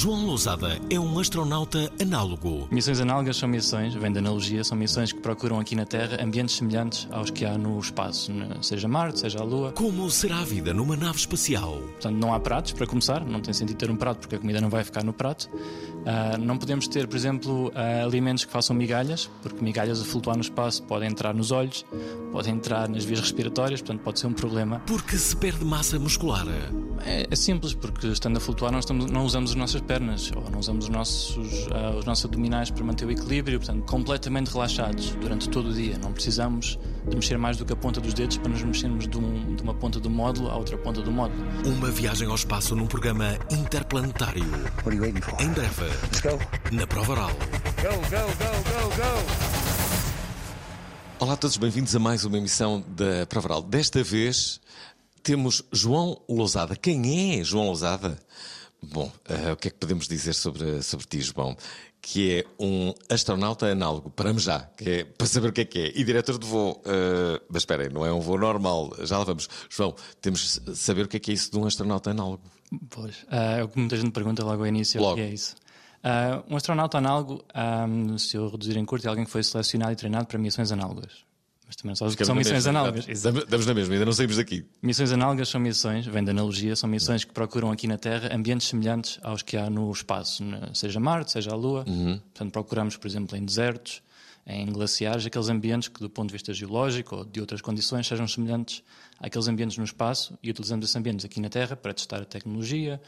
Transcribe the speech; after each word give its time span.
João 0.00 0.26
Lousada 0.26 0.78
é 0.90 1.00
um 1.00 1.18
astronauta 1.18 1.90
análogo. 2.00 2.68
Missões 2.70 3.00
análogas 3.00 3.36
são 3.36 3.48
missões, 3.48 3.94
vem 3.94 4.12
da 4.12 4.20
analogia, 4.20 4.62
são 4.62 4.78
missões 4.78 5.12
que 5.12 5.18
procuram 5.18 5.58
aqui 5.58 5.74
na 5.74 5.84
Terra 5.84 6.22
ambientes 6.22 6.54
semelhantes 6.54 7.08
aos 7.10 7.30
que 7.30 7.44
há 7.44 7.58
no 7.58 7.76
espaço, 7.80 8.32
na- 8.32 8.62
seja 8.62 8.86
Marte, 8.86 9.18
seja 9.18 9.40
a 9.40 9.42
Lua. 9.42 9.72
Como 9.72 10.08
será 10.08 10.38
a 10.38 10.44
vida 10.44 10.72
numa 10.72 10.96
nave 10.96 11.18
espacial? 11.18 11.78
Portanto, 11.80 12.14
não 12.14 12.32
há 12.32 12.38
pratos, 12.38 12.70
para 12.74 12.86
começar, 12.86 13.24
não 13.24 13.40
tem 13.40 13.52
sentido 13.52 13.76
ter 13.76 13.90
um 13.90 13.96
prato 13.96 14.18
porque 14.20 14.36
a 14.36 14.38
comida 14.38 14.60
não 14.60 14.70
vai 14.70 14.84
ficar 14.84 15.02
no 15.02 15.12
prato. 15.12 15.50
Ah, 16.06 16.38
não 16.38 16.56
podemos 16.56 16.86
ter, 16.86 17.08
por 17.08 17.16
exemplo, 17.16 17.72
ah, 17.74 18.04
alimentos 18.04 18.44
que 18.44 18.52
façam 18.52 18.76
migalhas, 18.76 19.28
porque 19.42 19.64
migalhas 19.64 20.00
a 20.00 20.04
flutuar 20.04 20.36
no 20.36 20.42
espaço 20.42 20.80
podem 20.84 21.08
entrar 21.10 21.34
nos 21.34 21.50
olhos, 21.50 21.84
podem 22.30 22.54
entrar 22.54 22.88
nas 22.88 23.04
vias 23.04 23.18
respiratórias, 23.18 23.82
portanto 23.82 24.02
pode 24.04 24.20
ser 24.20 24.28
um 24.28 24.32
problema. 24.32 24.80
Porque 24.86 25.16
se 25.18 25.34
perde 25.34 25.64
massa 25.64 25.98
muscular. 25.98 26.46
É, 27.04 27.26
é 27.28 27.36
simples, 27.36 27.74
porque 27.74 28.06
estando 28.06 28.36
a 28.36 28.40
flutuar 28.40 28.70
nós 28.70 28.84
estamos- 28.84 29.10
não 29.10 29.24
usamos 29.24 29.50
as 29.50 29.56
nossas 29.56 29.80
pernas 29.88 30.30
ou 30.36 30.50
não 30.50 30.58
usamos 30.60 30.84
os 30.84 30.90
nossos, 30.90 31.66
ah, 31.72 31.96
os 31.98 32.04
nossos 32.04 32.24
abdominais 32.26 32.70
para 32.70 32.84
manter 32.84 33.06
o 33.06 33.10
equilíbrio, 33.10 33.58
portanto, 33.58 33.84
completamente 33.86 34.48
relaxados 34.52 35.10
durante 35.20 35.48
todo 35.48 35.70
o 35.70 35.72
dia. 35.72 35.96
Não 35.98 36.12
precisamos 36.12 36.78
de 37.08 37.16
mexer 37.16 37.38
mais 37.38 37.56
do 37.56 37.64
que 37.64 37.72
a 37.72 37.76
ponta 37.76 38.00
dos 38.00 38.12
dedos 38.12 38.36
para 38.36 38.50
nos 38.50 38.62
mexermos 38.62 39.08
de, 39.08 39.16
um- 39.18 39.56
de 39.56 39.62
uma 39.62 39.74
ponta 39.74 39.98
do 39.98 40.10
módulo 40.10 40.50
à 40.50 40.56
outra 40.56 40.76
ponta 40.76 41.00
do 41.00 41.10
módulo. 41.10 41.42
Uma 41.66 41.90
viagem 41.90 42.28
ao 42.28 42.34
espaço 42.34 42.76
num 42.76 42.86
programa 42.86 43.38
interplanetário. 43.50 44.44
What 44.84 44.88
are 44.88 44.96
you 44.96 45.02
waiting 45.02 45.22
for? 45.22 45.40
Em 45.40 45.48
breve, 45.52 45.84
Let's 46.02 46.20
go. 46.20 46.38
na 46.70 46.86
prova 46.86 47.12
oral. 47.12 47.30
Go, 47.30 47.94
go, 48.10 48.26
go, 48.36 48.52
go, 48.70 48.96
go. 48.96 49.58
Olá 51.20 51.32
a 51.32 51.36
todos, 51.36 51.56
bem-vindos 51.56 51.96
a 51.96 51.98
mais 51.98 52.24
uma 52.24 52.38
emissão 52.38 52.84
da 52.88 53.26
Prova 53.26 53.48
Oral. 53.48 53.62
Desta 53.62 54.04
vez 54.04 54.60
temos 55.22 55.64
João 55.72 56.20
Lousada. 56.28 56.76
Quem 56.76 57.40
é 57.40 57.42
João 57.42 57.64
Lousada? 57.66 58.18
Bom, 58.82 59.10
eh, 59.28 59.52
o 59.52 59.56
que 59.56 59.68
é 59.68 59.70
que 59.70 59.76
podemos 59.76 60.06
dizer 60.06 60.32
sobre, 60.34 60.82
sobre 60.82 61.06
ti, 61.06 61.20
João? 61.20 61.56
Que 62.00 62.38
é 62.38 62.44
um 62.64 62.94
astronauta 63.10 63.66
análogo, 63.66 64.08
paramos 64.10 64.44
já, 64.44 64.60
que 64.60 64.88
é, 64.88 65.04
para 65.04 65.26
saber 65.26 65.48
o 65.48 65.52
que 65.52 65.62
é 65.62 65.64
que 65.64 65.78
é, 65.80 65.92
e 65.98 66.04
diretor 66.04 66.38
de 66.38 66.46
voo. 66.46 66.80
eh, 66.86 67.40
mas 67.50 67.62
esperem, 67.62 67.88
não 67.90 68.06
é 68.06 68.12
um 68.12 68.20
voo 68.20 68.38
normal, 68.38 68.90
já 69.02 69.18
lá 69.18 69.24
vamos. 69.24 69.48
João, 69.68 69.94
temos 70.20 70.60
de 70.64 70.76
saber 70.76 71.06
o 71.06 71.08
que 71.08 71.16
é 71.16 71.20
que 71.20 71.30
é 71.32 71.34
isso 71.34 71.50
de 71.50 71.58
um 71.58 71.66
astronauta 71.66 72.10
análogo. 72.12 72.42
Pois, 72.90 73.26
ah, 73.30 73.58
é 73.58 73.64
o 73.64 73.68
que 73.68 73.78
muita 73.78 73.96
gente 73.96 74.12
pergunta 74.12 74.44
logo 74.44 74.62
ao 74.62 74.66
início, 74.66 75.00
o 75.00 75.02
Logo. 75.02 75.16
que 75.16 75.22
é 75.22 75.28
isso? 75.30 75.56
Um 76.48 76.56
astronauta 76.56 76.98
análogo, 76.98 77.44
ah, 77.52 77.86
se 78.18 78.36
eu 78.36 78.48
reduzir 78.48 78.76
em 78.76 78.84
curto, 78.84 79.06
é 79.06 79.08
alguém 79.08 79.24
que 79.24 79.30
foi 79.30 79.42
selecionado 79.42 79.92
e 79.92 79.96
treinado 79.96 80.26
para 80.26 80.38
missões 80.38 80.70
análogas. 80.70 81.26
Mas 81.68 81.76
também 81.76 81.90
não 81.90 81.96
sabes 81.96 82.14
o 82.14 82.16
que 82.16 82.24
são 82.24 82.34
Ficamos 82.34 82.46
na 82.46 82.54
missões 82.56 82.64
mesma, 82.64 82.80
análogas. 82.80 83.46
Damos 83.46 83.66
na 83.66 83.74
mesma, 83.74 83.94
ainda 83.94 84.06
não 84.06 84.12
saímos 84.12 84.36
daqui. 84.38 84.64
Missões 84.80 85.12
análogas 85.12 85.50
são 85.50 85.60
missões, 85.60 86.06
vem 86.06 86.24
da 86.24 86.30
analogia, 86.30 86.74
são 86.74 86.88
missões 86.88 87.24
que 87.24 87.32
procuram 87.32 87.70
aqui 87.70 87.86
na 87.86 87.98
Terra 87.98 88.34
ambientes 88.34 88.68
semelhantes 88.68 89.18
aos 89.22 89.42
que 89.42 89.54
há 89.54 89.68
no 89.68 89.92
espaço, 89.92 90.42
seja 90.72 90.98
Marte, 90.98 91.30
seja 91.32 91.50
a 91.52 91.54
Lua. 91.54 91.84
Portanto, 91.84 92.52
procuramos, 92.52 92.96
por 92.96 93.06
exemplo, 93.06 93.36
em 93.36 93.44
desertos, 93.44 94.02
em 94.46 94.72
glaciares, 94.72 95.26
aqueles 95.26 95.50
ambientes 95.50 95.88
que, 95.88 96.00
do 96.00 96.08
ponto 96.08 96.28
de 96.28 96.32
vista 96.32 96.54
geológico 96.54 97.16
ou 97.16 97.24
de 97.24 97.38
outras 97.38 97.60
condições, 97.60 98.06
sejam 98.06 98.26
semelhantes 98.26 98.82
àqueles 99.18 99.46
ambientes 99.46 99.76
no 99.76 99.84
espaço 99.84 100.38
e 100.42 100.50
utilizamos 100.50 100.84
esses 100.84 100.96
ambientes 100.96 101.26
aqui 101.26 101.38
na 101.38 101.50
Terra 101.50 101.76
para 101.76 101.92
testar 101.92 102.22
a 102.22 102.24
tecnologia, 102.24 102.98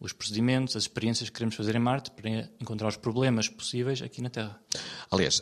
os 0.00 0.12
procedimentos, 0.12 0.74
as 0.74 0.82
experiências 0.84 1.28
que 1.30 1.34
queremos 1.34 1.54
fazer 1.54 1.76
em 1.76 1.78
Marte, 1.78 2.10
para 2.10 2.50
encontrar 2.60 2.88
os 2.88 2.96
problemas 2.96 3.48
possíveis 3.48 4.02
aqui 4.02 4.20
na 4.20 4.28
Terra. 4.28 4.60
Aliás, 5.08 5.40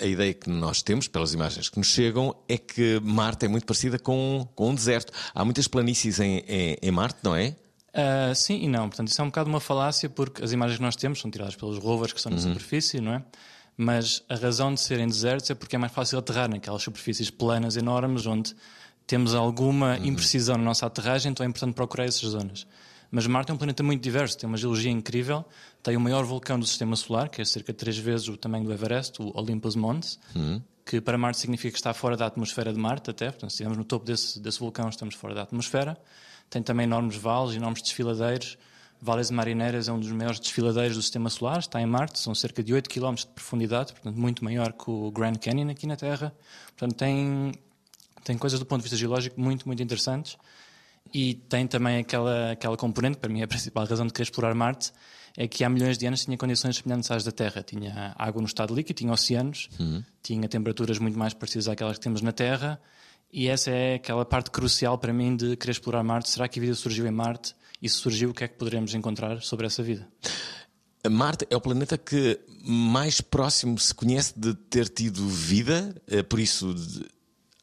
a 0.00 0.06
ideia 0.06 0.34
que 0.34 0.50
nós 0.50 0.82
temos, 0.82 1.08
pelas 1.08 1.32
imagens 1.32 1.68
que 1.68 1.78
nos 1.78 1.88
chegam, 1.88 2.34
é 2.48 2.58
que 2.58 3.00
Marte 3.02 3.46
é 3.46 3.48
muito 3.48 3.64
parecida 3.64 3.98
com, 3.98 4.46
com 4.54 4.70
um 4.70 4.74
deserto. 4.74 5.12
Há 5.34 5.44
muitas 5.44 5.66
planícies 5.66 6.20
em, 6.20 6.44
em, 6.46 6.76
em 6.82 6.90
Marte, 6.90 7.18
não 7.22 7.34
é? 7.34 7.56
Ah, 7.94 8.34
sim 8.34 8.62
e 8.62 8.68
não. 8.68 8.88
Portanto, 8.88 9.08
isso 9.08 9.20
é 9.20 9.24
um 9.24 9.28
bocado 9.28 9.48
uma 9.50 9.60
falácia 9.60 10.08
porque 10.08 10.42
as 10.42 10.52
imagens 10.52 10.78
que 10.78 10.82
nós 10.82 10.96
temos 10.96 11.20
são 11.20 11.30
tiradas 11.30 11.56
pelos 11.56 11.78
rovers 11.78 12.12
que 12.12 12.18
estão 12.18 12.32
na 12.32 12.38
superfície, 12.38 13.00
não 13.00 13.14
é? 13.14 13.24
Mas 13.76 14.22
a 14.28 14.34
razão 14.34 14.72
de 14.72 14.80
serem 14.80 15.06
desertos 15.06 15.50
é 15.50 15.54
porque 15.54 15.76
é 15.76 15.78
mais 15.78 15.92
fácil 15.92 16.18
aterrar 16.18 16.48
naquelas 16.48 16.82
superfícies 16.82 17.30
planas 17.30 17.76
enormes 17.76 18.26
onde 18.26 18.54
temos 19.06 19.34
alguma 19.34 19.98
imprecisão 19.98 20.56
na 20.56 20.64
nossa 20.64 20.86
aterragem, 20.86 21.32
então 21.32 21.44
é 21.44 21.48
importante 21.48 21.74
procurar 21.74 22.04
essas 22.04 22.28
zonas. 22.30 22.66
Mas 23.10 23.26
Marte 23.26 23.50
é 23.50 23.54
um 23.54 23.58
planeta 23.58 23.82
muito 23.82 24.02
diverso, 24.02 24.38
tem 24.38 24.48
uma 24.48 24.56
geologia 24.56 24.90
incrível, 24.90 25.44
tem 25.82 25.96
o 25.96 26.00
maior 26.00 26.24
vulcão 26.24 26.58
do 26.58 26.66
sistema 26.66 26.94
solar, 26.94 27.28
que 27.28 27.42
é 27.42 27.44
cerca 27.44 27.72
de 27.72 27.78
três 27.78 27.98
vezes 27.98 28.28
o 28.28 28.36
tamanho 28.36 28.64
do 28.64 28.72
Everest, 28.72 29.20
o 29.20 29.32
Olympus 29.36 29.74
Mons, 29.74 30.18
que 30.84 31.00
para 31.00 31.18
Marte 31.18 31.38
significa 31.38 31.72
que 31.72 31.78
está 31.78 31.92
fora 31.92 32.16
da 32.16 32.26
atmosfera 32.26 32.72
de 32.72 32.78
Marte 32.78 33.10
até, 33.10 33.26
portanto, 33.26 33.50
se 33.50 33.54
estivermos 33.54 33.78
no 33.78 33.84
topo 33.84 34.04
desse, 34.04 34.40
desse 34.40 34.60
vulcão, 34.60 34.88
estamos 34.88 35.14
fora 35.14 35.34
da 35.34 35.42
atmosfera. 35.42 35.96
Tem 36.48 36.62
também 36.62 36.84
enormes 36.84 37.16
vales, 37.16 37.54
enormes 37.54 37.82
desfiladeiros. 37.82 38.58
Vales 39.00 39.28
de 39.28 39.34
Marineiras 39.34 39.88
é 39.88 39.92
um 39.92 39.98
dos 39.98 40.12
maiores 40.12 40.38
desfiladeiros 40.38 40.96
do 40.96 41.02
sistema 41.02 41.28
solar, 41.28 41.58
está 41.58 41.80
em 41.80 41.86
Marte, 41.86 42.20
são 42.20 42.34
cerca 42.34 42.62
de 42.62 42.72
8 42.72 42.88
km 42.88 43.14
de 43.14 43.26
profundidade, 43.26 43.92
portanto, 43.92 44.16
muito 44.16 44.44
maior 44.44 44.72
que 44.72 44.88
o 44.88 45.10
Grand 45.10 45.34
Canyon 45.34 45.70
aqui 45.70 45.86
na 45.86 45.96
Terra. 45.96 46.32
Portanto, 46.76 46.96
tem, 46.96 47.52
tem 48.22 48.38
coisas 48.38 48.60
do 48.60 48.66
ponto 48.66 48.78
de 48.78 48.84
vista 48.84 48.96
geológico 48.96 49.40
muito, 49.40 49.66
muito 49.66 49.82
interessantes. 49.82 50.36
E 51.12 51.34
tem 51.34 51.66
também 51.66 51.98
aquela, 51.98 52.52
aquela 52.52 52.76
componente, 52.76 53.16
que 53.16 53.20
para 53.22 53.32
mim 53.32 53.40
é 53.40 53.44
a 53.44 53.48
principal 53.48 53.84
razão 53.84 54.06
de 54.06 54.12
querer 54.12 54.24
explorar 54.24 54.54
Marte, 54.54 54.92
é 55.36 55.48
que 55.48 55.64
há 55.64 55.68
milhões 55.68 55.96
de 55.98 56.06
anos 56.06 56.24
tinha 56.24 56.36
condições 56.36 56.76
semelhantes 56.76 57.10
às 57.10 57.24
da 57.24 57.32
Terra. 57.32 57.62
Tinha 57.62 58.14
água 58.18 58.40
no 58.40 58.46
estado 58.46 58.74
líquido, 58.74 58.98
tinha 58.98 59.12
oceanos, 59.12 59.68
tinha 60.22 60.48
temperaturas 60.48 60.98
muito 60.98 61.18
mais 61.18 61.34
parecidas 61.34 61.68
àquelas 61.68 61.96
que 61.98 62.02
temos 62.02 62.20
na 62.20 62.32
Terra. 62.32 62.80
E 63.32 63.48
essa 63.48 63.70
é 63.70 63.94
aquela 63.94 64.24
parte 64.26 64.50
crucial 64.50 64.98
para 64.98 65.12
mim 65.12 65.34
de 65.34 65.56
querer 65.56 65.72
explorar 65.72 66.02
Marte. 66.02 66.28
Será 66.28 66.46
que 66.46 66.58
a 66.58 66.62
vida 66.62 66.74
surgiu 66.74 67.06
em 67.06 67.10
Marte? 67.10 67.54
E 67.80 67.88
se 67.88 67.96
surgiu, 67.96 68.30
o 68.30 68.34
que 68.34 68.44
é 68.44 68.48
que 68.48 68.56
poderemos 68.56 68.94
encontrar 68.94 69.40
sobre 69.40 69.66
essa 69.66 69.82
vida? 69.82 70.06
Marte 71.10 71.46
é 71.50 71.56
o 71.56 71.60
planeta 71.60 71.98
que 71.98 72.38
mais 72.64 73.20
próximo 73.20 73.76
se 73.78 73.92
conhece 73.92 74.38
de 74.38 74.54
ter 74.54 74.88
tido 74.88 75.26
vida, 75.26 76.00
eh, 76.06 76.22
por 76.22 76.38
isso 76.38 76.74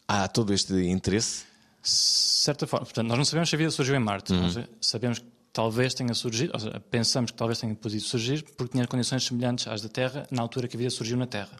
há 0.05 0.27
todo 0.27 0.53
este 0.53 0.73
interesse. 0.89 1.45
De 1.81 1.89
certa 1.89 2.67
forma, 2.67 2.85
portanto, 2.85 3.07
nós 3.07 3.17
não 3.17 3.23
sabemos 3.23 3.49
se 3.49 3.55
a 3.55 3.57
vida 3.57 3.71
surgiu 3.71 3.95
em 3.95 3.99
Marte. 3.99 4.33
Nós 4.33 4.59
sabemos 4.81 5.23
talvez 5.59 5.93
tenha 5.93 6.13
surgido, 6.13 6.51
ou 6.53 6.59
seja, 6.61 6.79
pensamos 6.79 7.31
que 7.31 7.37
talvez 7.37 7.59
tenha 7.59 7.75
podido 7.75 8.01
surgir 8.01 8.45
porque 8.55 8.71
tinha 8.71 8.87
condições 8.87 9.25
semelhantes 9.25 9.67
às 9.67 9.81
da 9.81 9.89
Terra 9.89 10.25
na 10.31 10.41
altura 10.41 10.69
que 10.69 10.77
a 10.77 10.79
vida 10.79 10.89
surgiu 10.89 11.17
na 11.17 11.27
Terra. 11.27 11.59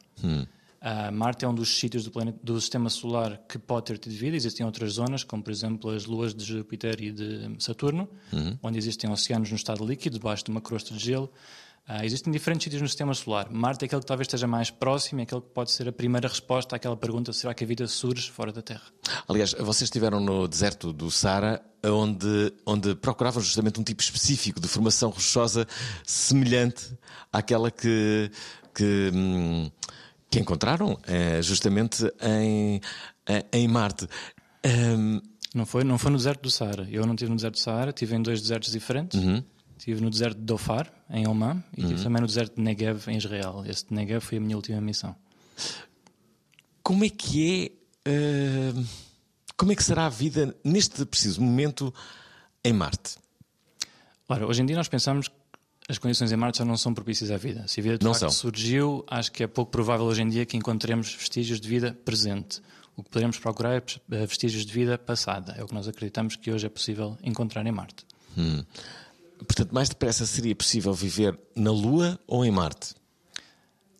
Ah, 0.79 1.11
Marte 1.11 1.43
é 1.43 1.47
um 1.49 1.53
dos 1.53 1.77
sítios 1.77 2.05
do, 2.05 2.11
planeta, 2.11 2.39
do 2.41 2.61
sistema 2.61 2.89
solar 2.89 3.41
que 3.49 3.59
pode 3.59 3.87
ter 3.87 3.97
tido 3.97 4.13
vida. 4.13 4.37
Existem 4.37 4.65
outras 4.65 4.93
zonas, 4.93 5.25
como 5.25 5.43
por 5.43 5.51
exemplo 5.51 5.91
as 5.91 6.05
luas 6.05 6.33
de 6.33 6.45
Júpiter 6.45 7.01
e 7.01 7.11
de 7.11 7.57
Saturno, 7.59 8.07
onde 8.63 8.77
existem 8.77 9.11
oceanos 9.11 9.49
no 9.49 9.57
estado 9.57 9.85
líquido, 9.85 10.17
debaixo 10.17 10.45
de 10.45 10.51
uma 10.51 10.61
crosta 10.61 10.93
de 10.93 11.03
gelo. 11.03 11.29
Ah, 11.91 12.05
existem 12.05 12.31
diferentes 12.31 12.65
sítios 12.65 12.83
no 12.83 12.87
sistema 12.87 13.15
solar. 13.15 13.49
Marte 13.49 13.83
é 13.83 13.85
aquele 13.87 14.01
que 14.01 14.05
talvez 14.05 14.27
esteja 14.27 14.45
mais 14.45 14.69
próximo, 14.69 15.21
é 15.21 15.23
aquele 15.23 15.41
que 15.41 15.49
pode 15.49 15.71
ser 15.71 15.87
a 15.87 15.91
primeira 15.91 16.27
resposta 16.27 16.75
àquela 16.75 16.95
pergunta: 16.95 17.33
será 17.33 17.51
que 17.51 17.63
a 17.63 17.67
vida 17.67 17.87
surge 17.87 18.29
fora 18.29 18.51
da 18.51 18.61
Terra? 18.61 18.83
Aliás, 19.27 19.53
vocês 19.53 19.87
estiveram 19.87 20.19
no 20.19 20.47
deserto 20.47 20.93
do 20.93 21.09
Saara, 21.09 21.59
onde, 21.83 22.53
onde 22.63 22.93
procuravam 22.93 23.41
justamente 23.41 23.79
um 23.79 23.83
tipo 23.83 24.03
específico 24.03 24.59
de 24.59 24.67
formação 24.67 25.09
rochosa 25.09 25.67
semelhante 26.05 26.95
àquela 27.33 27.71
que, 27.71 28.29
que, 28.75 29.09
hum, 29.11 29.71
que 30.29 30.39
encontraram 30.39 30.95
eh, 31.07 31.41
justamente 31.41 32.03
em, 32.21 32.79
em 33.51 33.67
Marte. 33.67 34.07
Hum, 34.63 35.19
Não 35.55 35.65
foi, 35.65 35.83
não 35.83 35.97
foi 35.97 36.11
no 36.11 36.17
deserto 36.17 36.43
do 36.43 36.51
Saara. 36.51 36.87
Eu 36.91 37.03
não 37.07 37.15
estive 37.15 37.31
no 37.31 37.35
deserto 37.35 37.55
do 37.55 37.59
Saara, 37.59 37.89
estive 37.89 38.15
em 38.15 38.21
dois 38.21 38.39
desertos 38.41 38.71
diferentes. 38.71 39.19
Estive 39.79 40.01
no 40.01 40.09
deserto 40.09 40.37
de 40.37 40.43
Dofar, 40.43 40.91
em 41.09 41.25
Oman, 41.25 41.63
e 41.75 41.81
estive 41.81 42.03
também 42.03 42.19
no 42.21 42.27
deserto 42.27 42.55
de 42.57 42.61
Negev, 42.61 43.07
em 43.09 43.15
Israel. 43.17 43.63
Esse 43.65 43.87
de 43.87 43.93
Negev 43.93 44.19
foi 44.21 44.37
a 44.37 44.41
minha 44.41 44.55
última 44.57 44.81
missão. 44.81 45.15
Como 46.83 47.05
é 47.05 47.09
que 47.09 47.71
é. 48.05 48.09
eh, 48.11 48.73
como 49.55 49.71
é 49.71 49.75
que 49.75 49.83
será 49.83 50.05
a 50.05 50.09
vida 50.09 50.55
neste 50.63 51.05
preciso 51.05 51.41
momento 51.41 51.93
em 52.63 52.73
Marte? 52.73 53.15
Ora, 54.27 54.45
hoje 54.45 54.61
em 54.61 54.65
dia 54.65 54.75
nós 54.75 54.87
pensamos 54.89 55.27
que 55.29 55.35
as 55.89 55.97
condições 55.97 56.31
em 56.31 56.35
Marte 56.35 56.59
já 56.59 56.65
não 56.65 56.77
são 56.77 56.93
propícias 56.93 57.31
à 57.31 57.37
vida. 57.37 57.65
Se 57.67 57.79
a 57.79 57.83
vida 57.83 57.97
de 57.97 58.03
Não 58.05 58.13
facto 58.13 58.19
são. 58.21 58.29
surgiu, 58.31 59.03
acho 59.07 59.31
que 59.31 59.43
é 59.43 59.47
pouco 59.47 59.71
provável 59.71 60.05
hoje 60.05 60.21
em 60.21 60.29
dia 60.29 60.45
que 60.45 60.55
encontremos 60.57 61.13
vestígios 61.13 61.59
de 61.59 61.67
vida 61.69 61.97
presente. 62.05 62.61
O 62.97 63.03
que 63.03 63.09
poderemos 63.09 63.39
procurar 63.39 63.75
é 63.77 63.83
eh, 64.11 64.25
vestígios 64.25 64.65
de 64.65 64.73
vida 64.73 64.97
passada. 64.97 65.55
É 65.57 65.63
o 65.63 65.67
que 65.67 65.73
nós 65.73 65.87
acreditamos 65.87 66.35
que 66.35 66.51
hoje 66.51 66.65
é 66.65 66.69
possível 66.69 67.17
encontrar 67.23 67.65
em 67.65 67.71
Marte. 67.71 68.05
Portanto, 69.45 69.71
mais 69.71 69.89
depressa 69.89 70.25
seria 70.25 70.55
possível 70.55 70.93
viver 70.93 71.39
na 71.55 71.71
Lua 71.71 72.19
ou 72.27 72.45
em 72.45 72.51
Marte? 72.51 72.93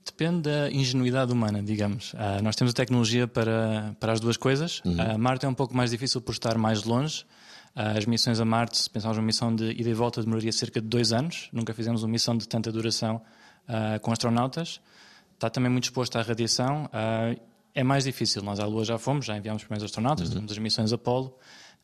Depende 0.06 0.42
da 0.42 0.72
ingenuidade 0.72 1.32
humana, 1.32 1.62
digamos. 1.64 2.14
Ah, 2.18 2.42
nós 2.42 2.56
temos 2.56 2.72
a 2.72 2.76
tecnologia 2.76 3.28
para, 3.28 3.96
para 4.00 4.12
as 4.12 4.20
duas 4.20 4.36
coisas. 4.38 4.82
Ah, 4.98 5.18
Marte 5.18 5.46
é 5.46 5.50
um 5.50 5.54
pouco 5.54 5.76
mais 5.76 5.92
difícil 5.92 6.20
por 6.20 6.32
estar 6.32 6.58
mais 6.58 6.84
longe. 6.84 7.26
Ah, 7.76 7.92
as 7.92 8.06
missões 8.06 8.40
a 8.40 8.46
Marte, 8.46 8.78
se 8.78 8.90
pensarmos 8.90 9.18
uma 9.18 9.24
missão 9.24 9.56
de 9.56 9.72
ida 9.72 9.90
e 9.90 9.94
volta, 9.94 10.22
demoraria 10.22 10.52
cerca 10.52 10.82
de 10.82 10.88
dois 10.88 11.14
anos. 11.14 11.48
Nunca 11.54 11.74
fizemos 11.74 12.04
uma 12.04 12.10
missão 12.10 12.36
de 12.36 12.48
tanta 12.48 12.72
duração 12.72 13.22
com 14.02 14.12
astronautas. 14.12 14.82
Está 15.36 15.50
também 15.50 15.72
muito 15.72 15.86
exposto 15.86 16.18
à 16.18 16.22
radiação. 16.22 16.90
É 17.74 17.84
mais 17.84 18.04
difícil. 18.04 18.42
Nós 18.42 18.60
à 18.60 18.66
Lua 18.66 18.84
já 18.84 18.98
fomos, 18.98 19.26
já 19.26 19.38
enviámos 19.38 19.62
os 19.62 19.68
primeiros 19.68 19.86
astronautas, 19.86 20.30
temos 20.30 20.52
as 20.52 20.58
missões 20.58 20.92
Apolo. 20.92 21.38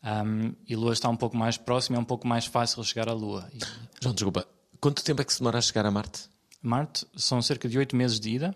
Um, 0.06 0.54
e 0.68 0.76
a 0.76 0.78
Lua 0.78 0.94
está 0.94 1.10
um 1.10 1.16
pouco 1.16 1.36
mais 1.36 1.58
próxima, 1.58 1.98
é 1.98 2.00
um 2.00 2.06
pouco 2.06 2.28
mais 2.28 2.46
fácil 2.46 2.84
chegar 2.84 3.10
à 3.10 3.14
Lua. 3.14 3.50
E 3.52 3.60
João, 4.02 4.14
desculpa. 4.14 4.48
Quanto 4.80 5.04
tempo 5.04 5.22
é 5.22 5.26
que 5.26 5.34
se 5.34 5.40
demora 5.40 5.58
a 5.58 5.62
chegar 5.62 5.86
a 5.86 5.90
Marte? 5.90 6.30
Marte 6.62 7.08
são 7.16 7.42
cerca 7.42 7.68
de 7.68 7.78
oito 7.78 7.96
meses 7.96 8.20
de 8.20 8.30
ida 8.30 8.56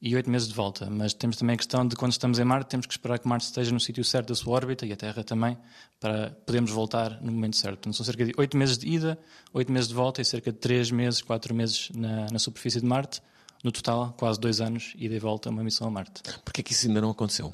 e 0.00 0.14
oito 0.14 0.30
meses 0.30 0.46
de 0.46 0.54
volta, 0.54 0.88
mas 0.90 1.14
temos 1.14 1.36
também 1.36 1.54
a 1.54 1.56
questão 1.56 1.86
de 1.86 1.96
quando 1.96 2.12
estamos 2.12 2.38
em 2.38 2.44
Marte, 2.44 2.68
temos 2.68 2.86
que 2.86 2.92
esperar 2.92 3.18
que 3.18 3.26
Marte 3.26 3.46
esteja 3.46 3.72
no 3.72 3.80
sítio 3.80 4.04
certo 4.04 4.28
da 4.28 4.34
sua 4.34 4.54
órbita 4.54 4.84
e 4.86 4.92
a 4.92 4.96
Terra 4.96 5.24
também, 5.24 5.56
para 5.98 6.30
podermos 6.46 6.70
voltar 6.70 7.20
no 7.22 7.32
momento 7.32 7.56
certo. 7.56 7.76
Portanto, 7.76 7.96
são 7.96 8.04
cerca 8.04 8.24
de 8.24 8.32
oito 8.36 8.56
meses 8.56 8.76
de 8.76 8.86
ida, 8.86 9.18
oito 9.52 9.72
meses 9.72 9.88
de 9.88 9.94
volta 9.94 10.20
e 10.20 10.24
cerca 10.24 10.52
de 10.52 10.58
três 10.58 10.90
meses, 10.90 11.22
quatro 11.22 11.54
meses 11.54 11.90
na, 11.94 12.26
na 12.30 12.38
superfície 12.38 12.80
de 12.80 12.86
Marte. 12.86 13.20
No 13.64 13.72
total, 13.72 14.14
quase 14.18 14.38
dois 14.38 14.60
anos, 14.60 14.92
ida 14.96 15.14
e 15.14 15.18
volta, 15.18 15.48
uma 15.48 15.64
missão 15.64 15.88
a 15.88 15.90
Marte. 15.90 16.22
Porquê 16.44 16.60
é 16.60 16.64
que 16.64 16.72
isso 16.72 16.86
ainda 16.86 17.00
não 17.00 17.10
aconteceu? 17.10 17.50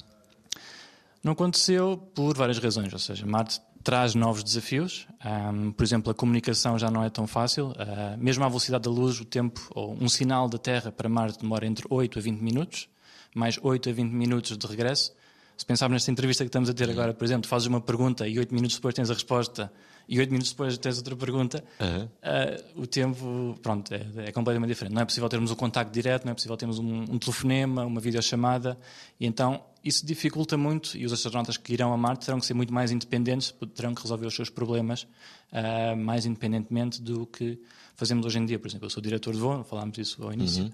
Não 1.23 1.33
aconteceu 1.33 1.97
por 2.15 2.35
várias 2.35 2.57
razões, 2.57 2.91
ou 2.91 2.99
seja, 2.99 3.25
Marte 3.25 3.61
traz 3.83 4.15
novos 4.15 4.43
desafios. 4.43 5.07
Ahm, 5.23 5.71
por 5.71 5.83
exemplo, 5.83 6.11
a 6.11 6.15
comunicação 6.15 6.77
já 6.77 6.89
não 6.89 7.03
é 7.03 7.09
tão 7.09 7.27
fácil. 7.27 7.73
Ah, 7.77 8.15
mesmo 8.17 8.43
à 8.43 8.47
velocidade 8.47 8.83
da 8.83 8.89
luz, 8.89 9.19
o 9.19 9.25
tempo, 9.25 9.61
ou 9.73 9.93
um 9.99 10.09
sinal 10.09 10.47
da 10.49 10.57
Terra 10.57 10.91
para 10.91 11.09
Marte 11.09 11.39
demora 11.39 11.65
entre 11.65 11.85
8 11.89 12.17
a 12.19 12.21
20 12.21 12.39
minutos, 12.41 12.89
mais 13.35 13.59
8 13.61 13.89
a 13.89 13.93
20 13.93 14.11
minutos 14.11 14.57
de 14.57 14.67
regresso. 14.67 15.13
Se 15.57 15.65
pensarmos 15.65 15.93
nesta 15.93 16.09
entrevista 16.09 16.43
que 16.43 16.47
estamos 16.47 16.69
a 16.69 16.73
ter 16.73 16.89
agora, 16.89 17.13
por 17.13 17.23
exemplo, 17.23 17.47
fazes 17.47 17.67
uma 17.67 17.79
pergunta 17.79 18.27
e 18.27 18.39
8 18.39 18.53
minutos 18.53 18.77
depois 18.77 18.95
tens 18.95 19.11
a 19.11 19.13
resposta 19.13 19.71
e 20.09 20.19
8 20.19 20.31
minutos 20.31 20.51
depois 20.51 20.75
tens 20.77 20.97
outra 20.97 21.15
pergunta, 21.15 21.63
Aham. 21.79 22.09
ah, 22.23 22.63
o 22.75 22.87
tempo 22.87 23.55
pronto, 23.61 23.93
é, 23.93 24.01
é 24.25 24.31
completamente 24.31 24.69
diferente. 24.69 24.93
Não 24.93 25.03
é 25.03 25.05
possível 25.05 25.29
termos 25.29 25.51
um 25.51 25.55
contacto 25.55 25.93
direto, 25.93 26.25
não 26.25 26.31
é 26.31 26.33
possível 26.33 26.57
termos 26.57 26.79
um, 26.79 27.01
um 27.03 27.19
telefonema, 27.19 27.85
uma 27.85 28.01
videochamada, 28.01 28.75
e 29.19 29.27
então 29.27 29.61
isso 29.83 30.05
dificulta 30.05 30.57
muito. 30.57 30.97
E 30.97 31.05
os 31.05 31.13
astronautas 31.13 31.57
que 31.57 31.73
irão 31.73 31.93
a 31.93 31.97
Marte 31.97 32.25
terão 32.25 32.39
que 32.39 32.45
ser 32.45 32.53
muito 32.53 32.73
mais 32.73 32.91
independentes, 32.91 33.53
terão 33.75 33.93
que 33.95 34.01
resolver 34.01 34.27
os 34.27 34.35
seus 34.35 34.49
problemas 34.49 35.07
ah, 35.51 35.95
mais 35.95 36.25
independentemente 36.25 37.01
do 37.01 37.25
que 37.25 37.59
fazemos 37.95 38.25
hoje 38.25 38.39
em 38.39 38.45
dia. 38.45 38.59
Por 38.59 38.67
exemplo, 38.67 38.85
eu 38.85 38.89
sou 38.89 39.01
diretor 39.01 39.33
de 39.33 39.39
voo, 39.39 39.63
falámos 39.63 39.97
isso 39.97 40.23
ao 40.23 40.31
início. 40.31 40.71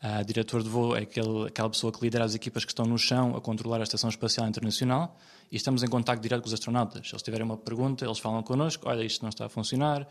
Ah, 0.00 0.22
diretor 0.22 0.62
de 0.62 0.68
voo 0.68 0.96
é 0.96 1.00
aquele, 1.02 1.46
aquela 1.46 1.70
pessoa 1.70 1.92
que 1.92 2.02
lidera 2.02 2.24
as 2.24 2.34
equipas 2.34 2.64
que 2.64 2.70
estão 2.70 2.84
no 2.84 2.98
chão 2.98 3.34
a 3.34 3.40
controlar 3.40 3.80
a 3.80 3.82
Estação 3.82 4.10
Espacial 4.10 4.46
Internacional 4.46 5.18
e 5.50 5.56
estamos 5.56 5.82
em 5.82 5.88
contacto 5.88 6.22
direto 6.22 6.42
com 6.42 6.48
os 6.48 6.52
astronautas. 6.52 7.08
Se 7.08 7.14
eles 7.14 7.22
tiverem 7.22 7.44
uma 7.44 7.56
pergunta, 7.56 8.04
eles 8.04 8.18
falam 8.18 8.42
connosco: 8.42 8.88
olha, 8.88 9.04
isto 9.04 9.22
não 9.22 9.30
está 9.30 9.46
a 9.46 9.48
funcionar, 9.48 10.06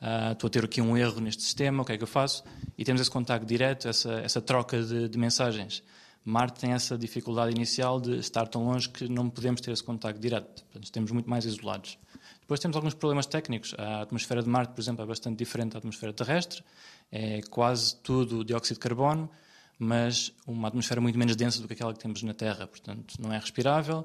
ah, 0.00 0.32
estou 0.32 0.48
a 0.48 0.50
ter 0.50 0.64
aqui 0.64 0.80
um 0.80 0.96
erro 0.96 1.20
neste 1.20 1.42
sistema, 1.42 1.82
o 1.82 1.86
que 1.86 1.92
é 1.92 1.96
que 1.96 2.02
eu 2.02 2.08
faço? 2.08 2.44
E 2.76 2.84
temos 2.84 3.00
esse 3.00 3.10
contacto 3.10 3.46
direto, 3.46 3.88
essa, 3.88 4.12
essa 4.14 4.40
troca 4.40 4.82
de, 4.82 5.08
de 5.08 5.18
mensagens. 5.18 5.82
Marte 6.24 6.60
tem 6.60 6.72
essa 6.72 6.98
dificuldade 6.98 7.54
inicial 7.54 8.00
de 8.00 8.18
estar 8.18 8.46
tão 8.46 8.64
longe 8.64 8.88
que 8.88 9.08
não 9.08 9.30
podemos 9.30 9.60
ter 9.60 9.70
esse 9.72 9.82
contacto 9.82 10.20
direto. 10.20 10.62
Portanto, 10.64 10.84
estamos 10.84 11.10
muito 11.10 11.28
mais 11.28 11.44
isolados. 11.44 11.98
Depois 12.40 12.60
temos 12.60 12.76
alguns 12.76 12.94
problemas 12.94 13.26
técnicos. 13.26 13.74
A 13.78 14.02
atmosfera 14.02 14.42
de 14.42 14.48
Marte, 14.48 14.74
por 14.74 14.80
exemplo, 14.80 15.02
é 15.02 15.06
bastante 15.06 15.38
diferente 15.38 15.72
da 15.72 15.78
atmosfera 15.78 16.12
terrestre. 16.12 16.62
É 17.10 17.40
quase 17.48 17.96
tudo 17.96 18.44
dióxido 18.44 18.74
de 18.74 18.80
carbono, 18.80 19.30
mas 19.78 20.32
uma 20.46 20.68
atmosfera 20.68 21.00
muito 21.00 21.18
menos 21.18 21.36
densa 21.36 21.60
do 21.62 21.66
que 21.66 21.74
aquela 21.74 21.92
que 21.92 22.00
temos 22.00 22.22
na 22.22 22.34
Terra. 22.34 22.66
Portanto, 22.66 23.14
não 23.18 23.32
é 23.32 23.38
respirável. 23.38 24.04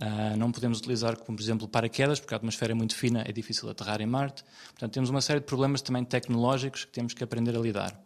Ah, 0.00 0.36
não 0.36 0.50
podemos 0.50 0.78
utilizar, 0.78 1.16
como 1.16 1.36
por 1.36 1.42
exemplo, 1.42 1.68
paraquedas, 1.68 2.18
porque 2.18 2.34
a 2.34 2.36
atmosfera 2.36 2.72
é 2.72 2.74
muito 2.74 2.96
fina, 2.96 3.22
é 3.26 3.32
difícil 3.32 3.68
aterrar 3.68 4.00
em 4.00 4.06
Marte. 4.06 4.44
Portanto, 4.70 4.92
temos 4.92 5.10
uma 5.10 5.20
série 5.20 5.40
de 5.40 5.46
problemas 5.46 5.82
também 5.82 6.04
tecnológicos 6.04 6.84
que 6.84 6.92
temos 6.92 7.14
que 7.14 7.22
aprender 7.22 7.56
a 7.56 7.60
lidar. 7.60 8.03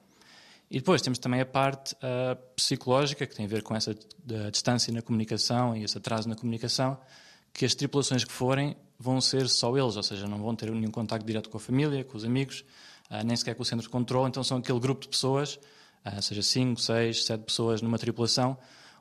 E 0.70 0.78
depois 0.78 1.00
temos 1.00 1.18
também 1.18 1.40
a 1.40 1.46
parte 1.46 1.96
ah, 2.02 2.36
psicológica, 2.54 3.26
que 3.26 3.34
tem 3.34 3.46
a 3.46 3.48
ver 3.48 3.62
com 3.62 3.74
essa 3.74 3.94
distância 4.52 4.92
na 4.92 5.00
comunicação 5.00 5.76
e 5.76 5.84
esse 5.84 5.96
atraso 5.96 6.28
na 6.28 6.34
comunicação, 6.34 6.98
que 7.52 7.64
as 7.64 7.74
tripulações 7.74 8.24
que 8.24 8.32
forem 8.32 8.76
vão 8.98 9.20
ser 9.20 9.48
só 9.48 9.76
eles, 9.76 9.96
ou 9.96 10.02
seja, 10.02 10.26
não 10.26 10.38
vão 10.38 10.54
ter 10.54 10.70
nenhum 10.70 10.90
contacto 10.90 11.26
direto 11.26 11.48
com 11.48 11.56
a 11.56 11.60
família, 11.60 12.04
com 12.04 12.16
os 12.16 12.24
amigos, 12.24 12.64
ah, 13.08 13.24
nem 13.24 13.36
sequer 13.36 13.54
com 13.54 13.62
o 13.62 13.64
centro 13.64 13.82
de 13.82 13.88
controle, 13.88 14.28
então 14.28 14.44
são 14.44 14.58
aquele 14.58 14.78
grupo 14.78 15.00
de 15.02 15.08
pessoas, 15.08 15.58
ah, 16.04 16.20
seja 16.20 16.42
5, 16.42 16.80
6, 16.80 17.24
7 17.24 17.44
pessoas 17.44 17.80
numa 17.80 17.98
tripulação, 17.98 18.58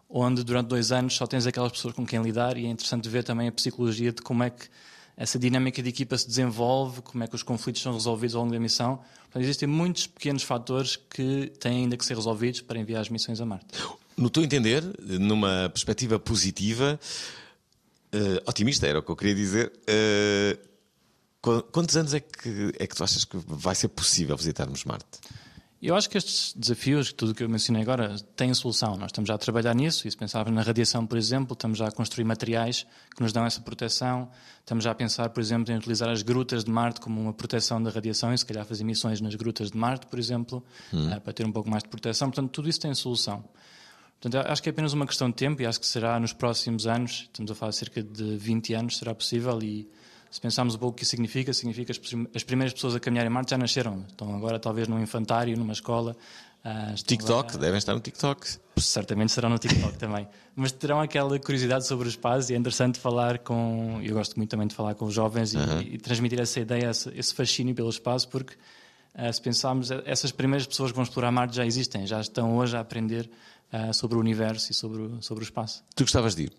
onde 0.09 0.43
durante 0.43 0.67
dois 0.67 0.91
anos 0.91 1.15
só 1.15 1.27
tens 1.27 1.45
aquelas 1.45 1.71
pessoas 1.71 1.93
com 1.93 2.05
quem 2.05 2.21
lidar. 2.21 2.57
E 2.57 2.65
é 2.65 2.69
interessante 2.69 3.09
ver 3.09 3.23
também 3.23 3.47
a 3.47 3.51
psicologia 3.51 4.11
de 4.11 4.21
como 4.21 4.43
é 4.43 4.49
que 4.49 4.69
essa 5.17 5.39
dinâmica 5.39 5.81
de 5.81 5.89
equipa 5.89 6.15
se 6.17 6.27
desenvolve, 6.27 7.01
como 7.01 7.23
é 7.23 7.27
que 7.27 7.33
os 7.35 7.41
conflitos 7.43 7.81
são 7.81 7.91
resolvidos 7.91 8.35
ao 8.35 8.41
longo 8.43 8.53
da 8.53 8.59
missão. 8.59 8.97
Portanto, 9.23 9.41
existem 9.43 9.67
muitos 9.67 10.05
pequenos 10.07 10.43
fatores 10.43 10.95
que 10.95 11.51
têm 11.59 11.79
ainda 11.83 11.97
que 11.97 12.05
ser 12.05 12.15
resolvidos 12.15 12.61
para 12.61 12.77
enviar 12.79 13.01
as 13.01 13.09
missões 13.09 13.41
a 13.41 13.45
Marte. 13.45 13.65
No 14.15 14.29
teu 14.29 14.43
entender, 14.43 14.83
numa 14.99 15.69
perspectiva 15.73 16.17
positiva, 16.19 16.99
eh, 18.11 18.41
otimista 18.45 18.85
era 18.87 18.99
o 18.99 19.03
que 19.03 19.09
eu 19.11 19.15
queria 19.15 19.35
dizer, 19.35 19.71
qu- 21.41 21.63
quantos 21.71 21.95
anos 21.97 22.13
é 22.13 22.19
que, 22.19 22.71
é 22.79 22.87
que 22.87 22.95
tu 22.95 23.03
achas 23.03 23.25
que 23.25 23.37
vai 23.47 23.75
ser 23.75 23.87
possível 23.89 24.35
visitarmos 24.37 24.83
Marte? 24.85 25.19
Eu 25.79 25.95
acho 25.95 26.09
que 26.09 26.17
estes 26.17 26.53
desafios, 26.57 27.13
tudo 27.13 27.33
o 27.33 27.35
que 27.35 27.43
eu 27.43 27.49
mencionei 27.49 27.83
agora, 27.83 28.15
têm 28.35 28.51
solução. 28.55 28.97
Nós 28.97 29.09
estamos 29.09 29.27
já 29.27 29.35
a 29.35 29.37
trabalhar 29.37 29.75
nisso, 29.75 30.07
e 30.07 30.11
se 30.11 30.17
pensarmos 30.17 30.51
na 30.51 30.63
radiação, 30.63 31.05
por 31.05 31.19
exemplo, 31.19 31.53
estamos 31.53 31.77
já 31.77 31.87
a 31.87 31.91
construir 31.91 32.23
materiais 32.23 32.85
que 33.15 33.21
nos 33.21 33.31
dão 33.31 33.45
essa 33.45 33.61
proteção. 33.61 34.27
Estamos 34.59 34.83
já 34.83 34.91
a 34.91 34.95
pensar, 34.95 35.29
por 35.29 35.39
exemplo, 35.39 35.71
em 35.71 35.77
utilizar 35.77 36.09
as 36.09 36.23
grutas 36.23 36.63
de 36.63 36.71
Marte 36.71 36.99
como 36.99 37.21
uma 37.21 37.31
proteção 37.31 37.81
da 37.81 37.91
radiação 37.91 38.33
e 38.33 38.37
se 38.37 38.45
calhar 38.45 38.65
fazer 38.65 38.83
missões 38.83 39.21
nas 39.21 39.35
grutas 39.35 39.69
de 39.69 39.77
Marte, 39.77 40.07
por 40.07 40.17
exemplo, 40.17 40.63
eh, 40.91 41.19
para 41.19 41.31
ter 41.31 41.45
um 41.45 41.51
pouco 41.51 41.69
mais 41.69 41.83
de 41.83 41.89
proteção. 41.89 42.29
Portanto, 42.31 42.49
tudo 42.49 42.67
isso 42.67 42.79
tem 42.79 42.91
solução. 42.95 43.43
Portanto, 44.19 44.47
acho 44.47 44.63
que 44.63 44.69
é 44.69 44.71
apenas 44.71 44.93
uma 44.93 45.05
questão 45.05 45.29
de 45.29 45.35
tempo 45.35 45.61
e 45.61 45.65
acho 45.67 45.79
que 45.79 45.85
será 45.85 46.19
nos 46.19 46.33
próximos 46.33 46.87
anos, 46.87 47.29
estamos 47.31 47.51
a 47.51 47.55
falar 47.55 47.69
de 47.69 47.77
cerca 47.77 48.01
de 48.01 48.35
20 48.35 48.73
anos, 48.73 48.97
será 48.97 49.13
possível 49.13 49.61
e 49.61 49.87
se 50.37 50.41
pensarmos 50.41 50.75
um 50.75 50.77
pouco 50.77 50.93
o 50.93 50.95
que 50.95 51.01
isso 51.01 51.09
significa, 51.09 51.51
significa 51.51 51.85
que 51.87 51.91
as 51.93 51.97
prim- 51.97 52.27
as 52.35 52.43
primeiras 52.43 52.71
pessoas 52.71 52.93
a 52.95 52.99
caminhar 52.99 53.25
em 53.25 53.29
Marte 53.29 53.49
já 53.49 53.57
nasceram. 53.57 54.05
Estão 54.07 54.35
agora 54.35 54.59
talvez 54.59 54.87
num 54.87 54.99
infantário, 55.01 55.57
numa 55.57 55.73
escola. 55.73 56.15
ah, 56.63 56.93
TikTok, 56.95 57.49
agora- 57.49 57.57
devem 57.57 57.77
estar 57.79 57.95
no 57.95 57.99
TikTok. 57.99 58.47
certamente 58.77 59.31
serão 59.31 59.49
no 59.49 59.57
TikTok 59.57 59.97
também. 59.97 60.27
Mas 60.55 60.71
terão 60.71 61.01
aquela 61.01 61.39
curiosidade 61.39 61.87
sobre 61.87 62.07
o 62.07 62.09
espaço 62.09 62.51
e 62.51 62.55
é 62.55 62.57
interessante 62.57 62.99
falar 62.99 63.39
com. 63.39 63.99
Eu 64.03 64.13
gosto 64.13 64.35
muito 64.35 64.51
também 64.51 64.67
de 64.67 64.75
falar 64.75 64.93
com 64.93 65.05
os 65.05 65.13
jovens 65.15 65.55
e, 65.55 65.57
e 65.93 65.97
transmitir 65.97 66.39
essa 66.39 66.59
ideia, 66.59 66.91
esse, 66.91 67.33
fascínio 67.33 67.73
pelo 67.73 67.89
espaço, 67.89 68.27
porque 68.29 68.53
ah, 69.15 69.33
se 69.33 69.41
pensarmos, 69.41 69.89
eh, 69.89 70.03
essas 70.05 70.31
primeiras 70.31 70.67
pessoas 70.67 70.91
que 70.91 70.95
vão 70.95 71.03
explorar 71.03 71.31
Marte 71.31 71.55
já 71.55 71.65
existem, 71.65 72.05
já 72.05 72.21
estão 72.21 72.55
hoje 72.57 72.77
a 72.77 72.79
aprender 72.81 73.27
ah, 73.71 73.91
sobre 73.91 74.17
o 74.17 74.19
universo 74.19 74.71
e 74.71 74.75
sobre, 74.75 75.09
sobre 75.21 75.43
o 75.43 75.45
espaço. 75.45 75.83
Tu 75.95 76.03
gostavas 76.03 76.35
de 76.35 76.43
ir? 76.43 76.51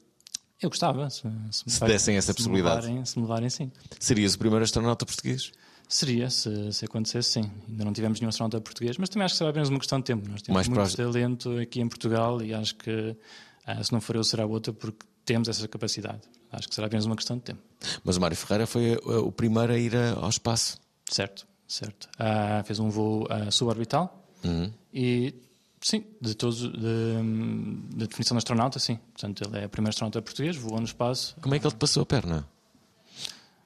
Eu 0.61 0.69
gostava, 0.71 1.09
se, 1.09 1.23
Se 1.53 1.81
dessem 1.85 2.17
essa 2.17 2.33
se 2.33 2.37
possibilidade. 2.37 2.79
Me 2.79 2.83
levarem, 2.87 3.05
se 3.05 3.17
me 3.19 3.23
levarem, 3.23 3.49
sim. 3.51 3.71
Serias 4.01 4.35
o 4.35 4.39
primeiro 4.39 4.65
astronauta 4.65 5.07
português? 5.07 5.53
Seria, 5.89 6.29
se, 6.29 6.73
se 6.73 6.85
acontecesse, 6.85 7.31
sim. 7.31 7.51
Ainda 7.69 7.85
não 7.85 7.93
tivemos 7.93 8.21
nenhum 8.21 8.29
astronauta 8.29 8.61
português, 8.61 8.99
mas 8.99 9.09
também 9.09 9.25
acho 9.25 9.35
que 9.35 9.39
será 9.39 9.51
apenas 9.51 9.69
uma 9.69 9.79
questão 9.79 9.99
de 9.99 10.05
tempo. 10.05 10.29
Nós 10.29 10.43
temos 10.43 10.55
Mais 10.57 10.69
muito 10.69 10.77
próximo. 10.81 11.13
talento 11.13 11.59
aqui 11.59 11.81
em 11.81 11.89
Portugal 11.89 12.43
e 12.43 12.53
acho 12.53 12.75
que 12.77 13.17
ah, 13.67 13.83
se 13.83 13.93
não 13.93 14.01
for 14.01 14.17
eu, 14.17 14.25
será 14.25 14.45
outra, 14.47 14.73
porque 14.73 15.07
temos 15.25 15.49
essa 15.49 15.67
capacidade. 15.69 16.21
Acho 16.51 16.69
que 16.69 16.75
será 16.75 16.87
apenas 16.89 17.07
uma 17.07 17.15
questão 17.17 17.37
de 17.37 17.43
tempo. 17.45 17.63
Mas 18.03 18.17
o 18.17 18.21
Mário 18.21 18.37
Ferreira 18.37 18.67
foi 18.67 18.93
eh, 18.93 18.99
o 19.19 19.31
primeiro 19.31 19.73
a 19.73 19.79
ir 19.79 19.95
a- 19.97 20.15
ao 20.15 20.29
espaço. 20.29 20.79
Certo, 21.11 21.47
certo. 21.67 22.09
Ah, 22.19 22.63
fez 22.67 22.79
um 22.81 22.91
voo 22.91 23.27
ah, 23.31 23.51
suborbital 23.51 24.27
Uhum. 24.45 24.71
e, 24.93 25.35
sim, 25.81 26.05
de 26.21 26.35
todos, 26.35 26.61
de, 26.61 27.97
da 27.97 28.07
definição 28.07 28.37
de 28.37 28.39
astronauta, 28.39 28.79
sim. 28.79 28.99
Portanto, 29.13 29.43
ele 29.45 29.63
é 29.63 29.67
o 29.67 29.69
primeiro 29.69 29.91
astronauta 29.91 30.21
português, 30.23 30.57
voou 30.57 30.79
no 30.79 30.87
espaço. 30.87 31.37
Como 31.41 31.55
é 31.55 31.59
que 31.59 31.67
ele 31.67 31.75
te 31.75 31.79
passou 31.79 32.03
a 32.03 32.07
perna? 32.07 32.47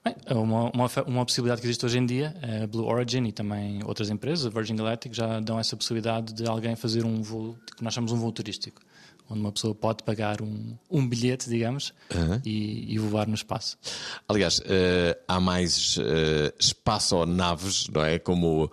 Bem, 0.05 0.17
é 0.27 0.35
uma, 0.35 0.69
uma, 0.71 0.91
uma 1.07 1.25
possibilidade 1.25 1.61
que 1.61 1.67
existe 1.67 1.87
hoje 1.87 1.97
em 1.97 2.05
dia, 2.05 2.35
a 2.43 2.67
Blue 2.67 2.87
Origin 2.87 3.25
e 3.25 3.33
também 3.33 3.85
outras 3.85 4.11
empresas, 4.11 4.45
a 4.45 4.51
Virgin 4.51 4.75
Galactic, 4.75 5.15
já 5.15 5.39
dão 5.39 5.61
essa 5.61 5.77
possibilidade 5.77 6.33
de 6.33 6.45
alguém 6.45 6.75
fazer 6.75 7.05
um 7.05 7.23
voo, 7.23 7.57
que 7.77 7.85
nós 7.85 7.95
chamamos 7.95 8.11
um 8.11 8.17
voo 8.17 8.33
turístico, 8.33 8.83
onde 9.31 9.41
uma 9.41 9.53
pessoa 9.53 9.73
pode 9.77 10.03
pagar 10.03 10.43
um, 10.43 10.77
um 10.91 11.09
bilhete, 11.09 11.49
digamos, 11.49 11.95
e, 12.45 12.93
e 12.93 12.99
voar 12.99 13.29
no 13.29 13.35
espaço. 13.35 13.79
Aliás, 14.27 14.61
eh, 14.65 15.17
há 15.29 15.39
mais 15.39 15.97
eh, 16.01 16.53
espaço-naves, 16.59 17.87
não 17.87 18.05
é? 18.05 18.19
Como, 18.19 18.69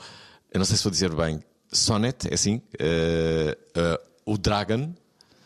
eu 0.51 0.57
não 0.57 0.65
sei 0.65 0.77
se 0.77 0.83
vou 0.83 0.89
dizer 0.91 1.13
bem, 1.13 1.39
Sonnet, 1.71 2.27
é 2.29 2.33
assim? 2.33 2.61
Eh, 2.79 3.57
eh, 3.75 3.99
o 4.25 4.37
Dragon, 4.37 4.93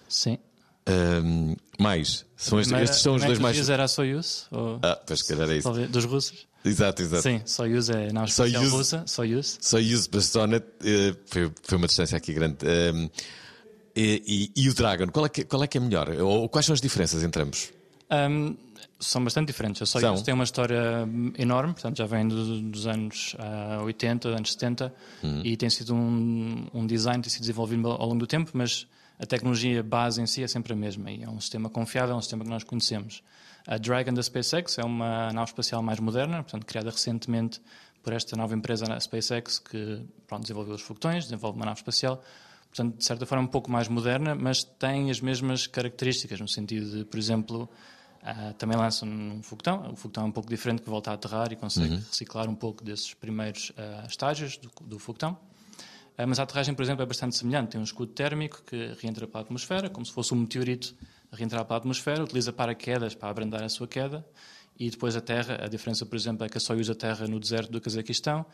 Sim. 0.08 0.38
ehm, 0.86 1.56
mais. 1.80 2.26
São 2.38 2.60
estes, 2.60 2.78
estes 2.82 3.02
são 3.02 3.16
os 3.16 3.24
é 3.24 3.28
dois 3.28 3.40
mais. 3.40 3.56
dizias, 3.56 3.70
era 3.70 3.84
a 3.84 3.88
Soyuz? 3.88 4.48
Ou, 4.52 4.80
Ah, 4.82 4.96
pois, 5.06 5.22
calhar 5.24 5.50
é 5.50 5.58
isso. 5.58 5.72
dos 5.88 6.06
russos? 6.06 6.48
Exato, 6.66 7.02
exato. 7.02 7.24
Sim, 7.24 7.42
Soyuz 7.46 7.90
é 7.90 8.08
a 8.10 8.14
nave 8.14 8.30
espacial 8.30 8.62
Soyuz. 8.64 8.72
russa. 8.74 9.04
Soyuz. 9.06 9.60
Use 9.94 10.10
para 10.10 10.22
Sonnet 10.22 10.66
eh, 10.84 11.14
foi, 11.26 11.52
foi 11.62 11.78
uma 11.78 11.88
distância 11.88 12.18
aqui 12.18 12.34
grande. 12.34 12.58
Ehm, 12.66 13.10
e, 13.96 14.52
e- 14.56 14.64
e 14.64 14.70
o 14.70 14.74
Dragon, 14.74 15.08
qual 15.08 15.26
é, 15.26 15.30
que, 15.30 15.44
qual 15.44 15.64
é 15.64 15.68
que 15.68 15.78
é 15.78 15.82
melhor? 15.82 16.10
Ou 16.22 16.48
quais 16.50 16.66
são 16.66 16.74
as 16.74 16.82
diferenças 16.82 17.22
entre 17.24 17.42
ambos? 17.44 17.70
Um, 18.10 18.56
são 19.06 19.24
bastante 19.24 19.48
diferentes. 19.48 19.82
A 19.82 19.86
São. 19.86 20.24
tem 20.24 20.34
uma 20.34 20.44
história 20.44 21.08
enorme, 21.38 21.74
portanto 21.74 21.98
já 21.98 22.06
vem 22.06 22.28
do- 22.28 22.62
dos 22.62 22.88
anos 22.88 23.36
ah, 23.40 23.82
80, 23.84 24.30
anos 24.30 24.54
70, 24.54 24.94
e 25.44 25.56
tem 25.58 25.70
sido 25.70 25.94
um, 25.94 26.68
um 26.74 26.86
design 26.88 27.20
que 27.22 27.28
tem 27.30 27.34
sido 27.34 27.42
desenvolvido 27.42 27.88
ao 27.90 28.06
longo 28.08 28.20
do 28.20 28.28
tempo, 28.28 28.52
mas 28.54 28.88
a 29.20 29.26
tecnologia 29.26 29.84
base 29.84 30.22
em 30.22 30.26
si 30.26 30.44
é 30.44 30.48
sempre 30.48 30.74
a 30.74 30.76
mesma 30.76 31.12
e 31.12 31.24
é 31.24 31.30
um 31.30 31.40
sistema 31.40 31.70
confiável, 31.70 32.16
é 32.16 32.18
um 32.18 32.22
sistema 32.22 32.44
que 32.44 32.50
nós 32.50 32.64
conhecemos. 32.64 33.22
A 33.68 33.78
Dragon 33.78 34.14
da 34.14 34.22
SpaceX 34.24 34.78
é 34.78 34.84
uma 34.84 35.32
nave 35.32 35.50
espacial 35.52 35.82
mais 35.82 36.00
moderna, 36.00 36.44
portanto 36.44 36.66
criada 36.66 36.90
recentemente 36.90 37.62
por 38.02 38.12
esta 38.12 38.36
nova 38.36 38.54
empresa, 38.54 38.92
a 38.94 39.00
SpaceX, 39.00 39.60
que 39.60 40.02
pronto, 40.28 40.42
desenvolveu 40.42 40.76
os 40.76 40.82
foguetões, 40.82 41.24
desenvolve 41.24 41.58
uma 41.58 41.66
nave 41.66 41.80
espacial. 41.80 42.22
Portanto, 42.68 42.98
de 42.98 43.06
certa 43.06 43.26
forma, 43.26 43.44
um 43.46 43.48
pouco 43.48 43.72
mais 43.72 43.88
moderna, 43.88 44.34
mas 44.36 44.64
tem 44.64 45.10
as 45.12 45.22
mesmas 45.22 45.68
características, 45.68 46.42
no 46.42 46.48
sentido 46.48 46.90
de, 46.98 47.06
por 47.06 47.18
exemplo, 47.20 47.70
ah, 48.24 48.54
também 48.58 48.78
lançam 48.78 49.08
um 49.08 49.44
foguetão. 49.44 49.92
O 49.92 49.96
foguetão 49.98 50.24
é 50.24 50.28
um 50.28 50.32
pouco 50.32 50.50
diferente, 50.50 50.82
que 50.82 50.90
volta 50.90 51.12
a 51.12 51.16
aterrar 51.16 51.52
e 51.52 51.56
consegue 51.58 51.96
reciclar 51.96 52.50
um 52.50 52.56
pouco 52.56 52.84
desses 52.84 53.14
primeiros 53.14 53.74
ah, 53.78 54.06
estágios 54.08 54.58
do, 54.58 54.72
do 54.82 54.98
foguetão. 54.98 55.38
Ah, 56.18 56.26
mas 56.26 56.40
a 56.40 56.44
aterragem, 56.44 56.74
por 56.74 56.84
exemplo, 56.84 57.04
é 57.04 57.06
bastante 57.06 57.36
semelhante. 57.36 57.72
Tem 57.72 57.82
um 57.82 57.84
escudo 57.84 58.14
térmico 58.14 58.62
que 58.64 58.96
reentra 59.02 59.28
pela 59.28 59.44
atmosfera, 59.44 59.90
como 59.90 60.06
se 60.06 60.14
fosse 60.14 60.34
um 60.34 60.38
meteorito 60.38 60.96
a 61.32 61.36
reentrar 61.36 61.66
pela 61.66 61.78
atmosfera, 61.78 62.24
utiliza 62.24 62.54
paraquedas 62.54 63.14
para 63.14 63.30
abrandar 63.30 63.64
a 63.64 63.70
sua 63.70 63.88
queda 63.88 64.26
e 64.80 64.90
depois 64.90 65.16
a 65.16 65.22
terra. 65.22 65.60
A 65.62 65.68
diferença, 65.68 66.06
por 66.06 66.16
exemplo, 66.16 66.46
é 66.46 66.50
que 66.50 66.58
a 66.58 66.62
Soyuz 66.62 66.90
aterra 66.90 67.28
no 67.28 67.40
deserto 67.40 67.72
do 67.72 67.82
Cazaquistão. 67.82 68.46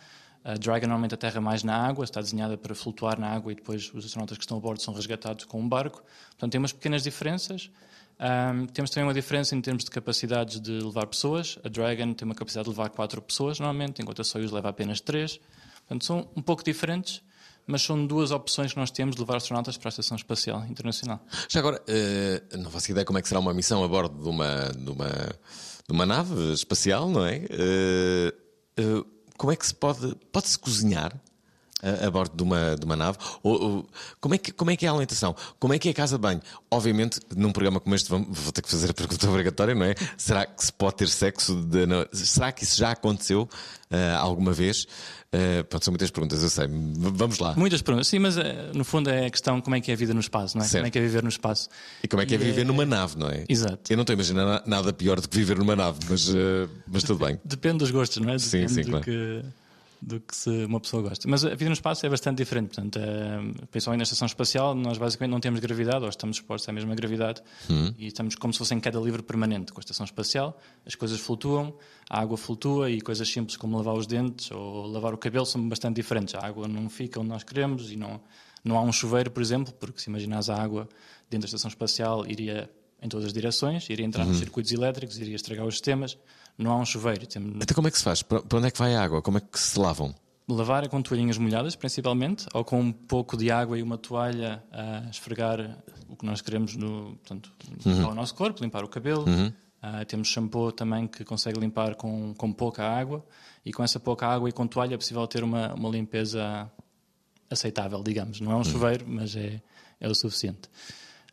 A 0.43 0.53
Dragon 0.53 0.87
normalmente 0.87 1.13
aterra 1.13 1.41
mais 1.41 1.63
na 1.63 1.75
água, 1.75 2.03
está 2.05 2.21
desenhada 2.21 2.57
para 2.57 2.73
flutuar 2.73 3.19
na 3.19 3.29
água 3.29 3.51
e 3.51 3.55
depois 3.55 3.91
os 3.93 4.05
astronautas 4.05 4.37
que 4.37 4.43
estão 4.43 4.57
a 4.57 4.59
bordo 4.59 4.81
são 4.81 4.93
resgatados 4.93 5.45
com 5.45 5.59
um 5.59 5.67
barco. 5.67 6.01
Portanto, 6.29 6.51
tem 6.51 6.59
umas 6.59 6.71
pequenas 6.71 7.03
diferenças. 7.03 7.69
Ahm, 8.17 8.65
temos 8.67 8.89
também 8.89 9.07
uma 9.07 9.13
diferença 9.13 9.55
em 9.55 9.61
termos 9.61 9.83
de 9.83 9.91
capacidades 9.91 10.59
de 10.59 10.71
levar 10.71 11.07
pessoas. 11.07 11.57
A 11.63 11.69
Dragon 11.69 12.13
tem 12.13 12.25
uma 12.25 12.35
capacidade 12.35 12.65
de 12.65 12.69
levar 12.69 12.89
quatro 12.89 13.21
pessoas 13.21 13.59
normalmente, 13.59 14.01
enquanto 14.01 14.21
a 14.21 14.23
Soyuz 14.23 14.51
leva 14.51 14.69
apenas 14.69 15.01
três. 15.01 15.39
Portanto, 15.87 16.05
são 16.05 16.29
um 16.35 16.41
pouco 16.41 16.63
diferentes, 16.63 17.21
mas 17.65 17.81
são 17.81 18.05
duas 18.05 18.31
opções 18.31 18.73
que 18.73 18.79
nós 18.79 18.91
temos 18.91 19.15
de 19.15 19.21
levar 19.21 19.37
astronautas 19.37 19.77
para 19.77 19.89
a 19.89 19.91
Estação 19.91 20.17
Espacial 20.17 20.65
Internacional. 20.65 21.19
Já 21.47 21.59
agora, 21.59 21.81
eh, 21.87 22.41
não 22.57 22.71
faço 22.71 22.91
ideia 22.91 23.05
como 23.05 23.19
é 23.19 23.21
que 23.21 23.27
será 23.27 23.39
uma 23.39 23.53
missão 23.53 23.83
a 23.83 23.87
bordo 23.87 24.21
de 24.21 24.29
uma, 24.29 24.69
de 24.69 24.89
uma, 24.89 25.09
de 25.09 25.93
uma 25.93 26.05
nave 26.05 26.53
espacial, 26.53 27.09
não 27.09 27.25
é? 27.25 27.45
Eh, 27.49 28.33
eh, 28.77 29.03
como 29.39 29.53
é 29.53 29.55
que 29.55 29.65
se 29.65 29.73
pode. 29.73 30.15
Pode-se 30.31 30.59
cozinhar 30.59 31.17
a, 31.81 32.07
a 32.07 32.11
bordo 32.11 32.35
de 32.35 32.43
uma, 32.43 32.75
de 32.75 32.85
uma 32.85 32.95
nave? 32.95 33.17
Ou, 33.43 33.61
ou- 33.61 33.89
como, 34.19 34.35
é 34.35 34.37
que, 34.37 34.51
como 34.51 34.71
é 34.71 34.75
que 34.75 34.85
é 34.85 34.89
a 34.89 34.91
alimentação? 34.91 35.35
Como 35.59 35.73
é 35.73 35.79
que 35.79 35.87
é 35.87 35.91
a 35.91 35.93
casa 35.95 36.17
de 36.17 36.21
banho? 36.21 36.41
Obviamente, 36.71 37.19
num 37.35 37.51
programa 37.51 37.79
como 37.79 37.95
este, 37.95 38.09
vamos- 38.09 38.27
vou 38.37 38.51
ter 38.51 38.61
que 38.61 38.69
fazer 38.69 38.91
a 38.91 38.93
pergunta 38.93 39.25
obrigatória, 39.29 39.73
não 39.75 39.85
é? 39.85 39.95
Será 40.17 40.45
que 40.45 40.63
se 40.63 40.73
pode 40.73 40.95
ter 40.97 41.07
sexo? 41.09 41.55
de- 41.55 41.85
não- 41.85 42.05
será 42.13 42.51
que 42.51 42.63
isso 42.63 42.77
já 42.77 42.91
aconteceu 42.91 43.47
eh, 43.91 44.13
alguma 44.17 44.51
vez? 44.53 44.85
Eh, 45.31 45.61
pronto, 45.61 45.85
são 45.85 45.91
muitas 45.91 46.09
perguntas, 46.09 46.41
eu 46.41 46.49
sei. 46.49 46.67
Vamos 46.67 47.37
lá. 47.37 47.53
Muitas 47.55 47.83
perguntas. 47.83 48.07
Sim, 48.07 48.17
mas 48.17 48.35
eh, 48.35 48.71
no 48.73 48.83
fundo 48.83 49.09
é 49.11 49.27
a 49.27 49.29
questão 49.29 49.61
como 49.61 49.75
é 49.75 49.79
que 49.81 49.91
é 49.91 49.93
a 49.93 49.97
vida 49.97 50.11
no 50.13 50.19
espaço, 50.19 50.57
não 50.57 50.65
é? 50.65 50.67
Certo. 50.67 50.81
Como 50.81 50.87
é 50.87 50.91
que 50.91 50.97
é 50.97 51.01
viver 51.01 51.21
no 51.21 51.29
espaço. 51.29 51.69
E 52.03 52.07
como 52.07 52.21
é 52.21 52.25
que 52.25 52.33
é 52.33 52.37
E 52.37 52.39
viver 52.39 52.61
é- 52.61 52.63
numa 52.63 52.83
nave, 52.85 53.15
não 53.17 53.29
é? 53.29 53.45
Exato. 53.47 53.79
Eu 53.91 53.97
não 53.97 54.01
estou 54.01 54.13
a 54.13 54.15
imaginar 54.15 54.43
na- 54.45 54.63
nada 54.65 54.91
pior 54.91 55.21
do 55.21 55.29
que 55.29 55.37
viver 55.37 55.57
numa 55.59 55.75
nave, 55.75 55.99
mas, 56.09 56.29
eh, 56.29 56.67
mas 56.87 57.03
tudo 57.03 57.23
bem. 57.23 57.39
Depende 57.45 57.77
dos 57.77 57.91
gostos, 57.91 58.17
não 58.25 58.33
é? 58.33 58.39
Sim, 58.39 58.61
Depende 58.61 58.73
sim, 58.73 58.81
do, 58.81 58.89
claro. 58.89 59.05
que, 59.05 59.45
do 60.01 60.19
que 60.21 60.33
se 60.35 60.49
uma 60.65 60.79
pessoa 60.79 61.03
gosta. 61.03 61.27
Mas 61.27 61.43
a 61.43 61.49
vida 61.49 61.65
no 61.65 61.73
espaço 61.73 62.05
é 62.05 62.09
bastante 62.09 62.37
diferente. 62.37 62.67
Portanto, 62.75 62.97
eh, 62.99 63.65
principalmente 63.69 63.99
na 63.99 64.03
estação 64.03 64.25
espacial, 64.25 64.73
nós 64.73 64.97
basicamente 64.97 65.31
não 65.31 65.39
temos 65.41 65.59
gravidade, 65.59 66.03
ou 66.03 66.09
estamos 66.09 66.37
expostos 66.37 66.69
à 66.69 66.71
mesma 66.71 66.95
gravidade, 66.95 67.41
Hum. 67.69 67.93
e 67.97 68.07
estamos 68.07 68.35
como 68.35 68.53
se 68.53 68.59
fosse 68.59 68.73
em 68.73 68.79
queda 68.79 68.97
livre 68.99 69.21
permanente 69.21 69.73
com 69.73 69.79
a 69.79 69.83
estação 69.83 70.05
espacial. 70.05 70.57
As 70.85 70.95
coisas 70.95 71.19
flutuam, 71.19 71.73
a 72.09 72.21
água 72.21 72.37
flutua 72.37 72.89
e 72.89 73.01
coisas 73.01 73.27
simples 73.29 73.57
como 73.57 73.75
lavar 73.77 73.93
os 73.95 74.07
dentes 74.07 74.49
ou 74.51 74.87
lavar 74.87 75.13
o 75.13 75.17
cabelo 75.17 75.45
são 75.45 75.67
bastante 75.67 75.97
diferentes. 75.97 76.33
A 76.35 76.45
água 76.45 76.67
não 76.67 76.89
fica 76.89 77.19
onde 77.19 77.29
nós 77.29 77.43
queremos 77.43 77.91
e 77.91 77.97
não, 77.97 78.21
não 78.63 78.77
há 78.77 78.81
um 78.81 78.91
chuveiro, 78.93 79.29
por 79.31 79.41
exemplo, 79.41 79.73
porque 79.73 79.99
se 79.99 80.09
imaginares 80.09 80.49
a 80.49 80.55
água 80.55 80.87
dentro 81.29 81.41
da 81.41 81.45
estação 81.47 81.67
espacial 81.69 82.25
iria 82.25 82.69
em 83.01 83.07
todas 83.09 83.27
as 83.27 83.33
direções, 83.33 83.89
iria 83.89 84.05
entrar 84.05 84.23
Uhum. 84.23 84.29
nos 84.29 84.39
circuitos 84.39 84.71
elétricos, 84.71 85.17
iria 85.19 85.35
estragar 85.35 85.65
os 85.65 85.73
sistemas. 85.75 86.17
Não 86.59 86.71
há 86.71 86.77
um 86.77 86.85
chuveiro. 86.85 87.25
Temos, 87.25 87.55
Então 87.55 87.73
como 87.73 87.87
é 87.87 87.91
que 87.91 87.97
se 87.97 88.03
faz? 88.03 88.21
Para 88.21 88.43
onde 88.53 88.67
é 88.67 88.71
que 88.71 88.77
vai 88.77 88.93
a 88.93 89.01
água? 89.01 89.21
Como 89.21 89.37
é 89.37 89.41
que 89.41 89.59
se 89.59 89.79
lavam? 89.79 90.13
Lavar 90.47 90.83
é 90.83 90.87
com 90.87 91.01
toalhinhas 91.01 91.37
molhadas, 91.37 91.75
principalmente, 91.75 92.45
ou 92.53 92.65
com 92.65 92.79
um 92.81 92.91
pouco 92.91 93.37
de 93.37 93.49
água 93.49 93.77
e 93.77 93.83
uma 93.83 93.97
toalha 93.97 94.63
a 94.71 95.09
esfregar 95.09 95.77
o 96.09 96.15
que 96.15 96.25
nós 96.25 96.41
queremos 96.41 96.75
no, 96.75 97.15
portanto, 97.17 97.51
ao 98.03 98.13
nosso 98.15 98.35
corpo, 98.35 98.61
limpar 98.63 98.83
o 98.83 98.87
cabelo. 98.87 99.25
Ah, 99.81 100.03
temos 100.03 100.27
shampoo 100.27 100.71
também 100.71 101.07
que 101.07 101.23
consegue 101.23 101.59
limpar 101.59 101.95
com, 101.95 102.33
com 102.33 102.51
pouca 102.51 102.83
água, 102.83 103.23
e 103.65 103.71
com 103.71 103.83
essa 103.83 103.99
pouca 103.99 104.27
água 104.27 104.49
e 104.49 104.51
com 104.51 104.67
toalha 104.67 104.95
é 104.95 104.97
possível 104.97 105.25
ter 105.27 105.43
uma, 105.43 105.73
uma 105.75 105.89
limpeza 105.89 106.69
aceitável, 107.49 108.01
digamos. 108.03 108.41
Não 108.41 108.51
é 108.51 108.55
um 108.55 108.63
chuveiro, 108.63 109.05
mas 109.07 109.35
é, 109.35 109.61
é 109.99 110.07
o 110.09 110.15
suficiente. 110.15 110.69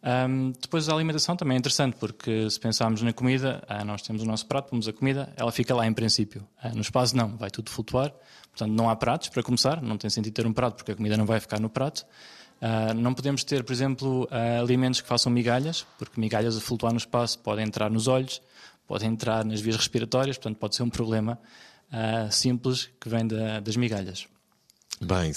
Ahm, 0.08 0.52
depois 0.62 0.88
a 0.88 0.94
alimentação 0.94 1.34
também 1.34 1.56
é 1.56 1.58
interessante, 1.58 1.96
porque 1.96 2.48
se 2.48 2.60
pensarmos 2.60 3.02
na 3.02 3.12
comida, 3.12 3.60
ah, 3.68 3.84
nós 3.84 4.02
temos 4.02 4.22
o 4.22 4.24
nosso 4.24 4.46
prato, 4.46 4.70
pomos 4.70 4.86
a 4.86 4.92
comida, 4.92 5.32
ela 5.36 5.50
fica 5.50 5.74
lá 5.74 5.84
em 5.84 5.92
princípio. 5.92 6.46
Ah, 6.62 6.68
no 6.68 6.80
espaço 6.80 7.16
não, 7.16 7.36
vai 7.36 7.50
tudo 7.50 7.70
flutuar. 7.70 8.12
Portanto, 8.50 8.70
não 8.72 8.88
há 8.88 8.94
pratos 8.94 9.28
para 9.30 9.42
começar, 9.42 9.82
não 9.82 9.98
tem 9.98 10.08
sentido 10.08 10.32
ter 10.32 10.46
um 10.46 10.52
prato 10.52 10.76
porque 10.76 10.92
a 10.92 10.94
comida 10.94 11.16
não 11.16 11.26
vai 11.26 11.40
ficar 11.40 11.58
no 11.58 11.68
prato. 11.68 12.06
Ah, 12.62 12.94
não 12.94 13.12
podemos 13.14 13.42
ter, 13.42 13.64
por 13.64 13.72
exemplo, 13.72 14.28
ah, 14.30 14.60
alimentos 14.60 15.00
que 15.00 15.08
façam 15.08 15.32
migalhas, 15.32 15.84
porque 15.98 16.20
migalhas 16.20 16.56
a 16.56 16.60
flutuar 16.60 16.92
no 16.92 16.98
espaço 16.98 17.40
podem 17.40 17.64
entrar 17.66 17.90
nos 17.90 18.06
olhos, 18.06 18.40
podem 18.86 19.10
entrar 19.10 19.44
nas 19.44 19.60
vias 19.60 19.74
respiratórias, 19.76 20.38
portanto 20.38 20.56
pode 20.58 20.76
ser 20.76 20.84
um 20.84 20.88
problema 20.90 21.36
ah, 21.90 22.30
simples 22.30 22.88
que 23.00 23.08
vem 23.08 23.26
da- 23.26 23.58
das 23.58 23.76
migalhas. 23.76 24.28
Bem, 25.00 25.30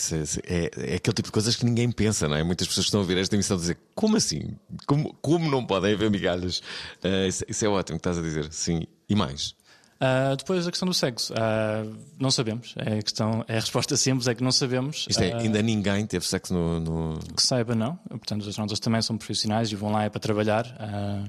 é, 0.45 0.91
é 0.93 0.95
aquele 0.95 1.13
tipo 1.13 1.27
de 1.27 1.31
coisas 1.31 1.55
que 1.55 1.65
ninguém 1.65 1.91
pensa, 1.91 2.27
não 2.29 2.35
é? 2.35 2.43
Muitas 2.43 2.67
pessoas 2.67 2.85
estão 2.85 3.01
a 3.01 3.03
ouvir 3.03 3.17
esta 3.17 3.35
emissão 3.35 3.57
dizer 3.57 3.77
como 3.93 4.15
assim? 4.15 4.55
Como, 4.85 5.13
como 5.21 5.51
não 5.51 5.65
podem 5.65 5.93
haver 5.93 6.09
migalhas? 6.09 6.61
Ah, 7.03 7.27
isso, 7.27 7.43
isso 7.47 7.65
é 7.65 7.67
ótimo 7.67 7.97
que 7.97 7.99
estás 7.99 8.17
a 8.17 8.21
dizer, 8.21 8.51
sim. 8.53 8.83
E 9.09 9.15
mais? 9.15 9.55
Ah, 10.01 10.33
depois 10.37 10.65
a 10.65 10.69
questão 10.71 10.87
do 10.87 10.93
sexo, 10.93 11.33
Ah, 11.35 11.83
não 12.17 12.31
sabemos. 12.31 12.73
É 12.77 12.99
a, 12.99 13.01
questão, 13.01 13.43
é 13.49 13.57
a 13.57 13.59
resposta 13.59 13.97
simples, 13.97 14.27
é 14.27 14.33
que 14.35 14.41
não 14.41 14.51
sabemos. 14.51 15.05
Isto 15.09 15.21
é, 15.23 15.33
Ah, 15.33 15.37
ainda 15.39 15.61
ninguém 15.61 16.05
teve 16.05 16.25
sexo 16.25 16.53
no. 16.53 16.79
no- 16.79 17.19
que 17.35 17.43
saiba, 17.43 17.75
não. 17.75 17.95
Portanto, 18.07 18.41
os 18.43 18.47
astronautas 18.47 18.79
também 18.79 19.01
são 19.01 19.17
profissionais 19.17 19.69
e 19.71 19.75
vão 19.75 19.91
lá 19.91 20.05
é 20.05 20.09
para 20.09 20.19
trabalhar. 20.21 20.65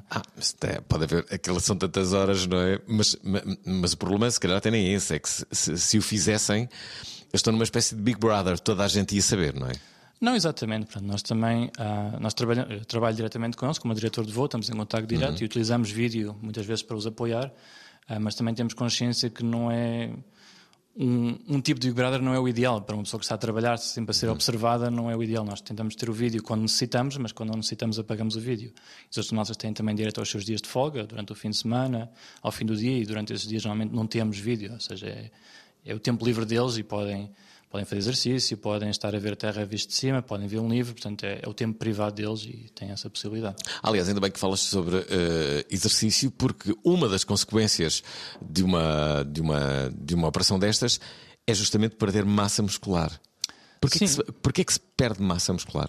Ah, 0.08 0.22
mas 0.36 0.54
até 0.56 0.80
pode 0.82 1.02
haver, 1.04 1.26
aquelas 1.32 1.64
são 1.64 1.74
tantas 1.76 2.12
horas, 2.12 2.46
não 2.46 2.58
é? 2.60 2.78
Mas, 2.86 3.16
ma- 3.24 3.42
mas, 3.64 3.92
o 3.92 3.96
problema, 3.96 4.30
se 4.30 4.38
calhar, 4.38 4.56
até 4.58 4.70
nem 4.70 4.86
é 4.86 4.92
esse, 4.92 5.14
é 5.14 5.18
que 5.18 5.28
se, 5.28 5.44
se- 5.50 5.76
se 5.76 5.98
o 5.98 6.02
fizessem, 6.02 6.68
eu 7.32 7.36
estou 7.36 7.52
numa 7.52 7.64
espécie 7.64 7.96
de 7.96 8.00
Big 8.02 8.20
Brother, 8.20 8.56
toda 8.60 8.84
a 8.84 8.88
gente 8.88 9.16
ia 9.16 9.22
saber, 9.22 9.52
não 9.54 9.66
é? 9.66 9.72
Não, 10.20 10.36
exatamente. 10.36 10.84
Portanto, 10.86 11.06
nós 11.06 11.22
também 11.22 11.72
ah, 11.76 12.18
nós 12.20 12.34
trabalhamos, 12.34 12.70
eu 12.72 12.84
trabalho 12.84 13.16
diretamente 13.16 13.56
com 13.56 13.66
eles, 13.66 13.78
como 13.78 13.92
diretor 13.96 14.24
de 14.24 14.32
voo, 14.32 14.44
estamos 14.44 14.68
em 14.70 14.74
contato 14.74 15.06
direto 15.06 15.40
e 15.40 15.44
utilizamos 15.44 15.90
vídeo 15.90 16.36
muitas 16.40 16.64
vezes 16.64 16.82
para 16.84 16.94
os 16.96 17.04
apoiar, 17.06 17.50
mas 18.18 18.34
também 18.34 18.54
temos 18.54 18.74
consciência 18.74 19.30
que 19.30 19.44
não 19.44 19.70
é. 19.70 20.10
Um, 20.96 21.38
um 21.48 21.60
tipo 21.60 21.78
de 21.78 21.86
Big 21.86 21.96
Brother 21.96 22.20
não 22.20 22.34
é 22.34 22.40
o 22.40 22.48
ideal 22.48 22.82
para 22.82 22.96
uma 22.96 23.04
pessoa 23.04 23.18
que 23.18 23.24
está 23.24 23.36
a 23.36 23.38
trabalhar, 23.38 23.78
sempre 23.78 24.10
a 24.10 24.14
ser 24.14 24.28
observada, 24.28 24.90
não 24.90 25.08
é 25.08 25.16
o 25.16 25.22
ideal. 25.22 25.44
Nós 25.44 25.60
tentamos 25.60 25.94
ter 25.94 26.10
o 26.10 26.12
vídeo 26.12 26.42
quando 26.42 26.62
necessitamos, 26.62 27.16
mas 27.16 27.30
quando 27.30 27.50
não 27.50 27.56
necessitamos, 27.56 27.98
apagamos 27.98 28.34
o 28.34 28.40
vídeo. 28.40 28.72
Os 29.10 29.16
astronautas 29.16 29.56
têm 29.56 29.72
também 29.72 29.94
direito 29.94 30.18
aos 30.18 30.28
seus 30.28 30.44
dias 30.44 30.60
de 30.60 30.68
folga, 30.68 31.06
durante 31.06 31.30
o 31.30 31.34
fim 31.34 31.50
de 31.50 31.56
semana, 31.56 32.10
ao 32.42 32.50
fim 32.50 32.66
do 32.66 32.76
dia, 32.76 32.98
e 32.98 33.06
durante 33.06 33.32
esses 33.32 33.46
dias 33.46 33.64
normalmente 33.64 33.94
não 33.94 34.06
temos 34.06 34.36
vídeo, 34.38 34.72
ou 34.72 34.80
seja, 34.80 35.06
é, 35.06 35.30
é 35.84 35.94
o 35.94 36.00
tempo 36.00 36.24
livre 36.24 36.44
deles 36.44 36.76
e 36.76 36.82
podem, 36.82 37.30
podem 37.70 37.84
fazer 37.84 38.00
exercício, 38.00 38.58
podem 38.58 38.90
estar 38.90 39.14
a 39.14 39.18
ver 39.18 39.32
a 39.34 39.36
Terra 39.36 39.64
vista 39.64 39.88
de 39.88 39.94
cima, 39.94 40.20
podem 40.20 40.48
ver 40.48 40.58
um 40.58 40.68
livro, 40.68 40.92
portanto 40.92 41.24
é, 41.24 41.40
é 41.42 41.48
o 41.48 41.54
tempo 41.54 41.78
privado 41.78 42.16
deles 42.16 42.42
e 42.44 42.68
tem 42.74 42.90
essa 42.90 43.08
possibilidade. 43.08 43.56
Aliás, 43.82 44.08
ainda 44.08 44.20
bem 44.20 44.30
que 44.30 44.38
falas 44.40 44.58
sobre 44.60 44.96
eh, 45.08 45.64
exercício, 45.70 46.30
porque 46.32 46.74
uma 46.84 47.08
das 47.08 47.22
consequências 47.22 48.02
de 48.42 48.62
uma, 48.64 49.24
de, 49.24 49.40
uma, 49.40 49.94
de 49.96 50.14
uma 50.16 50.26
operação 50.28 50.58
destas 50.58 50.98
é 51.46 51.54
justamente 51.54 51.94
perder 51.94 52.24
massa 52.24 52.60
muscular. 52.62 53.20
Porquê, 53.80 54.00
que 54.00 54.08
se, 54.08 54.22
porquê 54.42 54.64
que 54.64 54.72
se 54.72 54.80
perde 54.80 55.22
massa 55.22 55.52
muscular? 55.52 55.88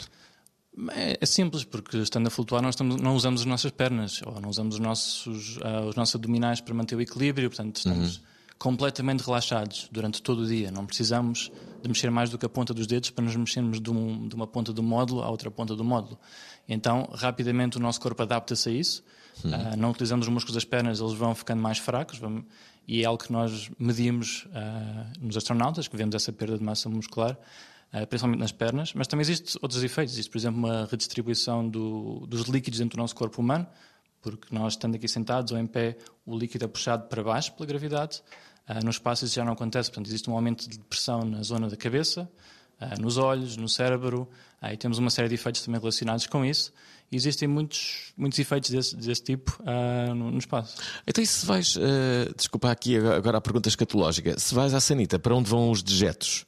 É, 0.91 1.17
é 1.19 1.25
simples, 1.25 1.63
porque 1.65 1.97
estando 1.97 2.27
a 2.27 2.29
flutuar, 2.29 2.61
nós 2.61 2.75
estamos- 2.75 2.95
não 3.01 3.15
usamos 3.15 3.41
as 3.41 3.45
nossas 3.47 3.71
pernas 3.71 4.21
ou 4.25 4.39
não 4.39 4.49
usamos 4.49 4.75
os 4.75 4.79
nossos, 4.79 5.59
ah, 5.61 5.81
os 5.81 5.95
nossos 5.95 6.15
abdominais 6.15 6.61
para 6.61 6.73
manter 6.73 6.95
o 6.95 7.01
equilíbrio, 7.01 7.49
portanto, 7.49 7.75
estamos 7.77 8.21
completamente 8.61 9.21
relaxados 9.23 9.89
durante 9.91 10.21
todo 10.21 10.43
o 10.43 10.45
dia. 10.47 10.69
Não 10.69 10.85
precisamos 10.85 11.51
de 11.81 11.87
mexer 11.89 12.11
mais 12.11 12.29
do 12.29 12.37
que 12.37 12.45
a 12.45 12.49
ponta 12.49 12.75
dos 12.75 12.85
dedos 12.85 13.09
para 13.09 13.25
nos 13.25 13.35
mexermos 13.35 13.81
de, 13.81 13.89
um- 13.89 14.27
de 14.27 14.35
uma 14.35 14.45
ponta 14.45 14.71
do 14.71 14.83
módulo 14.83 15.23
à 15.23 15.29
outra 15.31 15.49
ponta 15.49 15.75
do 15.75 15.83
módulo. 15.83 16.19
Então, 16.69 17.09
rapidamente, 17.11 17.77
o 17.77 17.79
nosso 17.79 17.99
corpo 17.99 18.21
adapta-se 18.21 18.69
a 18.69 18.71
isso. 18.71 19.03
Ah, 19.45 19.75
não 19.75 19.89
utilizamos 19.89 20.27
os 20.27 20.31
músculos 20.31 20.53
das 20.53 20.63
pernas, 20.63 20.99
eles 20.99 21.13
vão 21.13 21.33
ficando 21.33 21.59
mais 21.59 21.79
fracos. 21.79 22.19
vão- 22.19 22.45
e 22.87 23.01
é 23.01 23.05
algo 23.05 23.23
que 23.23 23.31
nós 23.31 23.71
medimos 23.79 24.47
ah, 24.53 25.07
nos 25.19 25.35
astronautas, 25.35 25.87
que 25.87 25.97
vemos 25.97 26.13
essa 26.13 26.31
perda 26.31 26.55
de 26.57 26.63
massa 26.63 26.87
muscular. 26.87 27.35
Uh, 27.93 28.07
principalmente 28.07 28.39
nas 28.39 28.53
pernas, 28.53 28.93
mas 28.93 29.05
também 29.05 29.21
existem 29.23 29.59
outros 29.61 29.83
efeitos. 29.83 30.13
Existe, 30.13 30.29
por 30.31 30.37
exemplo, 30.37 30.57
uma 30.59 30.85
redistribuição 30.89 31.67
do- 31.67 32.25
dos 32.25 32.43
líquidos 32.47 32.79
dentro 32.79 32.95
do 32.95 33.01
nosso 33.01 33.13
corpo 33.13 33.41
humano, 33.41 33.67
porque 34.21 34.47
nós, 34.55 34.73
estando 34.75 34.95
aqui 34.95 35.09
sentados 35.09 35.51
ou 35.51 35.57
em 35.59 35.67
pé, 35.67 35.97
o 36.25 36.37
líquido 36.37 36.63
é 36.63 36.67
puxado 36.69 37.09
para 37.09 37.21
baixo 37.21 37.51
pela 37.51 37.65
gravidade. 37.67 38.21
Uh, 38.69 38.83
no 38.83 38.89
espaço 38.89 39.25
isso 39.25 39.35
já 39.35 39.43
não 39.43 39.53
acontece, 39.53 39.89
portanto, 39.89 40.07
existe 40.07 40.29
um 40.29 40.33
aumento 40.33 40.69
de 40.69 40.79
pressão 40.79 41.21
na 41.21 41.41
zona 41.43 41.67
da 41.67 41.75
cabeça, 41.75 42.29
uh, 42.79 43.01
nos 43.01 43.17
olhos, 43.17 43.57
no 43.57 43.67
cérebro, 43.67 44.29
uh, 44.61 44.67
e 44.67 44.77
temos 44.77 44.97
uma 44.97 45.09
série 45.09 45.27
de 45.27 45.35
efeitos 45.35 45.61
também 45.61 45.79
relacionados 45.79 46.27
com 46.27 46.45
isso. 46.45 46.71
E 47.11 47.15
existem 47.15 47.45
muitos, 47.47 48.13
muitos 48.15 48.39
efeitos 48.39 48.69
desse, 48.69 48.95
desse 48.95 49.23
tipo 49.23 49.61
uh, 49.61 50.15
no, 50.15 50.31
no 50.31 50.37
espaço. 50.37 50.77
Então, 51.05 51.21
e 51.21 51.27
se 51.27 51.45
vais, 51.45 51.77
desculpa 52.37 52.71
aqui 52.71 52.95
agora 52.95 53.37
a 53.37 53.41
pergunta 53.41 53.67
escatológica, 53.67 54.39
se 54.39 54.55
vais 54.55 54.73
à 54.73 54.79
sanita, 54.79 55.19
para 55.19 55.35
onde 55.35 55.49
vão 55.49 55.69
os 55.71 55.83
dejetos? 55.83 56.45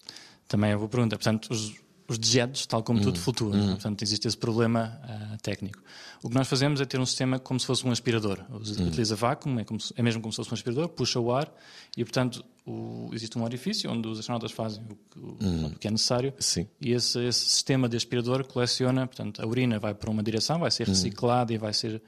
Também 0.48 0.72
é 0.72 0.77
boa 0.77 0.88
pergunta. 0.88 1.17
Portanto, 1.17 1.50
os, 1.51 1.74
os 2.07 2.17
dejetos, 2.17 2.65
tal 2.65 2.83
como 2.83 3.00
tudo, 3.01 3.17
flutuam. 3.19 3.51
não 3.57 3.63
é? 3.65 3.72
Portanto, 3.74 4.01
existe 4.01 4.27
esse 4.27 4.38
problema 4.38 5.00
ah, 5.03 5.38
técnico. 5.41 5.79
O 6.22 6.29
que 6.29 6.36
nós 6.36 6.48
fazemos 6.48 6.79
é 6.81 6.86
ter 6.86 7.00
um 7.00 7.05
sistema 7.05 7.39
como 7.39 7.60
se 7.60 7.65
fosse 7.65 7.86
um 7.88 7.91
aspirador. 7.91 8.43
Us- 8.51 8.72
Utiliza 8.77 9.15
vácuo, 9.15 9.50
é, 9.60 9.65
se- 9.79 9.93
é 9.95 10.01
mesmo 10.03 10.22
como 10.22 10.31
se 10.31 10.38
fosse 10.38 10.51
um 10.51 10.53
aspirador, 10.53 10.89
puxa 10.89 11.19
o 11.19 11.31
ar 11.33 11.51
e, 11.98 12.03
portanto, 12.03 12.43
o- 12.65 13.10
existe 13.13 13.38
um 13.38 13.43
orifício 13.43 13.89
onde 13.91 14.07
os 14.07 14.19
astronautas 14.19 14.51
fazem 14.51 14.83
o, 14.83 14.88
que- 14.95 15.19
o- 15.19 15.67
o 15.67 15.75
que 15.79 15.88
é 15.88 15.91
necessário. 15.91 16.33
Sim. 16.39 16.67
E 16.81 16.91
esse, 16.91 17.19
esse 17.19 17.45
sistema 17.50 17.88
de 17.88 17.95
aspirador 17.98 18.45
coleciona, 18.45 19.07
portanto, 19.07 19.41
a 19.41 19.48
urina 19.48 19.79
vai 19.79 19.93
para 19.93 20.10
uma 20.10 20.22
direção, 20.24 20.60
vai 20.60 20.72
ser 20.72 20.88
reciclada 20.88 21.53
e 21.53 21.57
vai 21.57 21.74
ser 21.74 22.01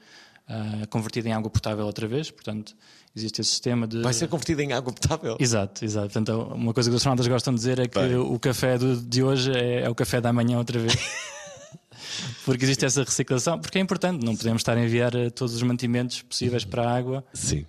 ah, 0.48 0.86
convertida 0.90 1.28
em 1.28 1.32
água 1.32 1.50
potável 1.50 1.84
outra 1.86 2.06
vez. 2.06 2.30
Portanto, 2.30 2.76
existe 3.16 3.40
esse 3.40 3.50
sistema 3.50 3.86
de. 3.86 4.02
Vai 4.02 4.12
ser 4.12 4.28
convertido 4.28 4.60
em 4.62 4.72
água 4.72 4.92
potável? 4.92 5.36
Exato, 5.40 5.84
exato. 5.84 6.06
Portanto, 6.12 6.52
uma 6.54 6.72
coisa 6.74 6.88
que 6.90 6.94
os 6.94 7.00
astronautas 7.00 7.26
gostam 7.26 7.52
de 7.54 7.58
dizer 7.58 7.78
é 7.78 7.88
que 7.88 7.98
Bem. 7.98 8.16
o 8.16 8.38
café 8.38 8.76
de 8.78 9.22
hoje 9.22 9.50
é, 9.52 9.82
é 9.82 9.88
o 9.90 9.94
café 9.94 10.20
da 10.20 10.32
manhã 10.32 10.58
outra 10.58 10.78
vez. 10.78 10.94
porque 12.44 12.64
existe 12.64 12.84
essa 12.84 13.02
reciclação, 13.02 13.58
porque 13.58 13.78
é 13.78 13.80
importante, 13.80 14.24
não 14.24 14.36
podemos 14.36 14.60
estar 14.60 14.76
a 14.76 14.80
enviar 14.80 15.14
eh, 15.14 15.30
todos 15.30 15.54
os 15.54 15.62
mantimentos 15.62 16.22
possíveis 16.22 16.64
para 16.64 16.88
a 16.88 16.96
água, 16.96 17.24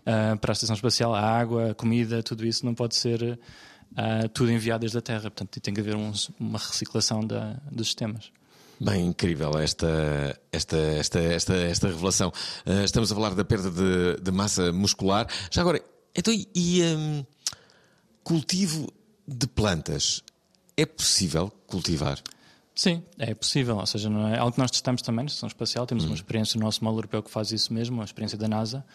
ah, 0.06 0.38
para 0.40 0.52
a 0.52 0.54
estação 0.54 0.76
espacial, 0.76 1.14
a 1.16 1.22
água, 1.22 1.72
a 1.72 1.74
comida, 1.74 2.22
tudo 2.22 2.46
isso 2.46 2.66
não 2.66 2.74
pode 2.76 2.96
ser 2.96 3.40
ah, 3.96 4.28
tudo 4.34 4.52
enviado 4.52 4.82
desde 4.82 4.98
a 4.98 5.02
Terra. 5.02 5.22
Portanto, 5.24 5.60
tem 5.60 5.74
que 5.74 5.82
haver 5.82 5.96
uns- 5.96 6.30
uma 6.40 6.60
reciclação 6.60 7.26
da- 7.26 7.58
dos 7.72 7.88
sistemas. 7.88 8.32
Bem, 8.80 9.08
incrível 9.08 9.58
esta, 9.58 10.40
esta, 10.52 10.78
esta, 10.78 11.20
esta, 11.20 11.56
esta 11.56 11.88
revelação. 11.88 12.32
Ah, 12.66 12.84
estamos 12.84 13.12
a 13.12 13.16
falar 13.16 13.34
da 13.34 13.44
perda 13.44 13.72
de, 13.72 14.22
de 14.22 14.32
massa 14.32 14.72
muscular. 14.72 15.28
Já 15.52 15.62
agora, 15.62 15.82
então, 16.16 16.34
e, 16.34 16.84
hum, 16.84 17.26
cultivo 18.24 18.92
de 19.28 19.48
plantas? 19.48 20.24
É 20.76 20.86
possível 20.86 21.52
cultivar? 21.66 22.22
Sim, 22.76 23.04
é 23.18 23.34
possível. 23.34 23.78
Ou 23.78 23.86
seja, 23.88 24.10
não 24.10 24.28
é 24.28 24.38
algo 24.38 24.52
que 24.52 24.60
nós 24.60 24.70
testamos 24.70 25.02
também 25.02 25.26
na 25.26 25.28
Estação 25.28 25.48
Espacial. 25.48 25.88
Temos 25.88 26.06
uma 26.06 26.14
experiência 26.14 26.60
no 26.60 26.66
nosso 26.66 26.84
módulo 26.84 27.00
europeu 27.00 27.24
que 27.24 27.32
faz 27.32 27.52
isso 27.52 27.74
mesmo, 27.74 27.96
uma 27.98 28.06
experiência 28.06 28.38
da 28.38 28.48
NASA. 28.48 28.86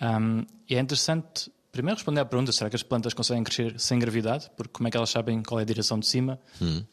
Um, 0.00 0.44
e 0.68 0.76
é 0.76 0.78
interessante, 0.78 1.50
primeiro, 1.72 1.96
responder 1.96 2.20
à 2.20 2.24
pergunta: 2.24 2.52
será 2.52 2.70
que 2.70 2.76
as 2.76 2.82
plantas 2.82 3.14
conseguem 3.14 3.42
crescer 3.42 3.80
sem 3.80 3.98
gravidade? 3.98 4.50
Porque 4.56 4.72
como 4.72 4.86
é 4.86 4.90
que 4.90 4.96
elas 4.96 5.10
sabem 5.10 5.42
qual 5.42 5.58
é 5.58 5.62
a 5.62 5.66
direção 5.66 5.98
de 5.98 6.06
cima? 6.06 6.38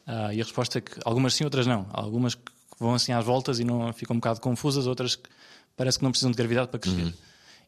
Ah, 0.06 0.34
e 0.34 0.40
a 0.40 0.44
resposta 0.44 0.78
é 0.78 0.80
que 0.80 0.98
algumas 1.04 1.34
sim, 1.34 1.44
outras 1.44 1.66
não. 1.66 1.86
Há 1.92 2.00
algumas 2.00 2.34
que 2.34 2.50
vão 2.78 2.94
assim 2.94 3.12
às 3.12 3.24
voltas 3.24 3.60
e 3.60 3.64
não 3.64 3.92
ficam 3.92 4.16
um 4.16 4.18
bocado 4.18 4.40
confusas, 4.40 4.86
outras 4.86 5.14
que 5.14 5.28
parece 5.76 5.98
que 5.98 6.04
não 6.04 6.10
precisam 6.10 6.30
de 6.30 6.36
gravidade 6.36 6.68
para 6.68 6.80
crescer. 6.80 7.14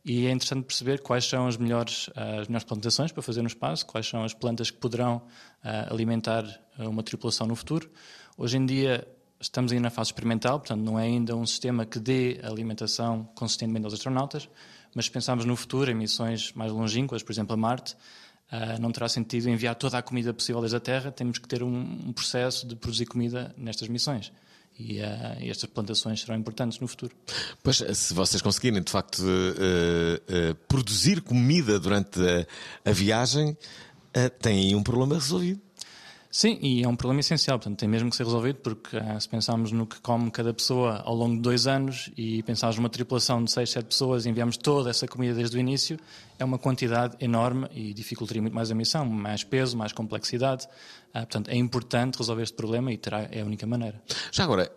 E 0.04 0.26
é 0.26 0.32
interessante 0.32 0.64
perceber 0.64 1.00
quais 1.00 1.24
são 1.24 1.46
as 1.46 1.56
melhores, 1.56 2.10
ah, 2.16 2.40
as 2.40 2.48
melhores 2.48 2.64
plantações 2.64 3.12
para 3.12 3.22
fazer 3.22 3.42
no 3.42 3.48
espaço, 3.48 3.86
quais 3.86 4.08
são 4.08 4.24
as 4.24 4.34
plantas 4.34 4.70
que 4.70 4.78
poderão 4.78 5.22
ah, 5.62 5.92
alimentar 5.92 6.44
uma 6.78 7.02
tripulação 7.02 7.46
no 7.46 7.54
futuro. 7.54 7.90
Hoje 8.36 8.56
em 8.56 8.66
dia 8.66 9.06
estamos 9.38 9.72
ainda 9.72 9.82
na 9.82 9.90
fase 9.90 10.08
experimental, 10.08 10.58
portanto 10.60 10.80
não 10.80 10.98
é 10.98 11.04
ainda 11.04 11.36
um 11.36 11.44
sistema 11.44 11.84
que 11.84 11.98
dê 11.98 12.40
alimentação 12.42 13.28
consistentemente 13.34 13.84
aos 13.84 13.94
astronautas, 13.94 14.48
mas 14.94 15.06
se 15.06 15.10
pensarmos 15.10 15.44
no 15.44 15.56
futuro, 15.56 15.90
em 15.90 15.94
missões 15.94 16.52
mais 16.52 16.72
longínquas, 16.72 17.22
por 17.22 17.32
exemplo 17.32 17.54
a 17.54 17.56
Marte, 17.56 17.96
ah, 18.50 18.78
não 18.78 18.92
terá 18.92 19.08
sentido 19.08 19.48
enviar 19.48 19.74
toda 19.74 19.96
a 19.96 20.02
comida 20.02 20.32
possível 20.34 20.60
desde 20.60 20.76
a 20.76 20.80
Terra, 20.80 21.10
temos 21.10 21.38
que 21.38 21.48
ter 21.48 21.62
um, 21.62 21.80
um 22.06 22.12
processo 22.12 22.66
de 22.66 22.76
produzir 22.76 23.06
comida 23.06 23.54
nestas 23.56 23.88
missões. 23.88 24.32
E, 24.78 24.98
e 25.40 25.50
estas 25.50 25.68
plantações 25.68 26.20
serão 26.20 26.36
importantes 26.36 26.78
no 26.80 26.88
futuro. 26.88 27.14
Pois, 27.62 27.76
se 27.94 28.14
vocês 28.14 28.40
conseguirem, 28.40 28.82
de 28.82 28.90
facto, 28.90 29.22
eh, 29.58 30.56
produzir 30.66 31.20
comida 31.20 31.78
durante 31.78 32.18
a, 32.20 32.90
a 32.90 32.92
viagem, 32.92 33.56
têm 34.40 34.74
um 34.74 34.82
problema 34.82 35.14
resolvido. 35.14 35.60
Sim, 36.34 36.58
e 36.62 36.82
é 36.82 36.88
um 36.88 36.96
problema 36.96 37.20
essencial, 37.20 37.58
portanto 37.58 37.78
tem 37.78 37.86
mesmo 37.86 38.08
que 38.08 38.16
ser 38.16 38.24
resolvido, 38.24 38.60
porque 38.60 38.96
ah, 38.96 39.20
se 39.20 39.28
pensarmos 39.28 39.70
no 39.70 39.86
que 39.86 40.00
come 40.00 40.30
cada 40.30 40.54
pessoa 40.54 41.02
ao 41.04 41.14
longo 41.14 41.36
de 41.36 41.42
dois 41.42 41.66
anos 41.66 42.10
e 42.16 42.42
pensarmos 42.42 42.78
numa 42.78 42.88
tripulação 42.88 43.44
de 43.44 43.52
seis, 43.52 43.68
sete 43.68 43.84
pessoas 43.84 44.24
e 44.24 44.30
enviamos 44.30 44.56
toda 44.56 44.88
essa 44.88 45.06
comida 45.06 45.34
desde 45.34 45.58
o 45.58 45.60
início, 45.60 46.00
é 46.38 46.44
uma 46.44 46.58
quantidade 46.58 47.18
enorme 47.20 47.68
e 47.74 47.92
dificultaria 47.92 48.40
muito 48.40 48.54
mais 48.54 48.70
a 48.70 48.74
missão, 48.74 49.04
mais 49.04 49.44
peso, 49.44 49.76
mais 49.76 49.92
complexidade. 49.92 50.66
Ah, 51.12 51.20
portanto, 51.20 51.50
é 51.50 51.54
importante 51.54 52.16
resolver 52.16 52.44
este 52.44 52.56
problema 52.56 52.90
e 52.90 52.96
terá, 52.96 53.28
é 53.30 53.42
a 53.42 53.44
única 53.44 53.66
maneira. 53.66 54.02
Já 54.32 54.44
agora, 54.44 54.72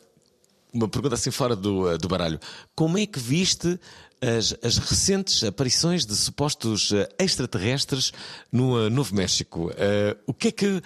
uma 0.74 0.90
pergunta 0.90 1.16
assim 1.16 1.32
fora 1.32 1.56
do, 1.56 1.90
eh, 1.90 1.98
do 1.98 2.10
baralho. 2.10 2.38
Como 2.76 2.98
é 2.98 3.06
que 3.06 3.18
viste 3.18 3.80
as, 4.22 4.54
as 4.62 4.78
recentes 4.78 5.42
aparições 5.42 6.06
de 6.06 6.14
supostos 6.16 6.92
extraterrestres 7.18 8.12
no 8.52 8.90
Novo 8.90 9.16
México? 9.16 9.72
Eh, 9.78 10.18
o, 10.28 10.34
que 10.34 10.50
é 10.50 10.52
que, 10.52 10.82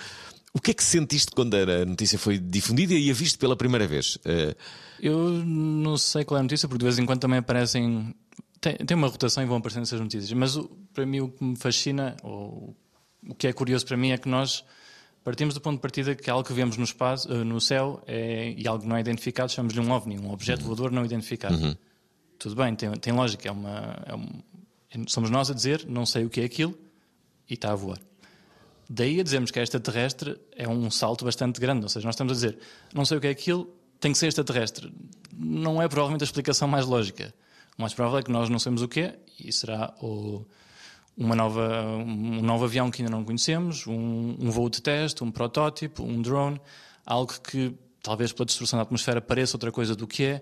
o 0.54 0.60
que 0.60 0.72
é 0.72 0.74
que 0.74 0.84
sentiste 0.84 1.32
quando 1.32 1.54
a 1.56 1.86
notícia 1.86 2.18
foi 2.20 2.38
difundida 2.38 2.94
e 2.94 3.10
a 3.10 3.14
viste 3.14 3.38
pela 3.38 3.56
primeira 3.56 3.88
vez? 3.88 4.18
Eh, 4.26 4.56
Eu 5.02 5.30
não 5.46 5.98
sei 5.98 6.26
qual 6.26 6.38
é 6.38 6.40
a 6.40 6.44
notícia, 6.44 6.68
porque 6.68 6.80
de 6.80 6.86
vez 6.86 7.00
em 7.00 7.06
quando 7.06 7.20
também 7.22 7.40
aparecem. 7.40 8.14
Tem, 8.60 8.76
tem 8.76 8.98
uma 8.98 9.08
rotação 9.08 9.42
e 9.42 9.46
vão 9.46 9.58
aparecendo 9.58 9.84
essas 9.84 10.00
notícias. 10.02 10.32
Mas 10.34 10.58
o- 10.58 10.70
para 10.94 11.06
mim 11.06 11.22
o 11.22 11.30
que 11.30 11.42
me 11.44 11.56
fascina, 11.56 12.18
ou 12.24 12.76
o 13.26 13.34
que 13.36 13.48
é 13.48 13.54
curioso 13.54 13.86
para 13.86 13.96
mim, 13.96 14.12
é 14.12 14.18
que 14.18 14.28
nós 14.28 14.66
partimos 15.24 15.54
do 15.54 15.62
ponto 15.62 15.76
de 15.76 15.82
partida 15.82 16.14
que 16.16 16.30
algo 16.30 16.44
que 16.46 16.52
vemos 16.54 16.76
no, 16.76 16.84
espaço, 16.84 17.32
eh, 17.32 17.44
no 17.46 17.62
céu 17.62 18.04
é, 18.08 18.54
e 18.58 18.68
algo 18.68 18.86
não 18.86 18.98
é 18.98 19.00
identificado, 19.00 19.52
chamamos-lhe 19.52 19.80
um 19.80 19.90
OVNI, 19.92 20.20
um 20.20 20.32
objeto 20.32 20.64
voador 20.66 20.92
não 20.92 21.06
identificado. 21.06 21.56
Tudo 22.38 22.56
bem, 22.56 22.76
tem, 22.76 22.92
tem 22.94 23.14
lógica, 23.14 23.48
é 23.48 23.52
uma, 23.52 23.98
é 24.06 24.16
um- 24.16 25.08
somos 25.08 25.30
nós 25.30 25.50
a 25.50 25.54
dizer 25.54 25.86
não 25.88 26.06
sei 26.06 26.26
o 26.26 26.30
que 26.30 26.42
é 26.42 26.46
aquilo 26.46 26.78
e 27.50 27.54
está 27.54 27.72
a 27.72 27.76
voar. 27.76 28.00
Daí 28.90 29.20
a 29.20 29.24
dizermos 29.24 29.52
que 29.52 29.60
é 29.60 29.64
extraterrestre 29.64 30.36
é 30.56 30.68
um 30.68 30.90
salto 30.90 31.24
bastante 31.24 31.60
grande. 31.62 31.84
Ou 31.84 31.90
seja, 31.90 32.06
nós 32.08 32.16
estamos 32.16 32.32
a 32.32 32.36
dizer, 32.36 32.58
não 32.94 33.06
sei 33.06 33.18
o 33.18 33.22
que 33.22 33.28
é 33.28 33.30
aquilo, 33.30 33.70
tem 34.00 34.12
que 34.12 34.18
ser 34.18 34.28
extraterrestre. 34.28 34.92
Não 35.32 35.80
é 35.82 35.88
provavelmente 35.88 36.24
a 36.24 36.26
explicação 36.26 36.68
mais 36.68 36.86
lógica. 36.88 37.34
O 37.78 37.82
mais 37.82 37.94
provável 37.94 38.20
é 38.20 38.24
que 38.24 38.32
nós 38.32 38.50
não 38.50 38.58
sabemos 38.58 38.82
o 38.82 38.88
que 38.88 39.02
é 39.02 39.20
e 39.40 39.54
será 39.54 39.94
o- 40.02 40.44
uma 41.16 41.36
nova, 41.36 41.86
um 41.98 42.42
novo 42.42 42.66
avião 42.66 42.90
que 42.90 43.02
ainda 43.02 43.12
não 43.12 43.24
conhecemos, 43.24 43.86
um, 43.86 44.36
um 44.40 44.50
voo 44.50 44.70
de 44.70 44.82
teste, 44.82 45.24
um 45.24 45.30
protótipo, 45.32 46.02
um 46.04 46.22
drone, 46.22 46.60
algo 47.06 47.34
que 47.42 47.74
talvez 48.02 48.32
pela 48.34 48.46
destruição 48.46 48.78
da 48.78 48.84
atmosfera 48.84 49.22
pareça 49.22 49.56
outra 49.56 49.72
coisa 49.72 49.96
do 49.96 50.08
que 50.08 50.24
é. 50.24 50.42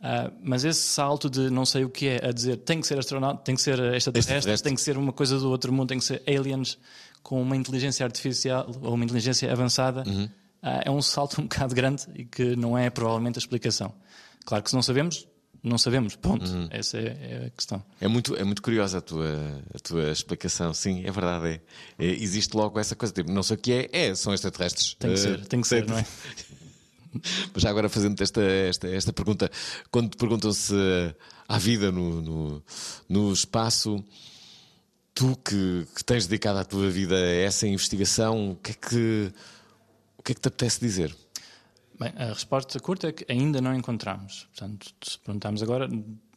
Ah, 0.00 0.32
mas 0.42 0.64
esse 0.64 0.80
salto 0.80 1.28
de 1.30 1.50
não 1.50 1.64
sei 1.66 1.84
o 1.84 1.90
que 1.90 2.06
é 2.08 2.26
a 2.28 2.32
dizer 2.32 2.56
tem 2.56 2.80
que 2.80 2.86
ser 2.86 2.98
astronauta, 2.98 3.42
tem 3.44 3.54
que 3.54 3.62
ser 3.62 3.78
Extraterrestre. 3.94 4.62
tem 4.62 4.74
que 4.74 4.80
ser 4.80 4.96
uma 4.96 5.12
coisa 5.12 5.38
do 5.38 5.48
outro 5.50 5.72
mundo, 5.72 5.88
tem 5.88 5.98
que 5.98 6.04
ser 6.04 6.22
aliens 6.26 6.76
com 7.22 7.40
uma 7.40 7.56
inteligência 7.56 8.04
artificial 8.04 8.70
ou 8.82 8.94
uma 8.94 9.04
inteligência 9.04 9.50
avançada, 9.50 10.04
ah, 10.62 10.82
é 10.84 10.90
um 10.90 11.02
salto 11.02 11.40
um 11.40 11.44
bocado 11.44 11.74
grande 11.74 12.04
e 12.14 12.24
que 12.24 12.56
não 12.56 12.76
é 12.76 12.88
provavelmente 12.90 13.38
a 13.38 13.40
explicação. 13.40 13.92
Claro 14.44 14.62
que 14.64 14.70
se 14.70 14.76
não 14.76 14.82
sabemos, 14.82 15.26
não 15.62 15.78
sabemos. 15.78 16.16
Ponto. 16.16 16.44
Uhum. 16.50 16.68
Essa 16.70 16.98
é, 16.98 17.02
é 17.02 17.46
a 17.46 17.50
questão. 17.50 17.82
É 18.00 18.08
muito, 18.08 18.34
é 18.34 18.42
muito 18.42 18.60
curiosa 18.60 18.98
a 18.98 19.00
tua, 19.00 19.62
a 19.72 19.78
tua 19.78 20.10
explicação. 20.10 20.74
Sim, 20.74 21.04
é 21.04 21.10
verdade. 21.10 21.60
É. 21.98 22.04
É, 22.04 22.06
existe 22.06 22.56
logo 22.56 22.78
essa 22.80 22.96
coisa, 22.96 23.14
tipo, 23.14 23.30
não 23.30 23.42
sei 23.42 23.56
o 23.56 23.58
que 23.60 23.72
é, 23.72 23.88
é, 23.92 24.14
são 24.14 24.34
extraterrestres. 24.34 24.94
Tem 24.94 25.12
que 25.14 25.20
Eh, 25.20 25.22
ser, 25.22 25.46
tem 25.46 25.60
que 25.60 25.68
ser, 25.68 25.86
não 25.86 25.98
é? 25.98 26.06
Mas 27.54 27.62
já 27.62 27.70
agora 27.70 27.88
fazendo 27.88 28.20
esta, 28.20 28.42
esta, 28.42 28.88
esta 28.88 29.12
pergunta, 29.12 29.50
quando 29.90 30.10
te 30.10 30.16
perguntam 30.16 30.52
se 30.52 30.74
há 31.48 31.58
vida 31.58 31.92
no, 31.92 32.20
no, 32.22 32.62
no 33.08 33.32
espaço, 33.32 34.02
tu 35.22 35.36
que, 35.36 35.86
que 35.94 36.04
tens 36.04 36.26
dedicado 36.26 36.58
a 36.58 36.64
tua 36.64 36.90
vida 36.90 37.14
a 37.14 37.34
essa 37.36 37.64
investigação, 37.64 38.50
o 38.50 38.56
que 38.56 38.72
é 38.72 38.74
que, 38.74 39.32
o 40.18 40.22
que, 40.22 40.32
é 40.32 40.34
que 40.34 40.40
te 40.40 40.48
apetece 40.48 40.80
dizer? 40.80 41.14
Bem, 41.98 42.12
a 42.16 42.32
resposta 42.32 42.80
curta 42.80 43.06
é 43.06 43.12
que 43.12 43.24
ainda 43.30 43.60
não 43.60 43.72
encontramos. 43.72 44.48
Portanto, 44.52 44.92
se 45.00 45.16
perguntarmos 45.20 45.62
agora, 45.62 45.88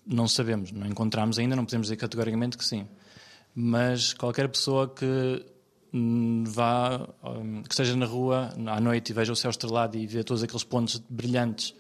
não 0.06 0.28
sabemos, 0.28 0.72
não 0.72 0.86
encontramos 0.86 1.40
ainda, 1.40 1.56
não 1.56 1.66
podemos 1.66 1.88
dizer 1.88 1.96
categoricamente 1.96 2.60
que 2.60 2.64
sim. 2.64 2.88
Mas 3.56 4.14
qualquer 4.14 4.48
pessoa 4.50 4.88
que 4.88 5.44
hum, 5.92 6.44
vá, 6.46 7.08
hum, 7.24 7.64
que 7.64 7.74
esteja 7.74 7.96
na 7.96 8.06
rua 8.06 8.54
à 8.68 8.80
noite 8.80 9.10
e 9.10 9.14
veja 9.14 9.34
o 9.34 9.36
céu 9.36 9.50
estrelado 9.50 9.98
e 9.98 10.06
vê 10.06 10.24
todos 10.24 10.44
aqueles 10.44 10.64
pontos 10.64 11.02
brilhantes 11.10 11.74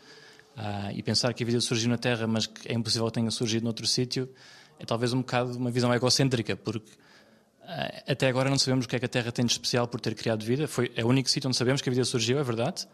ah, 0.58 0.92
e 0.92 1.04
pensar 1.04 1.32
que 1.36 1.44
a 1.44 1.46
vida 1.46 1.62
surgiu 1.62 1.88
na 1.88 2.00
Terra, 2.00 2.26
mas 2.26 2.48
que 2.48 2.68
é 2.68 2.74
impossível 2.74 3.06
que 3.06 3.14
tenha 3.14 3.30
surgido 3.30 3.64
noutro 3.64 3.86
sítio, 3.86 4.28
é 4.80 4.86
talvez 4.86 5.14
um 5.14 5.20
bocado 5.20 5.58
uma 5.58 5.72
visão 5.72 5.94
egocêntrica, 5.94 6.56
porque 6.56 6.92
ah, 7.64 8.04
até 8.08 8.28
agora 8.28 8.50
não 8.50 8.58
sabemos 8.58 8.86
o 8.86 8.88
que 8.90 8.96
é 8.96 9.00
que 9.00 9.06
a 9.06 9.10
Terra 9.10 9.32
tem 9.32 9.46
de 9.46 9.52
especial 9.52 9.88
por 9.88 10.00
ter 10.00 10.14
criado 10.16 10.44
vida. 10.44 10.68
Foi, 10.68 10.92
é 10.96 11.04
o 11.04 11.08
único 11.08 11.30
sítio 11.30 11.48
onde 11.48 11.58
sabemos 11.58 11.82
que 11.82 11.90
a 11.90 11.92
vida 11.92 12.06
surgiu, 12.06 12.38
é 12.40 12.44
verdade, 12.44 12.88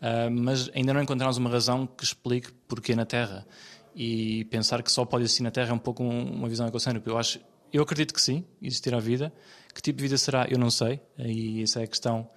ah, 0.00 0.28
mas 0.30 0.70
ainda 0.74 0.92
não 0.92 1.02
encontramos 1.02 1.36
uma 1.36 1.50
razão 1.50 1.86
que 1.86 2.04
explique 2.04 2.52
porquê 2.66 2.94
na 2.94 3.04
Terra. 3.04 3.46
E 3.94 4.44
pensar 4.44 4.82
que 4.82 4.92
só 4.92 5.04
pode 5.04 5.24
existir 5.24 5.42
na 5.42 5.50
Terra 5.50 5.70
é 5.70 5.72
um 5.72 5.78
pouco 5.78 6.04
um- 6.04 6.32
uma 6.32 6.48
visão 6.48 6.66
egocêntrica. 6.68 7.08
Eu, 7.10 7.18
acho, 7.18 7.40
eu 7.72 7.82
acredito 7.82 8.14
que 8.14 8.20
sim, 8.20 8.44
existirá 8.62 9.00
vida. 9.00 9.32
Que 9.74 9.82
tipo 9.82 9.96
de 9.96 10.02
vida 10.02 10.16
será? 10.16 10.46
Eu 10.48 10.58
não 10.58 10.70
sei. 10.70 11.00
E 11.18 11.62
essa 11.62 11.80
é 11.80 11.84
a 11.84 11.86
questão. 11.86 12.28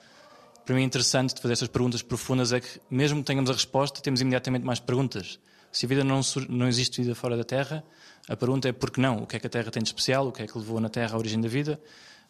Para 0.65 0.73
mim, 0.75 0.83
interessante 0.83 1.35
de 1.35 1.41
fazer 1.41 1.53
estas 1.53 1.67
perguntas 1.67 2.01
profundas 2.01 2.51
é 2.53 2.59
que, 2.61 2.79
mesmo 2.89 3.19
que 3.19 3.25
tenhamos 3.25 3.49
a 3.49 3.53
resposta, 3.53 4.01
temos 4.01 4.21
imediatamente 4.21 4.63
mais 4.63 4.79
perguntas. 4.79 5.39
Se 5.71 5.85
a 5.85 5.89
vida 5.89 6.03
não, 6.03 6.21
não 6.49 6.67
existe 6.67 7.01
vida 7.01 7.13
fora 7.13 7.37
da 7.37 7.43
Terra, 7.43 7.83
a 8.27 8.35
pergunta 8.35 8.69
é 8.69 8.71
por 8.71 8.91
que 8.91 8.99
não? 8.99 9.23
O 9.23 9.27
que 9.27 9.35
é 9.35 9.39
que 9.39 9.47
a 9.47 9.49
Terra 9.49 9.71
tem 9.71 9.81
de 9.81 9.89
especial? 9.89 10.27
O 10.27 10.31
que 10.31 10.43
é 10.43 10.47
que 10.47 10.57
levou 10.57 10.79
na 10.79 10.89
Terra 10.89 11.15
à 11.15 11.17
origem 11.17 11.39
da 11.39 11.47
vida? 11.47 11.79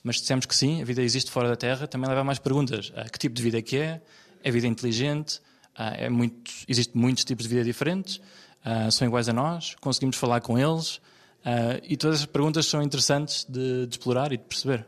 Mas 0.04 0.18
se 0.18 0.22
dissemos 0.22 0.46
que 0.46 0.56
sim, 0.56 0.82
a 0.82 0.86
vida 0.86 1.02
existe 1.02 1.30
fora 1.30 1.48
da 1.48 1.56
Terra, 1.56 1.88
também 1.88 2.10
leva 2.10 2.22
a 2.22 2.24
mais 2.24 2.40
perguntas. 2.40 2.92
Ah, 2.96 3.08
que 3.10 3.20
tipo 3.20 3.36
de 3.36 3.42
vida 3.42 3.60
é 3.60 3.62
que 3.62 3.78
é? 3.78 4.02
É 4.44 4.52
vida 4.52 4.68
inteligente? 4.68 5.40
Ah, 5.76 5.94
é 5.96 6.10
muito, 6.10 6.52
existe 6.68 6.98
muitos 6.98 7.24
tipos 7.24 7.44
de 7.44 7.50
vida 7.50 7.64
diferentes? 7.64 8.20
Ah, 8.64 8.90
são 8.90 9.08
iguais 9.08 9.30
a 9.30 9.34
nós? 9.34 9.76
Conseguimos 9.80 10.18
falar 10.18 10.42
com 10.42 10.58
eles? 10.58 11.00
Ah, 11.46 11.80
e 11.84 11.96
todas 11.98 12.22
as 12.22 12.26
perguntas 12.26 12.66
são 12.66 12.82
interessantes 12.82 13.46
de, 13.48 13.86
de 13.86 13.94
explorar 13.94 14.32
e 14.32 14.38
de 14.38 14.44
perceber. 14.44 14.88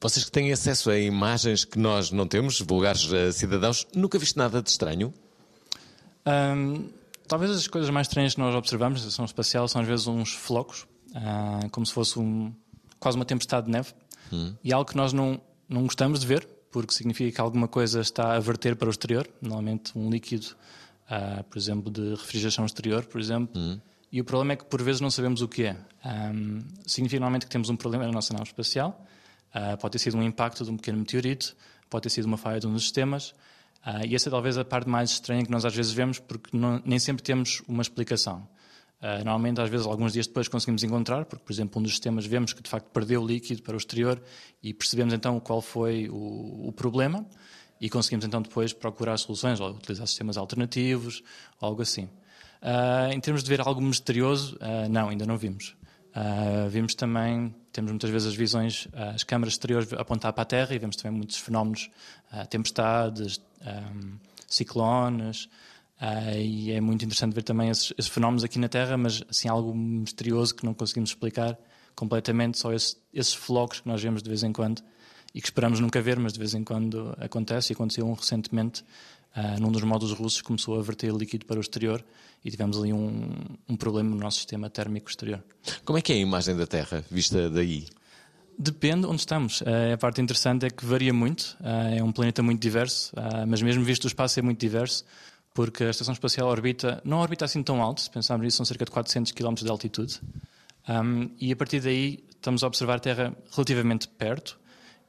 Vocês 0.00 0.24
que 0.24 0.30
têm 0.30 0.52
acesso 0.52 0.90
a 0.90 0.98
imagens 0.98 1.64
que 1.64 1.78
nós 1.78 2.10
não 2.10 2.26
temos, 2.28 2.60
vulgares 2.60 3.10
eh, 3.12 3.32
cidadãos, 3.32 3.86
nunca 3.94 4.18
viste 4.18 4.36
nada 4.36 4.62
de 4.62 4.68
estranho? 4.68 5.12
Hum, 6.26 6.90
talvez 7.26 7.50
as 7.50 7.66
coisas 7.66 7.90
mais 7.90 8.06
estranhas 8.06 8.34
que 8.34 8.40
nós 8.40 8.54
observamos 8.54 9.00
na 9.00 9.06
estação 9.06 9.24
espacial 9.24 9.68
são 9.68 9.80
às 9.80 9.86
vezes 9.86 10.06
uns 10.06 10.32
flocos, 10.32 10.86
ah, 11.14 11.68
como 11.70 11.84
se 11.84 11.92
fosse 11.92 12.18
um, 12.18 12.52
quase 12.98 13.16
uma 13.16 13.24
tempestade 13.24 13.66
de 13.66 13.72
neve, 13.72 13.92
e 14.62 14.72
algo 14.72 14.90
que 14.90 14.96
nós 14.96 15.12
não, 15.12 15.40
não 15.68 15.82
gostamos 15.82 16.20
de 16.20 16.26
ver, 16.26 16.46
porque 16.70 16.92
significa 16.92 17.30
que 17.30 17.40
alguma 17.40 17.68
coisa 17.68 18.00
está 18.00 18.34
a 18.34 18.40
verter 18.40 18.76
para 18.76 18.88
o 18.88 18.90
exterior, 18.90 19.28
normalmente 19.40 19.96
um 19.96 20.10
líquido, 20.10 20.48
ah, 21.08 21.44
por 21.48 21.58
exemplo, 21.58 21.90
de 21.90 22.10
refrigeração 22.10 22.66
exterior, 22.66 23.04
por 23.04 23.20
exemplo. 23.20 23.60
E 24.10 24.20
o 24.20 24.24
problema 24.24 24.52
é 24.52 24.56
que 24.56 24.64
por 24.64 24.82
vezes 24.82 25.00
não 25.00 25.10
sabemos 25.10 25.42
o 25.42 25.48
que 25.48 25.64
é. 25.64 25.76
Ahm, 26.04 26.60
significa 26.86 27.20
normalmente 27.20 27.46
que 27.46 27.50
temos 27.50 27.68
um 27.68 27.76
problema 27.76 28.06
na 28.06 28.12
nossa 28.12 28.32
nave 28.32 28.46
espacial. 28.46 29.04
Ah, 29.52 29.76
pode 29.76 29.92
ter 29.92 29.98
sido 29.98 30.16
um 30.16 30.22
impacto 30.22 30.64
de 30.64 30.70
um 30.70 30.76
pequeno 30.76 30.98
meteorito, 30.98 31.56
pode 31.90 32.04
ter 32.04 32.10
sido 32.10 32.24
uma 32.26 32.36
falha 32.36 32.60
de 32.60 32.66
um 32.66 32.72
dos 32.72 32.82
sistemas. 32.82 33.34
Ah, 33.88 34.04
e 34.04 34.16
essa 34.16 34.28
é 34.28 34.30
talvez 34.32 34.58
a 34.58 34.64
parte 34.64 34.88
mais 34.88 35.10
estranha 35.10 35.44
que 35.44 35.50
nós 35.50 35.64
às 35.64 35.72
vezes 35.72 35.92
vemos, 35.92 36.18
porque 36.18 36.56
não- 36.56 36.82
nem 36.84 36.98
sempre 36.98 37.22
temos 37.22 37.62
uma 37.68 37.82
explicação. 37.82 38.48
Ah, 39.00 39.18
normalmente, 39.18 39.60
às 39.60 39.70
vezes, 39.70 39.86
alguns 39.86 40.12
dias 40.12 40.26
depois 40.26 40.48
conseguimos 40.48 40.82
encontrar, 40.82 41.24
porque, 41.24 41.44
por 41.44 41.52
exemplo, 41.52 41.78
um 41.78 41.82
dos 41.84 41.92
sistemas 41.92 42.26
vemos 42.26 42.52
que 42.52 42.60
de 42.60 42.68
facto 42.68 42.86
perdeu 42.90 43.24
líquido 43.24 43.62
para 43.62 43.74
o 43.74 43.76
exterior 43.76 44.20
e 44.60 44.74
percebemos 44.74 45.14
então 45.14 45.38
qual 45.38 45.62
foi 45.62 46.08
o, 46.08 46.66
o 46.68 46.72
problema 46.72 47.24
e 47.80 47.88
conseguimos 47.88 48.24
então 48.24 48.42
depois 48.42 48.72
procurar 48.72 49.16
soluções, 49.18 49.60
ou 49.60 49.70
utilizar 49.70 50.06
sistemas 50.08 50.36
alternativos, 50.36 51.22
algo 51.60 51.80
assim. 51.80 52.08
Ah, 52.60 53.10
em 53.12 53.20
termos 53.20 53.44
de 53.44 53.48
ver 53.48 53.60
algo 53.60 53.80
misterioso, 53.80 54.56
ah, 54.60 54.88
não, 54.88 55.10
ainda 55.10 55.24
não 55.24 55.38
vimos. 55.38 55.76
Vimos 56.70 56.94
também, 56.94 57.54
temos 57.70 57.90
muitas 57.90 58.08
vezes 58.08 58.28
as 58.28 58.34
visões, 58.34 58.88
as 59.14 59.22
câmaras 59.22 59.52
exteriores 59.52 59.92
apontar 59.92 60.32
para 60.32 60.44
a 60.44 60.46
Terra 60.46 60.74
e 60.74 60.78
vemos 60.78 60.96
também 60.96 61.14
muitos 61.18 61.36
fenómenos, 61.36 61.90
tempestades, 62.48 63.38
ahm, 63.64 64.16
ciclones, 64.46 65.48
ah, 66.00 66.36
e 66.36 66.70
é 66.72 66.80
muito 66.80 67.04
interessante 67.04 67.34
ver 67.34 67.42
também 67.42 67.70
esses, 67.70 67.92
esses 67.96 68.10
fenómenos 68.10 68.44
aqui 68.44 68.58
na 68.58 68.68
Terra, 68.68 68.96
mas 68.96 69.22
assim 69.28 69.48
algo 69.48 69.74
misterioso 69.74 70.54
que 70.54 70.64
não 70.64 70.74
conseguimos 70.74 71.10
explicar 71.10 71.58
completamente, 71.94 72.58
só 72.58 72.72
esse- 72.72 72.96
esses 73.12 73.32
flocos 73.34 73.80
que 73.80 73.88
nós 73.88 74.02
vemos 74.02 74.22
de 74.22 74.28
vez 74.28 74.42
em 74.42 74.52
quando 74.52 74.82
e 75.34 75.40
que 75.40 75.46
esperamos 75.46 75.80
nunca 75.80 76.00
ver, 76.00 76.18
mas 76.18 76.32
de 76.34 76.38
vez 76.38 76.54
em 76.54 76.62
quando 76.64 77.14
acontece, 77.18 77.72
e 77.72 77.74
aconteceu 77.74 78.06
um 78.06 78.12
recentemente 78.12 78.84
ah, 79.34 79.56
num 79.60 79.70
dos 79.70 79.82
módulos 79.82 80.12
russos 80.18 80.40
começou 80.40 80.78
a 80.78 80.82
verter 80.82 81.12
líquido 81.12 81.44
para 81.44 81.58
o 81.58 81.60
exterior 81.60 82.02
e 82.44 82.50
tivemos 82.50 82.78
ali 82.78 82.90
um, 82.92 83.32
um 83.68 83.76
problema 83.76 84.08
no 84.10 84.16
nosso 84.16 84.38
sistema 84.38 84.70
térmico 84.70 85.10
exterior. 85.10 85.42
Como 85.84 85.98
é 85.98 86.02
que 86.02 86.10
é 86.12 86.16
a 86.16 86.18
imagem 86.18 86.56
da 86.56 86.66
Terra, 86.66 87.04
vista 87.10 87.50
daí? 87.50 87.86
Depende 88.58 89.06
onde 89.06 89.20
estamos. 89.20 89.62
Eh, 89.62 89.92
A 89.92 89.98
parte 89.98 90.20
interessante 90.20 90.66
é 90.66 90.70
que 90.70 90.84
varia 90.84 91.12
muito. 91.12 91.56
Eh, 91.62 91.98
É 91.98 92.02
um 92.02 92.10
planeta 92.12 92.42
muito 92.42 92.60
diverso, 92.60 93.12
eh, 93.16 93.44
mas 93.46 93.60
mesmo 93.60 93.84
visto 93.84 94.04
o 94.04 94.06
espaço 94.06 94.38
é 94.38 94.42
muito 94.42 94.58
diverso, 94.58 95.04
porque 95.52 95.84
a 95.84 95.90
Estação 95.90 96.12
Espacial 96.12 96.48
orbita, 96.48 97.00
não 97.04 97.18
orbita 97.18 97.44
assim 97.44 97.62
tão 97.62 97.82
alto, 97.82 98.00
se 98.00 98.10
pensarmos 98.10 98.44
nisso, 98.44 98.56
são 98.58 98.66
cerca 98.66 98.84
de 98.84 98.90
400 98.90 99.32
km 99.32 99.54
de 99.54 99.68
altitude. 99.70 100.20
E 101.40 101.50
a 101.52 101.56
partir 101.56 101.80
daí 101.80 102.22
estamos 102.30 102.62
a 102.62 102.66
observar 102.68 102.96
a 102.96 103.00
Terra 103.00 103.36
relativamente 103.52 104.06
perto 104.06 104.58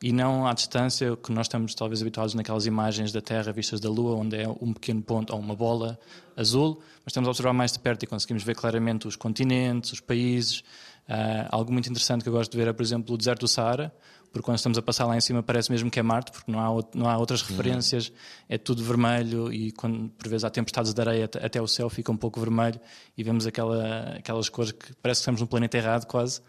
e 0.01 0.11
não 0.11 0.47
à 0.47 0.53
distância 0.53 1.15
que 1.15 1.31
nós 1.31 1.47
estamos 1.47 1.73
talvez 1.73 2.01
habituados 2.01 2.33
naquelas 2.33 2.65
imagens 2.65 3.11
da 3.11 3.21
Terra 3.21 3.51
vistas 3.51 3.79
da 3.79 3.89
Lua, 3.89 4.15
onde 4.15 4.35
é 4.35 4.47
um 4.47 4.73
pequeno 4.73 5.01
ponto 5.01 5.33
ou 5.33 5.39
uma 5.39 5.55
bola 5.55 5.99
azul, 6.35 6.79
mas 7.03 7.07
estamos 7.07 7.27
a 7.27 7.31
observar 7.31 7.53
mais 7.53 7.71
de 7.71 7.79
perto 7.79 8.03
e 8.03 8.07
conseguimos 8.07 8.43
ver 8.43 8.55
claramente 8.55 9.07
os 9.07 9.15
continentes, 9.15 9.93
os 9.93 9.99
países. 9.99 10.63
Ah, 11.09 11.47
algo 11.51 11.71
muito 11.71 11.89
interessante 11.89 12.21
que 12.21 12.29
eu 12.29 12.33
gosto 12.33 12.51
de 12.51 12.57
ver 12.57 12.67
é, 12.67 12.73
por 12.73 12.83
exemplo, 12.83 13.15
o 13.15 13.17
deserto 13.17 13.41
do 13.41 13.47
Saara, 13.47 13.93
porque 14.31 14.45
quando 14.45 14.57
estamos 14.57 14.77
a 14.77 14.81
passar 14.81 15.05
lá 15.05 15.15
em 15.15 15.21
cima 15.21 15.41
parece 15.41 15.71
mesmo 15.71 15.89
que 15.89 15.99
é 15.99 16.03
Marte, 16.03 16.31
porque 16.31 16.51
não 16.51 16.59
há, 16.59 16.83
não 16.93 17.09
há 17.09 17.17
outras 17.17 17.41
referências, 17.41 18.11
é 18.47 18.57
tudo 18.57 18.83
vermelho 18.83 19.51
e 19.51 19.71
quando 19.71 20.09
por 20.09 20.27
vezes 20.27 20.43
há 20.43 20.49
tempestades 20.49 20.93
de 20.93 21.01
areia 21.01 21.25
até, 21.25 21.61
o 21.61 21.67
céu 21.67 21.89
fica 21.89 22.11
um 22.11 22.17
pouco 22.17 22.39
vermelho 22.39 22.79
e 23.17 23.23
vemos 23.23 23.47
aquela, 23.47 24.15
aquelas 24.17 24.49
cores 24.49 24.73
que 24.73 24.93
parece 25.01 25.19
que 25.19 25.23
estamos 25.23 25.41
num 25.41 25.47
planeta 25.47 25.77
errado 25.77 26.05
quase. 26.05 26.41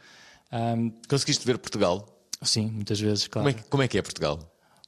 Ahm, 0.51 0.91
Conseguiste 1.09 1.47
ver 1.47 1.57
Portugal? 1.59 2.18
Sim, 2.43 2.71
muitas 2.71 3.01
vezes, 3.01 3.27
claro. 3.29 3.47
Como 3.49 3.59
é, 3.59 3.63
que- 3.63 3.69
como 3.69 3.83
é 3.83 3.89
que 3.89 3.99
é 3.99 4.03
Portugal? 4.03 4.39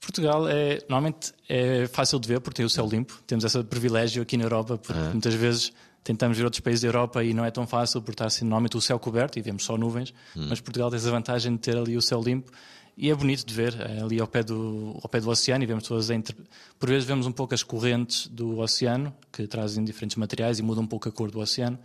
Portugal 0.01 0.49
é 0.49 0.79
normalmente 0.89 1.33
é 1.49 1.87
fácil 1.87 2.19
de 2.19 2.27
ver 2.27 2.41
porque 2.41 2.57
tem 2.57 2.65
o 2.65 2.71
céu 2.71 2.87
limpo. 2.89 3.21
Temos 3.27 3.45
esse 3.45 3.63
privilégio 3.65 4.23
aqui 4.23 4.37
na 4.37 4.45
Europa, 4.45 4.79
porque 4.79 4.99
muitas 5.13 5.35
vezes 5.35 5.73
tentamos 6.03 6.39
ver 6.39 6.45
outros 6.45 6.61
países 6.61 6.81
da 6.81 6.89
Europa 6.89 7.23
e 7.23 7.35
não 7.35 7.45
é 7.45 7.51
tão 7.51 7.67
fácil 7.67 8.01
por 8.01 8.13
estar 8.13 8.25
assim, 8.27 8.45
normalmente 8.47 8.77
o 8.79 8.81
céu 8.81 8.99
coberto 8.99 9.39
e 9.39 9.43
vemos 9.43 9.63
só 9.65 9.77
nuvens, 9.77 10.15
mas 10.35 10.59
Portugal 10.61 10.89
tem 10.89 10.97
essa 10.97 11.11
vantagem 11.11 11.53
de 11.53 11.59
ter 11.59 11.77
ali 11.77 11.97
o 11.99 12.01
céu 12.03 12.23
limpo 12.23 12.51
e 12.97 13.11
é 13.11 13.15
bonito 13.15 13.45
de 13.45 13.53
ver 13.53 13.79
é 13.79 14.01
ali 14.03 14.19
ao 14.19 14.27
pé 14.27 14.43
do 14.43 14.99
ao 15.03 15.09
pé 15.09 15.21
do 15.21 15.29
oceano 15.29 15.63
e 15.63 15.67
vemos 15.67 15.85
todas 15.87 16.09
inter... 16.09 16.35
por 16.79 16.89
vezes 16.89 17.05
vemos 17.07 17.27
um 17.27 17.33
pouco 17.33 17.53
as 17.55 17.63
correntes 17.63 18.27
do 18.29 18.59
oceano 18.59 19.15
que 19.31 19.47
trazem 19.47 19.85
diferentes 19.85 20.17
materiais 20.17 20.59
e 20.59 20.63
mudam 20.63 20.85
um 20.85 20.87
pouco 20.87 21.09
a 21.11 21.13
cor 21.13 21.31
do 21.31 21.39
oceano. 21.41 21.79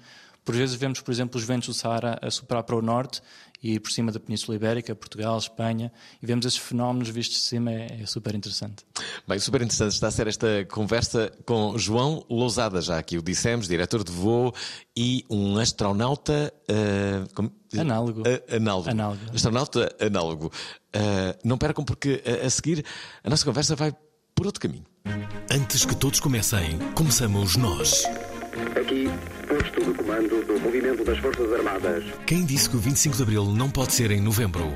Por 0.45 0.55
vezes 0.55 0.75
vemos, 0.75 1.01
por 1.01 1.11
exemplo, 1.11 1.37
os 1.39 1.43
ventos 1.45 1.67
do 1.67 1.73
Saara 1.73 2.19
a 2.21 2.29
soprar 2.31 2.63
para 2.63 2.75
o 2.75 2.81
norte 2.81 3.19
e 3.63 3.79
por 3.79 3.91
cima 3.91 4.11
da 4.11 4.19
Península 4.19 4.55
Ibérica, 4.55 4.93
Portugal, 4.95 5.37
Espanha, 5.37 5.91
e 6.21 6.25
vemos 6.25 6.45
esses 6.45 6.59
fenómenos 6.59 7.09
vistos 7.09 7.37
de 7.37 7.43
cima, 7.43 7.71
é, 7.71 7.99
é 8.01 8.05
super 8.05 8.35
interessante. 8.35 8.85
Bem, 9.27 9.39
super 9.39 9.61
interessante 9.61 9.93
está 9.93 10.07
a 10.07 10.11
ser 10.11 10.27
esta 10.27 10.65
conversa 10.71 11.31
com 11.45 11.77
João 11.77 12.25
Lousada, 12.29 12.81
já 12.81 12.97
aqui 12.99 13.17
o 13.17 13.21
dissemos, 13.21 13.67
diretor 13.67 14.03
de 14.03 14.11
voo 14.11 14.53
e 14.95 15.25
um 15.29 15.57
astronauta. 15.57 16.53
como- 17.33 17.51
Análogo. 17.77 18.23
Ah, 18.25 18.55
análogo. 18.55 18.89
Análogo. 18.89 19.21
Astronauta 19.33 19.95
análogo. 19.99 20.51
Ah, 20.93 21.35
não 21.43 21.57
percam, 21.57 21.83
porque 21.83 22.21
a, 22.25 22.45
a 22.45 22.49
seguir 22.49 22.85
a 23.23 23.29
nossa 23.29 23.43
conversa 23.43 23.75
vai 23.75 23.93
por 24.33 24.45
outro 24.45 24.61
caminho. 24.61 24.85
Antes 25.51 25.85
que 25.85 25.95
todos 25.95 26.19
comecem, 26.19 26.79
começamos 26.95 27.55
nós. 27.55 28.03
Aqui, 28.79 29.05
posto 29.65 29.83
de 29.83 29.93
comando 29.97 30.45
do 30.45 30.59
movimento 30.59 31.03
das 31.03 31.17
Forças 31.17 31.51
Armadas. 31.51 32.03
Quem 32.25 32.45
disse 32.45 32.69
que 32.69 32.75
o 32.75 32.79
25 32.79 33.15
de 33.15 33.23
Abril 33.23 33.45
não 33.45 33.69
pode 33.69 33.93
ser 33.93 34.11
em 34.11 34.21
novembro? 34.21 34.73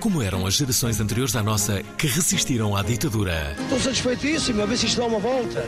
como 0.00 0.20
eram 0.20 0.44
as 0.44 0.54
gerações 0.54 0.98
anteriores 0.98 1.36
à 1.36 1.44
nossa 1.44 1.80
que 1.96 2.08
resistiram 2.08 2.74
à 2.74 2.82
ditadura. 2.82 3.54
Estou 3.56 3.78
satisfeitíssimo, 3.78 4.60
a 4.60 4.66
ver 4.66 4.76
se 4.76 4.86
isto 4.86 5.00
dá 5.00 5.06
uma 5.06 5.20
volta. 5.20 5.64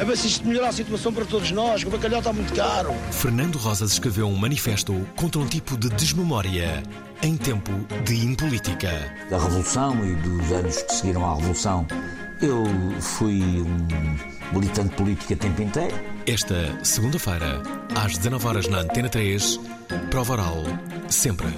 A 0.00 0.02
ver 0.02 0.16
se 0.16 0.26
isto 0.26 0.44
melhora 0.44 0.70
a 0.70 0.72
situação 0.72 1.12
para 1.12 1.24
todos 1.24 1.52
nós, 1.52 1.84
que 1.84 1.88
o 1.88 1.92
bacalhau 1.92 2.18
está 2.18 2.32
muito 2.32 2.52
caro. 2.52 2.92
Fernando 3.12 3.56
Rosas 3.56 3.92
escreveu 3.92 4.26
um 4.26 4.34
manifesto 4.34 4.92
contra 5.14 5.40
um 5.40 5.46
tipo 5.46 5.76
de 5.76 5.88
desmemória 5.90 6.82
em 7.22 7.36
tempo 7.36 7.70
de 8.04 8.26
impolítica. 8.26 8.90
Da 9.30 9.38
Revolução 9.38 10.04
e 10.04 10.16
dos 10.16 10.50
anos 10.50 10.82
que 10.82 10.92
seguiram 10.92 11.24
à 11.24 11.36
Revolução, 11.36 11.86
eu 12.40 12.64
fui 13.00 13.40
um 13.40 14.56
militante 14.58 14.94
político 14.94 15.32
a 15.32 15.36
tempo 15.36 15.62
inteiro. 15.62 15.94
Esta 16.26 16.84
segunda-feira, 16.84 17.62
às 17.94 18.16
19 18.16 18.46
horas 18.46 18.68
na 18.68 18.78
Antena 18.78 19.08
3, 19.08 19.60
Prova 20.10 20.34
Oral, 20.34 20.64
sempre. 21.08 21.48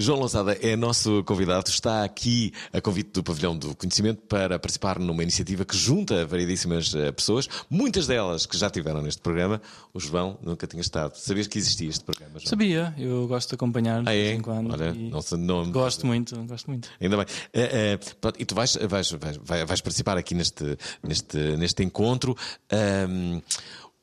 João 0.00 0.20
Lousada 0.20 0.52
é 0.62 0.76
nosso 0.76 1.24
convidado, 1.24 1.68
está 1.68 2.04
aqui 2.04 2.52
a 2.72 2.80
convite 2.80 3.10
do 3.10 3.22
Pavilhão 3.22 3.56
do 3.58 3.74
Conhecimento 3.74 4.22
para 4.28 4.56
participar 4.56 4.96
numa 4.98 5.24
iniciativa 5.24 5.64
que 5.64 5.76
junta 5.76 6.24
variedíssimas 6.24 6.94
eh, 6.94 7.10
pessoas, 7.10 7.48
muitas 7.68 8.06
delas 8.06 8.46
que 8.46 8.56
já 8.56 8.68
estiveram 8.68 9.02
neste 9.02 9.20
programa. 9.20 9.60
O 9.92 9.98
João 9.98 10.38
nunca 10.40 10.68
tinha 10.68 10.80
estado. 10.80 11.16
Sabias 11.16 11.48
que 11.48 11.58
existia 11.58 11.88
este 11.88 12.04
programa, 12.04 12.38
João? 12.38 12.46
Sabia, 12.48 12.94
eu 12.96 13.26
gosto 13.26 13.48
de 13.48 13.54
acompanhar 13.56 13.98
Ah, 14.00 14.02
de 14.04 14.10
é? 14.10 14.12
vez 14.12 14.38
em 14.38 14.40
quando. 14.40 14.72
Olha, 14.72 14.94
não 15.36 15.72
Gosto 15.72 16.06
muito, 16.06 16.36
gosto 16.44 16.70
muito. 16.70 16.88
Ainda 17.00 17.16
bem. 17.16 17.26
Eh, 17.52 17.98
pronto, 18.20 18.40
e 18.40 18.44
tu 18.44 18.54
vais, 18.54 18.76
vais, 18.76 19.10
vais, 19.10 19.36
vai- 19.42 19.64
vais 19.66 19.80
participar 19.80 20.16
aqui 20.16 20.32
neste, 20.32 20.78
neste, 21.02 21.36
neste 21.56 21.82
encontro. 21.82 22.36
Ahm, 22.70 23.40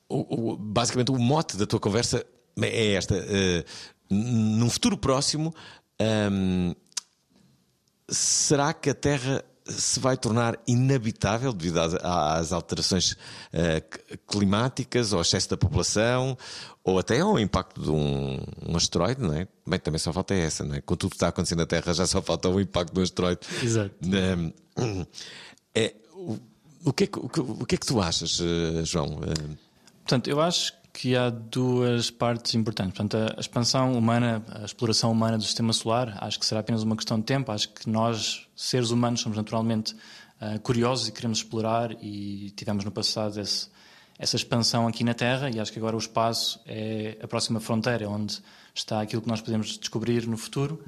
o- 0.10 0.52
o- 0.52 0.58
basicamente, 0.58 1.10
o 1.12 1.18
mote 1.18 1.56
da 1.56 1.66
tua 1.66 1.80
conversa 1.80 2.26
é 2.62 2.92
esta. 2.96 3.16
n- 4.10 4.58
num 4.58 4.70
futuro 4.70 4.98
próximo, 4.98 5.52
será 8.10 8.74
que 8.74 8.90
a 8.90 8.94
Terra 8.94 9.44
se 9.68 10.00
vai 10.00 10.16
tornar 10.16 10.60
inabitável 10.68 11.52
devido 11.52 11.80
às, 11.80 11.94
às 11.96 12.54
alterações 12.54 13.18
c- 13.52 14.18
climáticas, 14.28 15.12
ao 15.12 15.22
excesso 15.22 15.50
da 15.50 15.58
população, 15.58 16.38
ou 16.84 17.00
até 17.00 17.20
ao 17.20 17.40
impacto 17.40 17.82
de 17.82 17.90
um, 17.90 18.40
um 18.68 18.78
asteroide, 18.78 19.20
não 19.22 19.34
é? 19.34 19.48
Bem, 19.66 19.80
também 19.80 19.98
só 19.98 20.14
falta 20.14 20.36
essa, 20.36 20.64
não 20.64 20.76
é? 20.76 20.82
Com 20.82 20.96
tudo 20.96 21.10
que 21.12 21.16
está 21.16 21.30
acontecendo 21.30 21.60
na 21.60 21.66
Terra, 21.66 21.94
já 21.96 22.06
só 22.06 22.22
falta 22.22 22.48
o 22.48 22.62
impacto 22.62 22.94
do 22.94 23.02
asteroide. 23.02 23.40
Exato. 23.64 23.96
Hum, 24.78 25.06
é, 25.74 25.96
o, 26.14 26.38
o 26.84 26.94
que 26.94 27.06
é 27.06 27.08
que, 27.08 27.18
o, 27.18 27.26
o 27.62 27.66
que 27.66 27.74
é 27.74 27.78
que 27.80 27.88
tu 27.88 28.00
achas, 28.00 28.40
eh, 28.40 28.84
João? 28.86 29.20
Eh, 29.24 29.56
Portanto, 30.04 30.28
eu 30.30 30.40
acho 30.40 30.74
que 30.98 31.14
há 31.16 31.30
duas 31.30 32.10
partes 32.10 32.56
importantes. 32.56 32.96
Portanto, 32.98 33.18
a 33.36 33.40
expansão 33.40 33.92
humana, 33.98 34.42
a 34.62 34.64
exploração 34.64 35.12
humana 35.12 35.38
do 35.38 35.44
sistema 35.44 35.74
solar, 35.74 36.18
acho 36.22 36.40
que 36.40 36.46
será 36.46 36.62
apenas 36.62 36.84
uma 36.84 36.96
questão 36.96 37.20
de 37.20 37.26
tempo. 37.26 37.52
Acho 37.52 37.68
que 37.70 37.90
nós, 37.90 38.48
seres 38.56 38.92
humanos, 38.92 39.20
somos 39.20 39.38
naturalmente 39.38 39.94
ah, 40.40 40.58
curiosos 40.60 41.08
e 41.10 41.12
queremos 41.12 41.40
explorar 41.40 41.92
e 42.02 42.52
tivemos 42.56 42.86
no 42.86 42.92
passado 42.92 43.40
esse- 43.40 43.68
essa 44.18 44.38
expansão 44.38 44.88
aqui 44.88 45.04
na 45.04 45.14
Terra 45.14 45.50
e 45.50 45.60
acho 45.60 45.72
que 45.74 45.78
agora 45.80 45.96
o 45.98 46.00
espaço 46.00 46.60
é 46.66 47.18
a 47.22 47.28
próxima 47.28 47.60
fronteira, 47.60 48.10
onde 48.10 48.40
está 48.74 49.02
aquilo 49.02 49.22
que 49.22 49.28
nós 49.28 49.42
podemos 49.42 49.78
descobrir 49.78 50.26
no 50.28 50.38
futuro. 50.38 50.82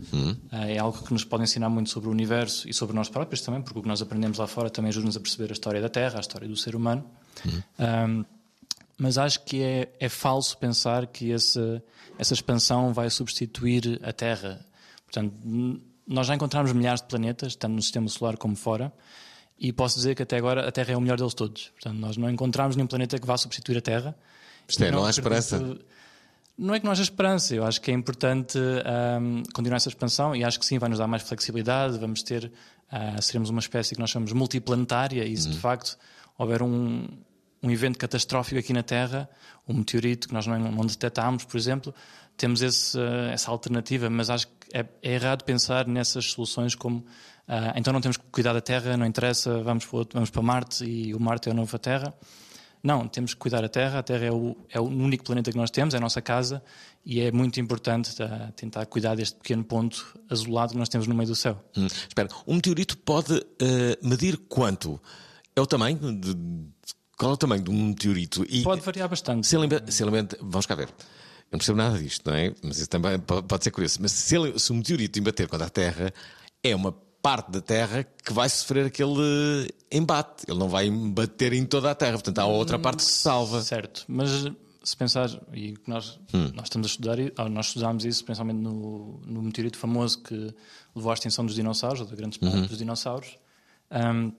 Ah, 0.51 0.67
é 0.69 0.77
algo 0.77 1.03
que 1.03 1.11
nos 1.11 1.25
pode 1.25 1.43
ensinar 1.43 1.69
muito 1.69 1.89
sobre 1.89 2.07
o 2.07 2.11
universo 2.13 2.69
e 2.69 2.73
sobre 2.73 2.95
nós 2.95 3.09
próprios 3.09 3.41
também, 3.41 3.61
porque 3.61 3.77
o 3.77 3.81
que 3.81 3.87
nós 3.89 4.01
aprendemos 4.01 4.37
lá 4.37 4.47
fora 4.47 4.69
também 4.69 4.87
ajuda-nos 4.89 5.17
a 5.17 5.19
perceber 5.19 5.49
a 5.49 5.53
história 5.53 5.81
da 5.81 5.89
Terra, 5.89 6.17
a 6.17 6.21
história 6.21 6.47
do 6.47 6.55
ser 6.55 6.73
humano. 6.75 7.03
Ah, 7.77 8.07
mas 8.97 9.17
acho 9.17 9.43
que 9.43 9.61
é, 9.61 9.91
é 9.99 10.09
falso 10.09 10.57
pensar 10.57 11.07
que 11.07 11.31
essa, 11.31 11.83
essa 12.17 12.33
expansão 12.33 12.93
vai 12.93 13.09
substituir 13.09 13.99
a 14.03 14.11
Terra. 14.11 14.65
Portanto, 15.05 15.33
nós 16.07 16.25
já 16.27 16.35
encontramos 16.35 16.71
milhares 16.73 17.01
de 17.01 17.07
planetas, 17.07 17.55
tanto 17.55 17.73
no 17.73 17.81
sistema 17.81 18.07
solar 18.09 18.37
como 18.37 18.55
fora, 18.55 18.91
e 19.59 19.71
posso 19.73 19.95
dizer 19.95 20.15
que 20.15 20.23
até 20.23 20.37
agora 20.37 20.67
a 20.67 20.71
Terra 20.71 20.93
é 20.93 20.97
o 20.97 21.01
melhor 21.01 21.17
deles 21.17 21.33
todos. 21.33 21.69
Portanto, 21.69 21.97
nós 21.97 22.17
não 22.17 22.29
encontramos 22.29 22.75
nenhum 22.75 22.87
planeta 22.87 23.17
que 23.19 23.25
vá 23.27 23.37
substituir 23.37 23.77
a 23.77 23.81
Terra. 23.81 24.15
Isto 24.67 24.83
é, 24.83 24.91
não 24.91 24.99
há 25.05 25.09
acredito- 25.09 25.19
esperança? 25.19 25.77
Não 26.57 26.73
é 26.73 26.79
que 26.79 26.85
não 26.85 26.91
haja 26.91 27.03
esperança, 27.03 27.53
eu 27.53 27.63
acho 27.63 27.79
que 27.79 27.91
é 27.91 27.93
importante 27.93 28.57
ahm, 28.57 29.43
continuar 29.53 29.77
essa 29.77 29.89
expansão 29.89 30.35
e 30.35 30.43
acho 30.43 30.59
que 30.59 30.65
sim, 30.65 30.79
vai 30.79 30.89
nos 30.89 30.97
dar 30.97 31.05
mais 31.05 31.21
flexibilidade, 31.21 31.99
vamos 31.99 32.23
ter, 32.23 32.51
ah, 32.89 33.21
seremos 33.21 33.51
uma 33.51 33.59
espécie 33.59 33.93
que 33.93 34.01
nós 34.01 34.09
chamamos 34.09 34.33
multiplanetária 34.33 35.23
e 35.23 35.37
se 35.37 35.49
de 35.49 35.57
facto 35.59 35.95
houver 36.35 36.63
um, 36.63 37.07
um 37.67 37.71
evento 37.71 37.97
catastrófico 37.97 38.59
aqui 38.59 38.73
na 38.73 38.83
Terra, 38.83 39.29
um 39.67 39.73
meteorito 39.73 40.27
que 40.27 40.33
nós 40.33 40.47
não, 40.47 40.57
não 40.59 40.85
detectámos, 40.85 41.43
por 41.43 41.57
exemplo, 41.57 41.93
temos 42.35 42.61
esse, 42.61 42.97
ah, 42.99 43.31
essa 43.31 43.51
alternativa, 43.51 44.09
mas 44.09 44.29
acho 44.29 44.47
que 44.47 44.53
é, 44.73 44.85
é 45.01 45.13
errado 45.13 45.43
pensar 45.43 45.87
nessas 45.87 46.25
soluções 46.31 46.75
como 46.75 47.05
ah, 47.47 47.73
então 47.75 47.91
não 47.93 48.01
temos 48.01 48.17
que 48.17 48.23
cuidar 48.31 48.53
da 48.53 48.61
Terra, 48.61 48.95
não 48.97 49.05
interessa, 49.05 49.61
vamos 49.63 49.85
para, 49.85 49.97
outro- 49.99 50.13
vamos 50.15 50.29
para 50.29 50.41
Marte 50.41 50.85
e 50.85 51.13
o 51.15 51.19
Marte 51.19 51.49
é 51.49 51.51
a 51.51 51.55
nova 51.55 51.79
Terra. 51.79 52.13
Não, 52.83 53.07
temos 53.07 53.33
que 53.33 53.39
cuidar 53.39 53.61
da 53.61 53.67
Terra. 53.67 53.99
A 53.99 54.03
Terra 54.03 54.25
é 54.25 54.31
o, 54.31 54.55
é 54.69 54.79
o 54.79 54.83
único 54.83 55.23
planeta 55.23 55.51
que 55.51 55.57
nós 55.57 55.71
temos, 55.71 55.93
é 55.93 55.97
a 55.97 55.99
nossa 55.99 56.21
casa, 56.21 56.61
e 57.03 57.19
é 57.19 57.31
muito 57.31 57.59
importante 57.59 58.11
ah, 58.21 58.51
tentar 58.55 58.85
cuidar 58.85 59.15
deste 59.15 59.35
pequeno 59.37 59.63
ponto 59.63 60.17
azulado 60.29 60.71
que 60.73 60.77
nós 60.77 60.87
temos 60.87 61.07
no 61.07 61.15
meio 61.15 61.27
do 61.27 61.35
céu. 61.35 61.61
Hum, 61.75 61.87
espera, 61.87 62.29
um 62.45 62.55
meteorito 62.55 62.95
pode 62.99 63.33
eh, 63.59 63.97
medir 64.03 64.37
quanto? 64.37 65.01
É 65.55 65.59
o 65.61 65.65
tamanho? 65.65 65.97
De- 66.13 66.35
qual 67.17 67.31
é 67.31 67.33
o 67.33 67.37
tamanho 67.37 67.63
de 67.63 67.69
um 67.71 67.87
meteorito? 67.87 68.45
E, 68.49 68.63
Pode 68.63 68.81
variar 68.81 69.09
bastante. 69.09 69.47
Se 69.47 69.55
ele, 69.55 69.67
se 69.91 70.03
ele 70.03 70.11
vamos 70.41 70.65
cá 70.65 70.75
ver. 70.75 70.87
Eu 70.89 71.53
não 71.53 71.59
percebo 71.59 71.77
nada 71.77 71.97
disto, 71.97 72.29
não 72.29 72.35
é? 72.37 72.53
Mas 72.63 72.77
isso 72.77 72.89
também 72.89 73.17
po- 73.19 73.41
pode 73.41 73.63
ser 73.63 73.71
curioso. 73.71 73.99
Mas 74.01 74.11
se, 74.11 74.35
ele, 74.35 74.59
se 74.59 74.71
o 74.71 74.75
meteorito 74.75 75.17
embater 75.17 75.47
contra 75.47 75.65
a 75.67 75.69
Terra, 75.69 76.13
é 76.63 76.75
uma 76.75 76.91
parte 77.21 77.51
da 77.51 77.61
Terra 77.61 78.03
que 78.03 78.33
vai 78.33 78.49
sofrer 78.49 78.85
aquele 78.85 79.67
embate. 79.91 80.43
Ele 80.47 80.59
não 80.59 80.67
vai 80.69 80.87
embater 80.87 81.53
em 81.53 81.65
toda 81.65 81.89
a 81.89 81.95
Terra. 81.95 82.13
Portanto, 82.13 82.39
há 82.39 82.45
outra 82.45 82.77
parte 82.77 82.97
que 82.97 83.05
se 83.05 83.13
salva. 83.19 83.61
Certo, 83.61 84.03
mas 84.09 84.29
se 84.83 84.95
pensar, 84.95 85.29
e 85.53 85.73
nós, 85.87 86.19
nós 86.53 86.65
estamos 86.65 86.87
a 86.87 86.89
estudar, 86.89 87.17
nós 87.49 87.67
estudámos 87.67 88.05
isso 88.05 88.23
principalmente 88.23 88.59
no, 88.61 89.19
no 89.25 89.41
meteorito 89.41 89.77
famoso 89.77 90.21
que 90.21 90.53
levou 90.95 91.11
à 91.11 91.13
extinção 91.13 91.45
dos 91.45 91.55
dinossauros, 91.55 92.01
ou 92.01 92.07
da 92.07 92.15
grande 92.15 92.39
parte 92.39 92.67
dos 92.67 92.77
dinossauros. 92.77 93.37
Ahm, 93.89 94.31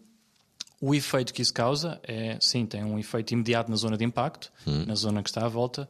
o 0.81 0.95
efeito 0.95 1.33
que 1.35 1.43
isso 1.43 1.53
causa 1.53 2.01
é, 2.05 2.37
sim, 2.41 2.65
tem 2.67 2.85
um 2.85 2.99
efeito 2.99 3.33
imediato 3.33 3.71
na 3.71 3.77
zona 3.77 3.97
de 3.97 4.05
impacto, 4.05 4.53
na 4.87 4.95
zona 4.95 5.23
que 5.23 5.29
está 5.29 5.45
à 5.45 5.49
volta, 5.49 5.89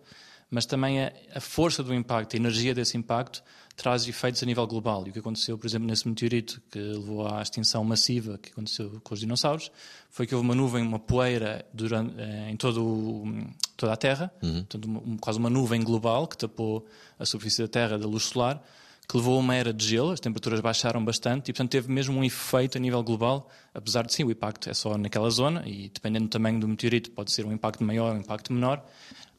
mas 0.50 0.64
também 0.64 1.02
a, 1.04 1.12
a 1.34 1.40
força 1.40 1.82
do 1.82 1.94
impacto, 1.94 2.34
a 2.34 2.36
energia 2.38 2.74
desse 2.74 2.96
impacto, 2.96 3.42
traz 3.76 4.08
efeitos 4.08 4.42
a 4.42 4.46
nível 4.46 4.66
global. 4.66 5.06
E 5.06 5.10
o 5.10 5.12
que 5.12 5.18
aconteceu, 5.20 5.56
por 5.58 5.66
exemplo, 5.66 5.86
nesse 5.86 6.08
meteorito 6.08 6.60
que 6.70 6.78
levou 6.78 7.28
à 7.28 7.40
extinção 7.42 7.84
massiva 7.84 8.36
que 8.38 8.50
aconteceu 8.50 8.98
com 9.04 9.14
os 9.14 9.20
dinossauros, 9.20 9.70
foi 10.10 10.26
que 10.26 10.34
houve 10.34 10.44
uma 10.46 10.54
nuvem, 10.54 10.82
uma 10.82 10.98
poeira 10.98 11.64
durante, 11.72 12.14
eh, 12.18 12.50
em 12.50 12.56
todo 12.56 12.82
o- 12.84 13.46
toda 13.76 13.92
a 13.92 13.96
Terra, 13.96 14.32
portanto, 14.40 14.84
uma, 14.86 15.00
um- 15.00 15.16
quase 15.16 15.38
uma 15.38 15.50
nuvem 15.50 15.80
global 15.84 16.26
que 16.26 16.36
tapou 16.36 16.86
a 17.18 17.24
superfície 17.26 17.62
da 17.62 17.68
Terra 17.68 17.96
da 17.98 18.06
luz 18.06 18.24
solar, 18.24 18.60
que 19.08 19.16
levou 19.16 19.36
a 19.36 19.40
uma 19.40 19.54
era 19.54 19.72
de 19.72 19.86
gelo, 19.86 20.10
as 20.10 20.20
temperaturas 20.20 20.60
baixaram 20.60 21.02
bastante 21.02 21.50
e, 21.50 21.52
portanto, 21.52 21.70
teve 21.70 21.90
mesmo 21.90 22.18
um 22.18 22.22
efeito 22.22 22.76
a 22.76 22.80
nível 22.80 23.02
global, 23.02 23.48
apesar 23.72 24.06
de 24.06 24.12
sim, 24.12 24.22
o 24.22 24.30
impacto 24.30 24.68
é 24.68 24.74
só 24.74 24.98
naquela 24.98 25.30
zona 25.30 25.62
e, 25.66 25.88
dependendo 25.88 26.26
do 26.26 26.30
tamanho 26.30 26.60
do 26.60 26.68
meteorito, 26.68 27.10
pode 27.12 27.32
ser 27.32 27.46
um 27.46 27.52
impacto 27.52 27.82
maior 27.82 28.10
ou 28.10 28.16
um 28.16 28.20
impacto 28.20 28.52
menor, 28.52 28.84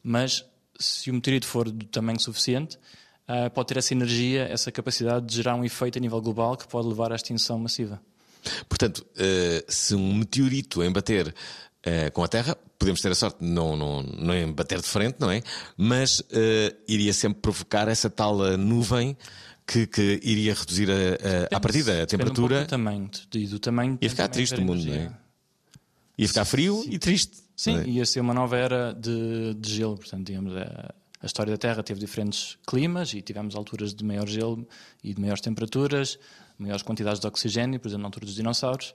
mas 0.02 0.44
se 0.78 1.10
o 1.10 1.14
meteorito 1.14 1.46
for 1.46 1.70
do 1.70 1.86
tamanho 1.86 2.18
suficiente, 2.18 2.78
ah, 3.28 3.48
pode 3.48 3.68
ter 3.68 3.78
essa 3.78 3.94
energia, 3.94 4.42
essa 4.50 4.72
capacidade 4.72 5.24
de 5.24 5.36
gerar 5.36 5.54
um 5.54 5.64
efeito 5.64 5.96
a 5.96 6.00
nível 6.00 6.20
global 6.20 6.56
que 6.56 6.66
pode 6.66 6.88
levar 6.88 7.12
à 7.12 7.14
extinção 7.14 7.60
massiva. 7.60 8.02
Portanto, 8.68 9.06
eh, 9.16 9.64
se 9.68 9.94
um 9.94 10.14
meteorito 10.14 10.82
embater 10.82 11.32
eh, 11.84 12.10
com 12.10 12.24
a 12.24 12.28
Terra, 12.28 12.56
podemos 12.76 13.00
ter 13.00 13.12
a 13.12 13.14
sorte 13.14 13.38
de 13.38 13.46
não, 13.48 13.76
não, 13.76 14.02
não 14.02 14.34
embater 14.34 14.80
de 14.80 14.88
frente, 14.88 15.16
não 15.20 15.30
é? 15.30 15.42
Mas 15.76 16.22
iria 16.88 17.12
sempre 17.12 17.40
provocar 17.40 17.86
essa 17.86 18.10
tal 18.10 18.36
nuvem 18.56 19.16
que, 19.70 19.86
que 19.86 20.20
iria 20.24 20.52
reduzir 20.52 20.90
a, 20.90 21.54
a, 21.54 21.56
a 21.56 21.60
partida, 21.60 21.92
a 21.92 22.04
Depende 22.04 22.14
um 22.14 22.34
temperatura. 22.34 22.60
do 22.62 22.66
tamanho, 22.66 23.10
e 23.32 23.46
do 23.46 23.58
tamanho 23.60 23.98
Ia 24.00 24.10
ficar 24.10 24.26
triste 24.26 24.56
o 24.56 24.62
mundo, 24.62 24.84
não 24.84 24.94
é? 24.94 25.16
Ia 26.18 26.28
ficar 26.28 26.44
frio 26.44 26.84
e 26.88 26.98
triste. 26.98 27.38
Sim, 27.54 27.78
é? 27.78 27.86
ia 27.86 28.04
ser 28.04 28.18
uma 28.18 28.34
nova 28.34 28.56
era 28.56 28.92
de, 28.92 29.54
de 29.54 29.72
gelo. 29.72 29.96
Portanto, 29.96 30.26
digamos, 30.26 30.56
a, 30.56 30.92
a 31.22 31.26
história 31.26 31.52
da 31.52 31.56
Terra 31.56 31.84
teve 31.84 32.00
diferentes 32.00 32.58
climas 32.66 33.14
e 33.14 33.22
tivemos 33.22 33.54
alturas 33.54 33.94
de 33.94 34.04
maior 34.04 34.26
gelo 34.26 34.66
e 35.04 35.14
de 35.14 35.20
maiores 35.20 35.40
temperaturas, 35.40 36.18
maiores 36.58 36.82
quantidades 36.82 37.20
de 37.20 37.26
oxigênio, 37.28 37.78
por 37.78 37.86
exemplo, 37.88 38.02
na 38.02 38.08
altura 38.08 38.26
dos 38.26 38.34
dinossauros. 38.34 38.92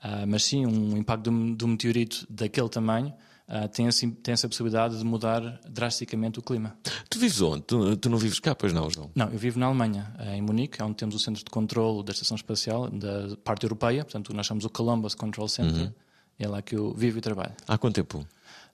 Ah, 0.00 0.24
mas 0.24 0.44
sim, 0.44 0.64
um 0.64 0.96
impacto 0.96 1.30
do, 1.30 1.56
do 1.56 1.66
meteorito 1.66 2.26
daquele 2.30 2.68
tamanho 2.68 3.12
ah, 3.54 3.68
tem, 3.68 3.86
assim, 3.86 4.10
tem 4.10 4.32
essa 4.32 4.48
possibilidade 4.48 4.96
de 4.96 5.04
mudar 5.04 5.60
drasticamente 5.68 6.38
o 6.38 6.42
clima. 6.42 6.74
Tu 7.10 7.18
vives 7.18 7.40
onde? 7.42 7.62
Tu, 7.64 7.96
tu 7.98 8.08
não 8.08 8.16
vives 8.16 8.40
cá, 8.40 8.54
pois 8.54 8.72
não, 8.72 8.88
João? 8.88 9.10
Não, 9.14 9.28
eu 9.28 9.38
vivo 9.38 9.58
na 9.60 9.66
Alemanha, 9.66 10.10
eh, 10.18 10.36
em 10.36 10.40
Munique, 10.40 10.80
é 10.80 10.84
onde 10.84 10.94
temos 10.96 11.14
o 11.14 11.18
centro 11.18 11.44
de 11.44 11.50
controle 11.50 12.02
da 12.02 12.12
Estação 12.12 12.34
Espacial, 12.34 12.88
da 12.88 13.36
parte 13.44 13.64
europeia, 13.64 14.04
portanto, 14.04 14.32
nós 14.32 14.46
chamamos 14.46 14.64
o 14.64 14.70
Columbus 14.70 15.14
Control 15.14 15.46
Center, 15.48 15.82
Uhum. 15.82 15.92
é 16.38 16.48
lá 16.48 16.62
que 16.62 16.74
eu 16.74 16.94
vivo 16.94 17.18
e 17.18 17.20
trabalho. 17.20 17.52
Há 17.68 17.76
quanto 17.76 17.96
tempo? 17.96 18.26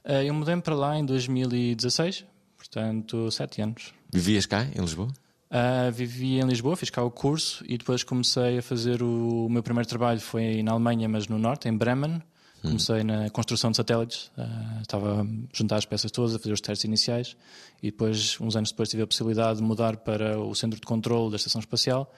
Eh, 0.04 0.26
Eu 0.28 0.34
mudei 0.34 0.56
para 0.58 0.76
lá 0.76 0.96
em 0.96 1.04
2016, 1.04 2.24
portanto, 2.56 3.30
sete 3.32 3.60
anos. 3.60 3.92
Vivias 4.12 4.46
cá, 4.46 4.64
em 4.64 4.80
Lisboa? 4.80 5.08
Uh, 5.50 5.90
vivi 5.90 6.38
em 6.38 6.44
Lisboa, 6.46 6.76
fiz 6.76 6.90
cá 6.90 7.02
o 7.02 7.10
curso 7.10 7.64
e 7.66 7.78
depois 7.78 8.04
comecei 8.04 8.58
a 8.58 8.62
fazer 8.62 9.02
o, 9.02 9.46
o 9.46 9.48
meu 9.50 9.62
primeiro 9.62 9.88
trabalho 9.88 10.20
foi 10.20 10.62
na 10.62 10.72
Alemanha, 10.72 11.08
mas 11.08 11.26
no 11.26 11.38
norte, 11.38 11.68
em 11.68 11.76
Bremen. 11.76 12.22
Comecei 12.62 13.04
na 13.04 13.30
construção 13.30 13.70
de 13.70 13.76
satélites, 13.76 14.30
uh, 14.36 14.80
estava 14.82 15.22
a 15.22 15.26
juntar 15.52 15.76
as 15.76 15.84
peças 15.84 16.10
todas, 16.10 16.34
a 16.34 16.38
fazer 16.38 16.52
os 16.52 16.60
testes 16.60 16.84
iniciais 16.84 17.36
e 17.82 17.90
depois, 17.90 18.36
uns 18.40 18.56
anos 18.56 18.70
depois, 18.70 18.88
tive 18.88 19.02
a 19.02 19.06
possibilidade 19.06 19.58
de 19.58 19.64
mudar 19.64 19.96
para 19.98 20.38
o 20.40 20.54
centro 20.54 20.80
de 20.80 20.86
controle 20.86 21.30
da 21.30 21.36
Estação 21.36 21.60
Espacial. 21.60 22.12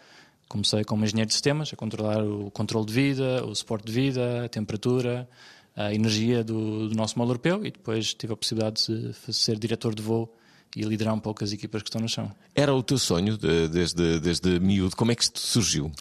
Comecei 0.49 0.83
como 0.83 1.05
engenheiro 1.05 1.29
de 1.29 1.35
sistemas, 1.35 1.71
a 1.73 1.77
controlar 1.77 2.25
o 2.25 2.51
controle 2.51 2.87
de 2.87 2.93
vida, 2.93 3.45
o 3.45 3.55
suporte 3.55 3.87
de 3.87 3.93
vida, 3.93 4.47
a 4.47 4.49
temperatura, 4.49 5.29
a 5.77 5.95
energia 5.95 6.43
do, 6.43 6.89
do 6.89 6.95
nosso 6.95 7.19
módulo 7.19 7.35
europeu 7.35 7.65
e 7.65 7.71
depois 7.71 8.15
tive 8.15 8.33
a 8.33 8.37
possibilidade 8.37 8.87
de 8.87 9.35
ser 9.35 9.59
diretor 9.59 9.95
de 9.95 10.03
voo 10.03 10.35
e 10.75 10.83
liderar 10.83 11.15
um 11.15 11.21
pouco 11.21 11.45
as 11.45 11.53
equipas 11.53 11.83
que 11.83 11.89
estão 11.89 12.01
no 12.01 12.09
chão. 12.09 12.31
Era 12.55 12.75
o 12.75 12.83
teu 12.83 12.99
sonho 12.99 13.37
de, 13.37 13.69
desde, 13.69 14.21
desde 14.21 14.61
miúdo? 14.61 14.97
Como 14.97 15.13
é 15.13 15.15
que 15.15 15.23
isto 15.23 15.39
surgiu? 15.39 15.93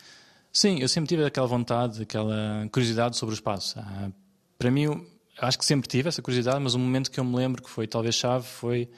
Sim, 0.51 0.79
eu 0.79 0.87
sempre 0.87 1.07
tive 1.07 1.23
aquela 1.23 1.47
vontade, 1.47 2.01
aquela 2.01 2.67
curiosidade 2.71 3.17
sobre 3.17 3.33
o 3.33 3.35
espaço. 3.35 3.79
Para 4.59 4.69
mim, 4.69 5.07
acho 5.39 5.57
que 5.57 5.65
sempre 5.65 5.87
tive 5.87 6.09
essa 6.09 6.21
curiosidade, 6.21 6.59
mas 6.61 6.75
um 6.75 6.79
momento 6.79 7.09
que 7.09 7.17
eu 7.17 7.23
me 7.23 7.33
lembro 7.33 7.63
que 7.63 7.69
foi 7.69 7.87
talvez 7.87 8.13
chave 8.13 8.45
foi 8.45 8.89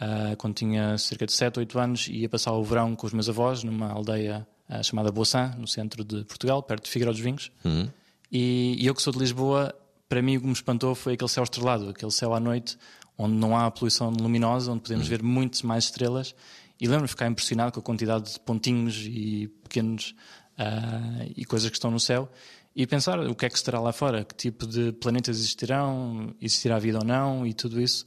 uh, 0.00 0.34
quando 0.38 0.54
tinha 0.54 0.96
cerca 0.96 1.26
de 1.26 1.32
7, 1.32 1.58
8 1.58 1.78
anos 1.78 2.08
e 2.08 2.20
ia 2.20 2.28
passar 2.28 2.52
o 2.52 2.64
verão 2.64 2.96
com 2.96 3.06
os 3.06 3.12
meus 3.12 3.28
avós 3.28 3.62
numa 3.62 3.90
aldeia 3.92 4.46
uh, 4.70 4.82
chamada 4.82 5.12
Boissan, 5.12 5.54
no 5.58 5.68
centro 5.68 6.02
de 6.02 6.24
Portugal, 6.24 6.62
perto 6.62 6.84
de 6.84 6.90
Figueiró 6.90 7.12
dos 7.12 7.20
Vinhos. 7.20 7.52
Uhum. 7.62 7.90
E, 8.32 8.76
e 8.78 8.86
eu 8.86 8.94
que 8.94 9.02
sou 9.02 9.12
de 9.12 9.18
Lisboa, 9.18 9.74
para 10.08 10.22
mim 10.22 10.38
o 10.38 10.40
que 10.40 10.46
me 10.46 10.52
espantou 10.54 10.94
foi 10.94 11.12
aquele 11.12 11.30
céu 11.30 11.44
estrelado, 11.44 11.90
aquele 11.90 12.12
céu 12.12 12.34
à 12.34 12.40
noite 12.40 12.78
onde 13.18 13.34
não 13.34 13.54
há 13.54 13.70
poluição 13.70 14.10
luminosa, 14.10 14.72
onde 14.72 14.80
podemos 14.80 15.04
uhum. 15.04 15.10
ver 15.10 15.22
muitas 15.22 15.60
mais 15.60 15.84
estrelas. 15.84 16.34
E 16.80 16.86
lembro-me 16.86 17.06
de 17.06 17.10
ficar 17.10 17.26
impressionado 17.26 17.72
com 17.72 17.80
a 17.80 17.82
quantidade 17.82 18.32
de 18.32 18.40
pontinhos 18.40 19.04
e 19.06 19.48
pequenos 19.62 20.14
uh, 20.58 21.30
e 21.36 21.44
coisas 21.44 21.68
que 21.68 21.76
estão 21.76 21.90
no 21.90 22.00
céu 22.00 22.30
e 22.74 22.86
pensar 22.86 23.18
o 23.20 23.34
que 23.34 23.46
é 23.46 23.48
que 23.48 23.56
estará 23.56 23.80
lá 23.80 23.92
fora, 23.92 24.24
que 24.24 24.34
tipo 24.34 24.66
de 24.66 24.92
planetas 24.92 25.38
existirão, 25.38 26.34
existirá 26.40 26.78
vida 26.78 26.98
ou 26.98 27.04
não, 27.04 27.46
e 27.46 27.52
tudo 27.52 27.80
isso 27.80 28.06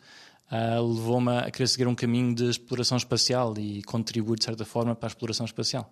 uh, 0.51 0.81
levou-me 0.81 1.37
a 1.37 1.51
querer 1.51 1.67
seguir 1.67 1.87
um 1.87 1.95
caminho 1.95 2.33
de 2.33 2.49
exploração 2.49 2.97
espacial 2.97 3.53
e 3.57 3.83
contribuir 3.83 4.37
de 4.37 4.45
certa 4.45 4.63
forma 4.63 4.95
para 4.95 5.07
a 5.07 5.11
exploração 5.11 5.45
espacial. 5.45 5.91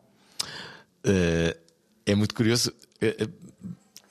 Uh, 1.06 1.58
é 2.06 2.16
muito 2.16 2.34
curioso. 2.34 2.72
Uh, 3.02 3.32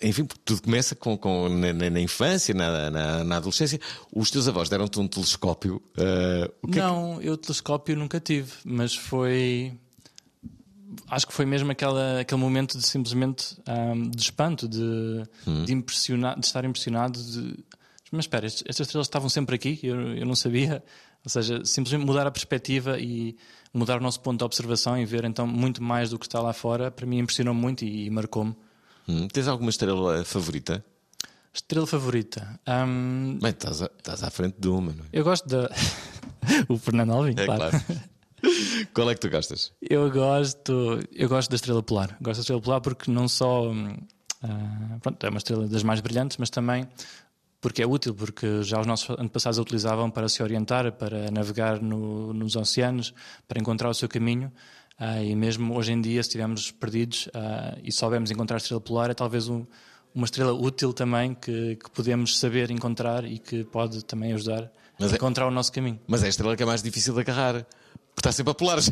enfim, 0.02 0.26
tudo 0.44 0.62
começa 0.62 0.94
com, 0.94 1.16
com 1.16 1.48
na, 1.48 1.72
na, 1.72 2.00
infância, 2.00 2.54
na, 2.54 2.90
na, 2.90 3.24
na, 3.24 3.36
adolescência. 3.36 3.78
Os 4.14 4.30
teus 4.30 4.48
avós 4.48 4.68
deram-te 4.68 4.98
um 4.98 5.06
telescópio. 5.06 5.82
não, 6.66 7.16
é 7.16 7.20
que... 7.20 7.28
eu 7.28 7.36
telescópio 7.36 7.96
nunca 7.96 8.18
tive, 8.18 8.50
mas 8.64 8.94
foi 8.94 9.74
acho 11.08 11.26
que 11.26 11.32
foi 11.32 11.44
mesmo 11.46 11.70
aquela, 11.70 12.20
aquele 12.20 12.40
momento 12.40 12.76
de 12.78 12.86
simplesmente 12.86 13.56
um, 13.68 14.10
de 14.10 14.22
espanto, 14.22 14.68
de, 14.68 15.22
hum. 15.46 15.64
de, 15.64 15.72
impressionar, 15.72 16.38
de 16.38 16.46
estar 16.46 16.64
impressionado. 16.64 17.22
De, 17.22 17.64
mas 18.10 18.24
espera, 18.24 18.46
estas 18.46 18.80
estrelas 18.80 19.06
estavam 19.06 19.28
sempre 19.28 19.54
aqui, 19.54 19.78
eu, 19.82 20.16
eu 20.16 20.26
não 20.26 20.34
sabia. 20.34 20.82
Ou 21.24 21.30
seja, 21.30 21.62
simplesmente 21.64 22.06
mudar 22.06 22.26
a 22.26 22.30
perspectiva 22.30 22.98
e 22.98 23.36
mudar 23.74 23.98
o 23.98 24.02
nosso 24.02 24.20
ponto 24.20 24.38
de 24.38 24.44
observação 24.44 24.98
e 24.98 25.04
ver 25.04 25.24
então 25.24 25.46
muito 25.46 25.82
mais 25.82 26.10
do 26.10 26.18
que 26.18 26.26
está 26.26 26.40
lá 26.40 26.52
fora, 26.52 26.90
para 26.90 27.06
mim 27.06 27.18
impressionou 27.18 27.54
muito 27.54 27.84
e, 27.84 28.06
e 28.06 28.10
marcou-me. 28.10 28.56
Hum. 29.08 29.28
Tens 29.28 29.46
alguma 29.48 29.70
estrela 29.70 30.24
favorita? 30.24 30.84
Estrela 31.52 31.86
favorita? 31.86 32.60
Um... 32.66 33.38
Bem, 33.40 33.50
estás, 33.50 33.82
a, 33.82 33.90
estás 33.98 34.22
à 34.22 34.30
frente 34.30 34.56
de 34.58 34.68
uma, 34.68 34.92
não 34.92 35.04
é? 35.04 35.08
Eu 35.12 35.24
gosto 35.24 35.48
da. 35.48 35.70
o 36.68 36.78
Fernando 36.78 37.12
Alvim, 37.12 37.34
é, 37.36 37.44
claro. 37.44 37.70
claro. 37.70 37.84
Qual 38.94 39.10
é 39.10 39.14
que 39.14 39.20
tu 39.20 39.30
gostas? 39.30 39.72
Eu 39.80 40.10
gosto, 40.10 41.00
eu 41.12 41.28
gosto 41.28 41.50
da 41.50 41.56
estrela 41.56 41.82
polar. 41.82 42.16
Gosto 42.20 42.38
da 42.38 42.40
estrela 42.40 42.60
polar 42.60 42.80
porque 42.80 43.10
não 43.10 43.28
só 43.28 43.70
uh, 43.70 45.00
pronto, 45.00 45.26
é 45.26 45.28
uma 45.28 45.38
estrela 45.38 45.66
das 45.66 45.82
mais 45.82 46.00
brilhantes, 46.00 46.36
mas 46.36 46.50
também 46.50 46.88
porque 47.60 47.82
é 47.82 47.86
útil, 47.86 48.14
porque 48.14 48.62
já 48.62 48.80
os 48.80 48.86
nossos 48.86 49.10
antepassados 49.10 49.58
a 49.58 49.62
utilizavam 49.62 50.10
para 50.10 50.28
se 50.28 50.42
orientar, 50.42 50.90
para 50.92 51.30
navegar 51.30 51.80
no, 51.80 52.32
nos 52.32 52.56
oceanos, 52.56 53.12
para 53.46 53.60
encontrar 53.60 53.90
o 53.90 53.94
seu 53.94 54.08
caminho. 54.08 54.50
Uh, 54.98 55.22
e 55.22 55.34
mesmo 55.34 55.74
hoje 55.74 55.92
em 55.92 56.00
dia, 56.00 56.22
se 56.22 56.28
estivermos 56.28 56.70
perdidos 56.70 57.26
uh, 57.28 57.78
e 57.82 57.92
soubemos 57.92 58.30
encontrar 58.30 58.56
a 58.56 58.58
estrela 58.58 58.80
polar, 58.80 59.10
é 59.10 59.14
talvez 59.14 59.48
um, 59.48 59.64
uma 60.14 60.24
estrela 60.24 60.52
útil 60.52 60.92
também 60.92 61.34
que, 61.34 61.76
que, 61.76 61.90
podemos 61.90 62.38
saber 62.38 62.70
encontrar 62.70 63.24
e 63.24 63.38
que 63.38 63.64
pode 63.64 64.04
também 64.04 64.32
ajudar 64.32 64.70
mas 65.00 65.12
é, 65.12 65.16
encontrar 65.16 65.46
o 65.46 65.50
nosso 65.50 65.72
caminho. 65.72 65.98
Mas 66.06 66.22
é 66.22 66.26
a 66.26 66.28
estrela 66.28 66.56
que 66.56 66.62
é 66.62 66.66
mais 66.66 66.82
difícil 66.82 67.14
de 67.14 67.20
agarrar. 67.20 67.66
Porque 68.14 68.28
está 68.28 68.32
sempre 68.32 68.50
a 68.50 68.54
pular. 68.54 68.78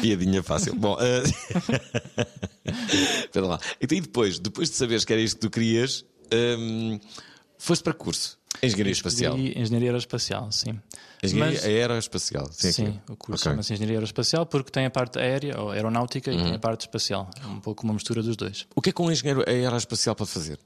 Piadinha 0.00 0.42
fácil. 0.42 0.74
Bom, 0.74 0.94
uh... 0.94 0.98
espera 3.24 3.46
lá. 3.46 3.60
Então, 3.80 3.96
e 3.96 4.00
depois, 4.00 4.38
depois 4.38 4.70
de 4.70 4.76
saberes 4.76 5.04
que 5.04 5.12
era 5.12 5.22
isto 5.22 5.36
que 5.36 5.46
tu 5.46 5.50
querias, 5.50 6.04
um... 6.32 6.98
foste 7.58 7.82
para 7.82 7.92
curso. 7.92 8.38
Engenharia 8.62 8.92
Espacial. 8.92 9.38
Engenharia 9.38 9.90
Aeroespacial, 9.90 10.50
sim. 10.50 10.80
Engenharia 11.22 11.58
Mas, 11.58 11.64
Aeroespacial, 11.64 12.48
sim. 12.50 12.72
Sim, 12.72 13.00
o 13.08 13.16
curso 13.16 13.42
okay. 13.42 13.52
chama-se 13.52 13.74
Engenharia 13.74 13.98
Aeroespacial 13.98 14.46
porque 14.46 14.70
tem 14.70 14.86
a 14.86 14.90
parte 14.90 15.18
aérea, 15.18 15.60
ou 15.60 15.70
aeronáutica, 15.70 16.30
uhum. 16.30 16.40
e 16.40 16.42
tem 16.42 16.54
a 16.54 16.58
parte 16.58 16.82
espacial. 16.82 17.30
É 17.40 17.46
um 17.46 17.60
pouco 17.60 17.84
uma 17.84 17.94
mistura 17.94 18.22
dos 18.22 18.36
dois. 18.36 18.66
O 18.74 18.82
que 18.82 18.90
é 18.90 18.92
que 18.92 19.00
um 19.00 19.10
engenheiro 19.10 19.44
aeroespacial 19.46 20.16
pode 20.16 20.30
fazer? 20.30 20.58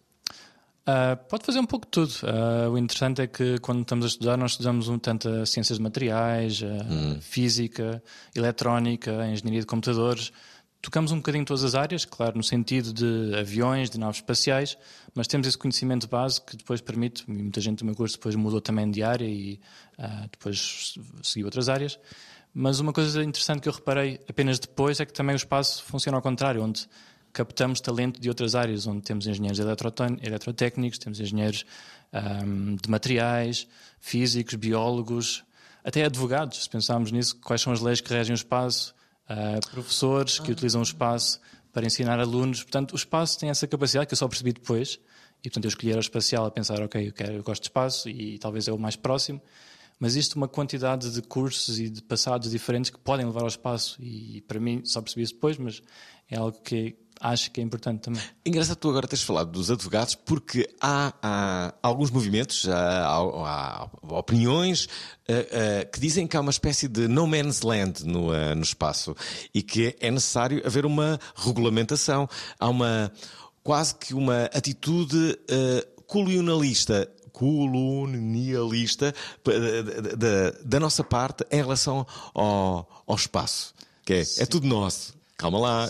Uh, 0.83 1.17
pode 1.29 1.45
fazer 1.45 1.61
um 1.61 1.67
pouco 1.67 1.87
de 1.87 1.91
tudo. 1.93 2.13
Uh, 2.25 2.71
o 2.71 2.79
interessante 2.79 3.23
é 3.23 3.27
que 3.27 3.59
quando 3.61 3.83
estamos 3.83 4.05
a 4.05 4.09
estudar, 4.09 4.37
nós 4.37 4.53
estudamos 4.53 4.89
um, 4.89 4.99
tanto 4.99 5.29
as 5.29 5.51
ciências 5.51 5.79
de 5.79 5.83
materiais, 5.83 6.61
hum. 6.63 7.21
física, 7.21 8.03
eletrónica, 8.35 9.11
engenharia 9.29 9.61
de 9.61 9.67
computadores. 9.67 10.33
Tocamos 10.81 11.13
um 11.13 11.19
bocadinho 11.19 11.45
todas 11.45 11.63
as 11.63 11.77
áreas, 11.77 12.05
claro, 12.05 12.37
no 12.37 12.43
sentido 12.43 12.93
de 12.93 13.37
aviões, 13.39 13.89
de 13.89 14.01
naves 14.01 14.17
espaciais, 14.17 14.77
mas 15.15 15.29
temos 15.29 15.47
esse 15.47 15.57
conhecimento 15.57 16.09
base 16.09 16.41
que 16.41 16.57
depois 16.57 16.81
permite, 16.81 17.25
e 17.29 17.33
muita 17.33 17.61
gente 17.61 17.79
do 17.79 17.85
meu 17.85 17.95
curso 17.95 18.17
depois 18.17 18.35
mudou 18.35 18.61
também 18.61 18.91
de 18.91 19.01
área 19.05 19.25
e 19.25 19.61
uh, 20.01 20.29
depois 20.33 20.99
seguiu 21.23 21.47
outras 21.47 21.69
áreas. 21.69 22.01
Mas 22.53 22.81
uma 22.81 22.93
coisa 22.93 23.23
interessante 23.23 23.61
que 23.61 23.69
eu 23.69 23.73
reparei 23.73 24.19
apenas 24.29 24.59
depois 24.59 24.99
é 24.99 25.07
que 25.07 25.13
também 25.13 25.35
o 25.35 25.37
espaço 25.37 25.85
funciona 25.85 26.19
ao 26.19 26.23
contrário, 26.23 26.61
onde 26.61 26.89
captamos 27.33 27.81
talento 27.81 28.21
de 28.21 28.29
outras 28.29 28.55
áreas, 28.55 28.87
onde 28.87 29.03
temos 29.03 29.27
engenheiros 29.27 29.59
eletrotécnicos, 29.59 30.99
temos 30.99 31.19
engenheiros 31.19 31.65
um, 32.13 32.77
de 32.77 32.91
materiais, 32.91 33.67
físicos, 34.01 34.55
biólogos, 34.55 35.45
até 35.85 36.05
advogados, 36.05 36.63
se 36.63 36.69
pensarmos 36.69 37.11
nisso, 37.11 37.37
quais 37.37 37.61
são 37.61 37.73
as 37.73 37.81
leis 37.81 38.01
que 38.01 38.13
regem 38.13 38.35
o 38.35 38.37
espaço, 38.37 38.95
uh, 39.29 39.71
professores 39.71 40.39
que 40.39 40.53
utilizam 40.53 40.81
o 40.81 40.85
espaço 40.85 41.41
para 41.73 41.87
ensinar 41.87 42.21
alunos. 42.21 42.63
Portanto, 42.63 42.93
o 42.93 42.97
espaço 42.97 43.39
tem 43.39 43.49
essa 43.49 43.67
capacidade 43.67 44.07
que 44.07 44.13
eu 44.13 44.19
só 44.19 44.29
percebi 44.29 44.53
depois, 44.53 45.01
e 45.41 45.49
portanto 45.49 45.65
eu 45.65 45.69
escolhi 45.69 45.89
aeroespacial 45.89 46.45
a 46.45 46.51
pensar, 46.51 46.81
ok, 46.83 47.09
eu, 47.09 47.13
quero, 47.13 47.33
eu 47.33 47.43
gosto 47.43 47.63
de 47.63 47.69
espaço 47.69 48.09
e 48.09 48.39
talvez 48.39 48.69
é 48.69 48.73
o 48.73 48.79
mais 48.79 48.95
próximo, 48.95 49.41
mas 49.99 50.13
existe 50.13 50.37
uma 50.37 50.47
quantidade 50.47 51.11
de 51.11 51.23
cursos 51.23 51.81
e 51.81 51.89
de 51.89 52.03
passados 52.03 52.51
diferentes 52.51 52.91
que 52.91 52.99
podem 52.99 53.27
levar 53.27 53.43
ao 53.43 53.49
espaço, 53.49 54.01
e 54.01 54.41
para 54.43 54.61
mim 54.61 54.83
só 54.85 55.01
percebi 55.01 55.23
isso 55.23 55.35
depois, 55.35 55.59
mas 55.59 55.83
é 56.31 56.37
algo 56.37 56.61
que 56.61 56.97
acho 57.23 57.51
que 57.51 57.61
é 57.61 57.65
importante 57.65 58.01
também. 58.01 58.21
Engraçado 58.45 58.77
tu 58.77 58.91
agora 58.91 59.07
teres 59.07 59.23
falado 59.23 59.51
dos 59.53 59.71
advogados, 59.71 60.15
porque 60.15 60.69
há, 60.81 61.15
há 61.23 61.75
alguns 61.81 62.11
movimentos, 62.11 62.69
há, 62.69 63.07
há, 63.07 63.89
há 64.09 64.19
opiniões 64.19 64.85
uh, 64.85 64.89
uh, 65.33 65.91
que 65.93 66.01
dizem 66.01 66.27
que 66.27 66.37
há 66.37 66.41
uma 66.41 66.51
espécie 66.51 66.89
de 66.89 67.07
no 67.07 67.27
man's 67.27 67.63
land 67.63 68.05
no, 68.05 68.31
uh, 68.31 68.55
no 68.57 68.63
espaço 68.63 69.15
e 69.55 69.63
que 69.63 69.97
é 70.01 70.11
necessário 70.11 70.61
haver 70.67 70.85
uma 70.85 71.21
regulamentação. 71.37 72.29
Há 72.59 72.69
uma 72.69 73.13
quase 73.63 73.95
que 73.95 74.13
uma 74.13 74.47
atitude 74.47 75.39
colonialista 76.07 77.09
colonialista 77.33 79.15
da, 80.19 80.51
da, 80.63 80.81
nossa 80.81 81.03
parte 81.03 81.47
em 81.51 81.57
relação 81.57 82.07
ao, 82.35 83.05
ao 83.07 83.17
espaço. 83.17 83.75
Que 84.05 84.15
é, 84.15 84.23
é 84.39 84.47
tudo 84.47 84.67
nosso. 84.67 85.15
Calma 85.43 85.59
lá. 85.59 85.89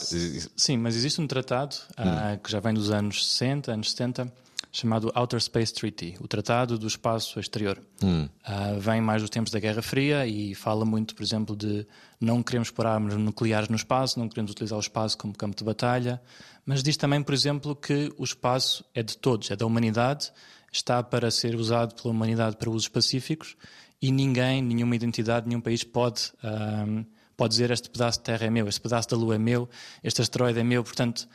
Sim, 0.57 0.79
mas 0.79 0.97
existe 0.97 1.21
um 1.21 1.27
tratado 1.27 1.77
hum. 1.99 2.05
uh, 2.05 2.39
que 2.43 2.51
já 2.51 2.59
vem 2.59 2.73
dos 2.73 2.91
anos 2.91 3.33
60, 3.33 3.71
anos 3.71 3.91
70, 3.91 4.33
chamado 4.73 5.13
Outer 5.15 5.39
Space 5.43 5.75
Treaty, 5.75 6.17
o 6.21 6.27
Tratado 6.27 6.79
do 6.79 6.87
Espaço 6.87 7.39
Exterior. 7.39 7.79
Hum. 8.03 8.27
Uh, 8.49 8.81
vem 8.81 9.03
mais 9.03 9.21
dos 9.21 9.29
tempos 9.29 9.53
da 9.53 9.61
Guerra 9.61 9.83
Fria 9.83 10.27
e 10.27 10.55
fala 10.55 10.87
muito, 10.87 11.15
por 11.15 11.23
exemplo, 11.23 11.55
de 11.55 11.87
não 12.19 12.43
queremos 12.43 12.71
pôr 12.71 12.87
armas 12.87 13.15
nucleares 13.19 13.69
no 13.69 13.77
espaço, 13.77 14.19
não 14.19 14.27
queremos 14.27 14.53
utilizar 14.53 14.79
o 14.79 14.81
espaço 14.81 15.19
como 15.19 15.37
campo 15.37 15.55
de 15.55 15.65
batalha, 15.65 16.19
mas 16.65 16.83
diz 16.83 16.97
também, 16.97 17.23
por 17.23 17.35
exemplo, 17.35 17.77
que 17.77 18.11
o 18.17 18.25
espaço 18.25 18.83
é 18.95 19.03
de 19.03 19.19
todos, 19.19 19.51
é 19.51 19.57
da 19.57 19.67
humanidade, 19.67 20.33
está 20.73 21.03
para 21.03 21.31
ser 21.31 21.57
usado 21.57 21.95
pela 21.95 22.15
humanidade 22.15 22.57
para 22.57 22.71
usos 22.71 22.89
pacíficos 22.89 23.55
e 24.01 24.11
ninguém, 24.11 24.63
nenhuma 24.63 24.97
identidade, 24.97 25.47
nenhum 25.47 25.61
país 25.61 25.85
pode. 25.85 26.33
Uh, 26.43 27.05
pode 27.37 27.53
dizer 27.53 27.71
este 27.71 27.89
pedaço 27.91 28.19
de 28.19 28.25
terra 28.25 28.47
é 28.47 28.51
meu, 28.51 28.69
este 28.69 28.81
pedaço 28.81 29.09
da 29.09 29.17
lua 29.17 29.35
é 29.35 29.39
meu, 29.39 29.69
este 30.03 30.21
asteroide 30.23 30.59
é 30.59 30.65
meu, 30.65 30.83
portanto, 30.83 31.29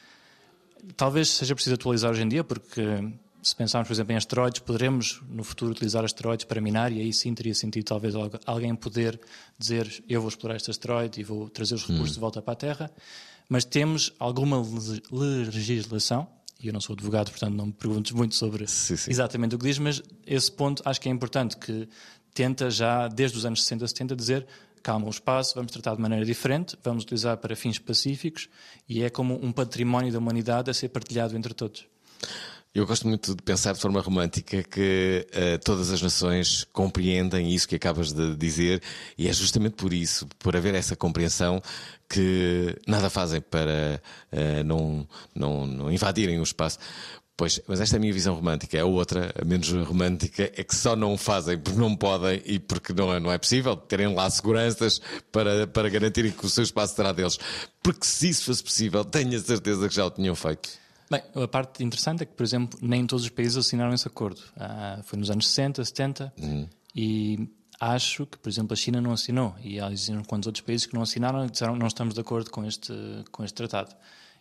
talvez 0.96 1.30
seja 1.30 1.56
preciso 1.56 1.76
atualizar 1.76 2.12
hoje 2.12 2.24
em 2.24 2.28
dia, 2.28 2.44
porque 2.44 2.82
se 3.42 3.56
pensarmos, 3.56 3.88
por 3.88 3.94
exemplo, 3.94 4.14
em 4.14 4.18
asteroides, 4.18 4.60
poderemos 4.60 5.22
no 5.30 5.44
futuro 5.44 5.72
utilizar 5.72 6.04
asteroides 6.04 6.46
para 6.46 6.60
minar 6.60 6.92
e 6.92 7.00
aí 7.00 7.14
sim 7.14 7.34
teria 7.34 7.56
sentido 7.56 7.86
talvez 7.86 8.14
alguém 8.46 8.76
poder 8.76 9.20
dizer 9.58 10.04
eu 10.08 10.20
vou 10.20 10.28
explorar 10.28 10.58
este 10.58 10.70
asteroide 10.70 11.22
e 11.22 11.24
vou 11.24 11.50
trazer 11.50 11.76
os 11.76 11.86
recursos 11.86 12.14
de 12.14 12.20
volta 12.20 12.42
para 12.42 12.54
a 12.54 12.56
Terra. 12.56 12.92
Mas 13.48 13.64
temos 13.64 14.14
alguma 14.20 14.62
legislação, 15.10 16.28
e 16.62 16.68
eu 16.68 16.74
não 16.74 16.82
sou 16.82 16.94
advogado, 16.94 17.30
portanto 17.30 17.54
não 17.54 17.68
me 17.68 17.72
perguntes 17.72 18.12
muito 18.12 18.36
sobre 18.36 18.68
Sim, 18.68 18.98
sim. 18.98 19.10
exatamente 19.10 19.56
o 19.56 19.60
que 19.60 19.66
diz, 19.66 19.80
mas 19.80 20.02
esse 20.26 20.52
ponto 20.52 20.82
acho 20.84 21.00
que 21.00 21.08
é 21.08 21.12
importante 21.12 21.56
que 21.56 21.88
tenta 22.38 22.70
já, 22.70 23.08
desde 23.08 23.36
os 23.36 23.46
anos 23.46 23.64
60, 23.64 23.88
70, 23.88 24.16
dizer 24.16 24.46
calma, 24.84 25.08
o 25.08 25.10
espaço 25.10 25.56
vamos 25.56 25.72
tratar 25.72 25.96
de 25.96 26.02
maneira 26.02 26.24
diferente, 26.24 26.78
vamos 26.84 27.04
utilizar 27.04 27.36
para 27.38 27.56
fins 27.56 27.80
pacíficos 27.80 28.48
e 28.88 29.04
é 29.04 29.10
como 29.10 29.44
um 29.44 29.52
património 29.52 30.14
da 30.14 30.20
humanidade 30.20 30.70
a 30.70 30.74
ser 30.74 30.90
partilhado 30.90 31.36
entre 31.36 31.54
todos. 31.54 31.86
Eu 32.76 32.86
gosto 32.86 33.08
muito 33.08 33.34
de 33.36 33.42
pensar 33.42 33.74
de 33.74 33.82
forma 33.82 34.00
romântica 34.00 34.62
que 34.62 35.28
uh, 35.32 35.58
todas 35.66 35.92
as 35.92 36.00
nações 36.00 36.64
compreendem 36.72 37.52
isso 37.52 37.68
que 37.68 37.76
acabas 37.76 38.14
de 38.14 38.36
dizer, 38.36 38.84
e 39.18 39.28
é 39.28 39.34
justamente 39.34 39.74
por 39.74 39.92
isso, 39.92 40.28
por 40.38 40.56
haver 40.56 40.76
essa 40.76 40.96
compreensão, 40.96 41.60
que 42.08 42.78
nada 42.86 43.10
fazem 43.10 43.42
para 43.42 44.00
uh, 44.32 44.64
não, 44.64 45.08
não, 45.34 45.66
não 45.66 45.92
invadirem 45.92 46.40
o 46.40 46.44
espaço. 46.44 46.78
Pois, 47.38 47.62
mas 47.68 47.80
esta 47.80 47.96
é 47.96 47.98
a 47.98 48.00
minha 48.00 48.12
visão 48.12 48.34
romântica. 48.34 48.82
A 48.82 48.86
outra, 48.86 49.32
a 49.40 49.46
menos 49.46 49.72
romântica, 49.72 50.52
é 50.56 50.64
que 50.64 50.76
só 50.76 50.96
não 50.96 51.16
fazem 51.16 51.56
porque 51.56 51.80
não 51.80 51.96
podem 51.96 52.42
e 52.44 52.58
porque 52.58 52.92
não 52.94 53.14
é, 53.14 53.20
não 53.20 53.32
é 53.32 53.38
possível 53.38 53.78
terem 53.78 54.12
lá 54.12 54.28
seguranças 54.28 55.00
para, 55.32 55.68
para 55.68 55.88
garantirem 55.88 56.32
que 56.32 56.44
o 56.44 56.50
seu 56.50 56.64
espaço 56.64 56.96
será 56.96 57.12
deles. 57.12 57.38
Porque 57.84 58.08
se 58.08 58.30
isso 58.30 58.46
fosse 58.46 58.64
possível, 58.64 59.06
tenho 59.06 59.38
a 59.38 59.40
certeza 59.40 59.88
que 59.88 59.94
já 59.94 60.08
o 60.08 60.10
tinham 60.10 60.34
feito. 60.34 60.68
Bem, 61.12 61.22
a 61.36 61.48
parte 61.48 61.84
interessante 61.84 62.24
é 62.24 62.26
que, 62.26 62.34
por 62.34 62.44
exemplo, 62.44 62.78
nem 62.82 63.06
todos 63.06 63.24
os 63.24 63.30
países 63.30 63.56
assinaram 63.56 63.94
esse 63.94 64.08
acordo. 64.08 64.42
Ah, 64.58 65.00
foi 65.04 65.20
nos 65.20 65.30
anos 65.30 65.48
60, 65.48 65.86
70 65.86 66.34
Uhum. 66.40 66.68
e 66.96 67.48
acho 67.80 68.26
que, 68.26 68.38
por 68.40 68.50
exemplo, 68.50 68.74
a 68.74 68.76
China 68.76 69.00
não 69.00 69.12
assinou 69.12 69.56
e 69.64 69.80
há 69.80 69.90
quantos 70.26 70.48
outros 70.48 70.66
países 70.66 70.88
que 70.88 70.96
não 70.96 71.04
assinaram 71.04 71.46
e 71.46 71.50
disseram 71.52 71.76
não 71.76 71.86
estamos 71.88 72.16
de 72.16 72.20
acordo 72.20 72.50
com 72.50 72.66
este, 72.66 72.92
com 73.32 73.44
este 73.44 73.54
tratado. 73.54 73.96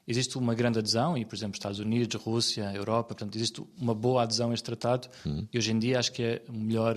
Existe 0.08 0.38
uma 0.38 0.54
grande 0.54 0.78
adesão 0.78 1.18
e, 1.18 1.24
por 1.24 1.34
exemplo, 1.34 1.56
Estados 1.56 1.80
Unidos, 1.80 2.22
Rússia, 2.22 2.70
Europa, 2.72 3.08
portanto, 3.08 3.34
existe 3.34 3.60
uma 3.76 3.92
boa 3.92 4.22
adesão 4.22 4.52
a 4.52 4.54
este 4.54 4.64
tratado 4.64 5.08
e 5.52 5.58
hoje 5.58 5.72
em 5.72 5.78
dia 5.80 5.98
acho 5.98 6.12
que 6.12 6.22
é 6.22 6.42
a 6.48 6.52
melhor, 6.52 6.96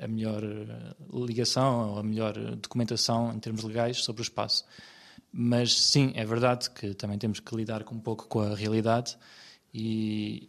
a 0.00 0.06
melhor 0.06 0.42
ligação, 1.12 1.90
ou 1.90 1.98
a 1.98 2.02
melhor 2.02 2.34
documentação 2.56 3.32
em 3.32 3.40
termos 3.40 3.64
legais 3.64 4.04
sobre 4.04 4.22
o 4.22 4.24
espaço. 4.24 4.64
Mas 5.32 5.74
sim, 5.74 6.12
é 6.14 6.24
verdade 6.24 6.70
que 6.70 6.94
também 6.94 7.18
temos 7.18 7.40
que 7.40 7.56
lidar 7.56 7.82
com 7.82 7.96
um 7.96 8.00
pouco 8.00 8.28
com 8.28 8.40
a 8.40 8.54
realidade 8.54 9.16
e, 9.74 10.48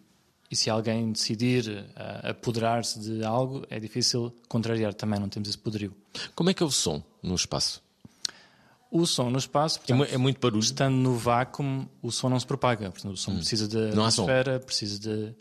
e 0.52 0.56
se 0.56 0.70
alguém 0.70 1.12
decidir 1.12 1.68
uh, 1.68 2.30
apoderar-se 2.30 3.00
de 3.00 3.24
algo, 3.26 3.66
é 3.68 3.80
difícil 3.80 4.32
contrariar 4.48 4.94
também, 4.94 5.20
não 5.20 5.28
temos 5.28 5.50
esse 5.50 5.58
poderio. 5.58 5.92
Como 6.36 6.52
é 6.52 6.54
que 6.54 6.62
é 6.62 6.66
o 6.66 6.70
som 6.70 7.02
no 7.24 7.34
espaço? 7.34 7.85
O 8.98 9.06
som 9.06 9.30
no 9.30 9.38
espaço, 9.38 9.80
É, 9.84 9.88
portanto, 9.88 10.14
é 10.14 10.18
muito 10.18 10.40
barulho. 10.40 10.62
estando 10.64 10.96
no 10.96 11.16
vácuo, 11.16 11.64
o 12.02 12.12
som 12.12 12.30
não 12.30 12.40
se 12.40 12.46
propaga. 12.48 12.90
Portanto, 12.92 13.14
o 13.14 13.18
som 13.18 13.36
precisa 13.36 13.68
de 13.68 13.78
Hum. 13.78 13.96
Não 13.96 14.06
atmosfera, 14.06 14.60
precisa 14.60 15.00
de. 15.00 15.36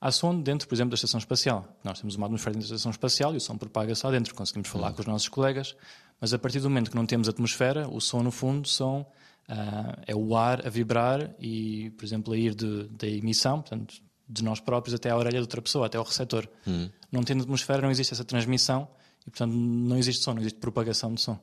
Há 0.00 0.12
som 0.12 0.38
dentro, 0.40 0.68
por 0.68 0.74
exemplo, 0.74 0.90
da 0.90 0.94
estação 0.96 1.18
espacial. 1.18 1.66
Nós 1.82 1.98
temos 2.00 2.14
uma 2.16 2.26
atmosfera 2.26 2.52
dentro 2.54 2.68
da 2.68 2.74
estação 2.74 2.90
espacial 2.90 3.32
e 3.34 3.38
o 3.38 3.40
som 3.40 3.56
propaga-se 3.56 4.04
lá 4.04 4.12
dentro. 4.12 4.34
Conseguimos 4.34 4.68
Hum. 4.68 4.72
falar 4.72 4.92
com 4.92 5.00
os 5.00 5.06
nossos 5.06 5.28
colegas, 5.28 5.74
mas 6.20 6.34
a 6.34 6.38
partir 6.38 6.60
do 6.60 6.68
momento 6.68 6.90
que 6.90 6.96
não 6.96 7.06
temos 7.06 7.28
atmosfera, 7.28 7.88
o 7.88 8.00
som, 8.00 8.22
no 8.22 8.30
fundo, 8.30 8.68
são, 8.68 9.06
ah, 9.48 9.98
é 10.06 10.14
o 10.14 10.36
ar 10.36 10.66
a 10.66 10.70
vibrar 10.70 11.30
e, 11.40 11.90
por 11.96 12.04
exemplo, 12.04 12.32
a 12.34 12.36
ir 12.36 12.54
da 12.54 13.06
emissão, 13.06 13.62
portanto, 13.62 13.94
de 14.28 14.44
nós 14.44 14.60
próprios 14.60 14.94
até 14.94 15.08
à 15.08 15.16
orelha 15.16 15.38
de 15.38 15.40
outra 15.40 15.62
pessoa, 15.62 15.86
até 15.86 15.96
ao 15.96 16.04
receptor. 16.04 16.46
Hum. 16.66 16.90
Não 17.10 17.22
tendo 17.22 17.42
atmosfera, 17.42 17.80
não 17.80 17.90
existe 17.90 18.12
essa 18.12 18.24
transmissão 18.24 18.86
e, 19.26 19.30
portanto, 19.30 19.52
não 19.54 19.96
existe 19.96 20.22
som, 20.22 20.34
não 20.34 20.40
existe 20.42 20.58
propagação 20.60 21.14
de 21.14 21.22
som. 21.22 21.38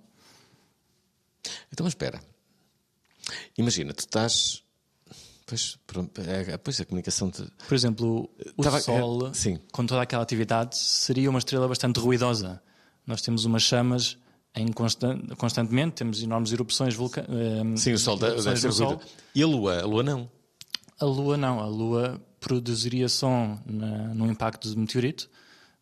Então, 1.71 1.87
espera. 1.87 2.19
Imagina, 3.57 3.93
tu 3.93 3.99
estás. 3.99 4.63
Pois, 5.45 5.77
pronto, 5.85 6.19
é- 6.21 6.57
pois 6.57 6.79
a 6.81 6.85
comunicação. 6.85 7.29
De... 7.29 7.47
Por 7.67 7.75
exemplo, 7.75 8.29
o 8.57 8.63
Tava- 8.63 8.81
Sol, 8.81 9.27
é, 9.27 9.59
com 9.71 9.85
toda 9.85 10.01
aquela 10.01 10.23
atividade, 10.23 10.77
seria 10.77 11.29
uma 11.29 11.39
estrela 11.39 11.67
bastante 11.67 11.99
ruidosa. 11.99 12.61
Nós 13.05 13.21
temos 13.21 13.45
umas 13.45 13.61
chamas 13.61 14.17
em 14.55 14.71
constan- 14.71 15.21
constantemente, 15.37 15.95
temos 15.95 16.23
enormes 16.23 16.51
erupções 16.51 16.95
vulcânicas. 16.95 17.81
Sim, 17.81 17.93
o 17.93 17.99
Sol 17.99 18.17
deve 18.17 18.41
ser 18.41 18.69
ruído. 18.69 18.99
E 19.35 19.43
a 19.43 19.47
Lua? 19.47 19.81
A 19.81 19.85
Lua 19.85 20.01
não. 20.03 20.31
A 20.99 21.05
Lua 21.05 21.37
não. 21.37 21.59
A 21.59 21.67
Lua 21.67 22.19
produziria 22.39 23.07
som 23.09 23.59
na, 23.65 24.13
no 24.15 24.25
impacto 24.31 24.67
de 24.69 24.77
meteorito, 24.77 25.29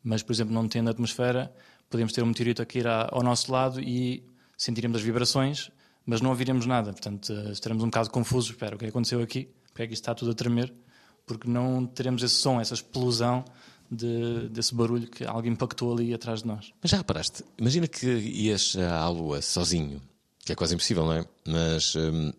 mas, 0.03 0.21
por 0.23 0.33
exemplo, 0.33 0.53
não 0.53 0.67
tendo 0.67 0.89
atmosfera, 0.89 1.53
podemos 1.89 2.11
ter 2.11 2.21
um 2.23 2.25
meteorito 2.27 2.61
aqui 2.61 2.81
ao 3.11 3.21
nosso 3.23 3.49
lado 3.51 3.79
e 3.79 4.23
sentiremos 4.57 4.97
as 4.97 5.03
vibrações, 5.03 5.71
mas 6.05 6.21
não 6.21 6.29
ouviremos 6.29 6.65
nada. 6.65 6.91
Portanto, 6.91 7.31
eh, 7.31 7.51
estaremos 7.51 7.83
um 7.83 7.87
bocado 7.87 8.09
confusos. 8.09 8.51
Espera, 8.51 8.75
o 8.75 8.79
que 8.79 8.85
é 8.85 8.89
aconteceu 8.89 9.21
aqui? 9.21 9.49
Porque 9.67 9.83
é 9.83 9.87
que 9.87 9.93
isto 9.93 10.03
está 10.03 10.13
tudo 10.13 10.31
a 10.31 10.33
tremer? 10.33 10.73
Porque 11.25 11.47
não 11.47 11.85
teremos 11.85 12.21
esse 12.23 12.35
som, 12.35 12.59
essa 12.59 12.73
explosão 12.73 13.43
de- 13.89 14.49
desse 14.49 14.73
barulho 14.75 15.07
que 15.07 15.23
algo 15.25 15.47
impactou 15.47 15.93
ali 15.93 16.13
atrás 16.13 16.41
de 16.41 16.47
nós. 16.47 16.71
Mas 16.81 16.91
já 16.91 16.97
reparaste? 16.97 17.43
Imagina 17.57 17.87
que 17.87 18.07
ias 18.07 18.75
à 18.75 19.07
Lua 19.07 19.41
sozinho, 19.41 20.01
que 20.39 20.51
é 20.51 20.55
quase 20.55 20.73
impossível, 20.75 21.05
não 21.05 21.13
é? 21.13 21.25
Mas. 21.47 21.95
hum, 21.95 22.31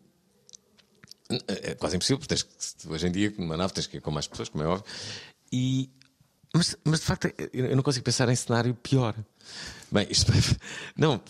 é 1.49 1.75
quase 1.75 1.97
impossível, 1.97 2.19
porque 2.19 2.35
que, 2.37 2.89
hoje 2.89 3.07
em 3.07 3.11
dia, 3.13 3.33
numa 3.39 3.57
nave, 3.57 3.73
tens 3.73 3.87
que 3.87 3.97
ir 3.97 4.01
com 4.01 4.11
mais 4.11 4.27
pessoas, 4.27 4.49
como 4.51 4.63
é 4.63 4.67
óbvio. 4.67 4.85
E, 5.51 5.91
mas, 6.55 6.77
mas 6.85 7.01
de 7.01 7.07
facto, 7.07 7.29
eu 7.53 7.75
não 7.75 7.83
consigo 7.83 8.05
pensar 8.05 8.29
em 8.29 8.37
cenário 8.37 8.75
pior. 8.75 9.15
Bem, 9.91 10.07
isto. 10.11 10.33
Não, 10.97 11.21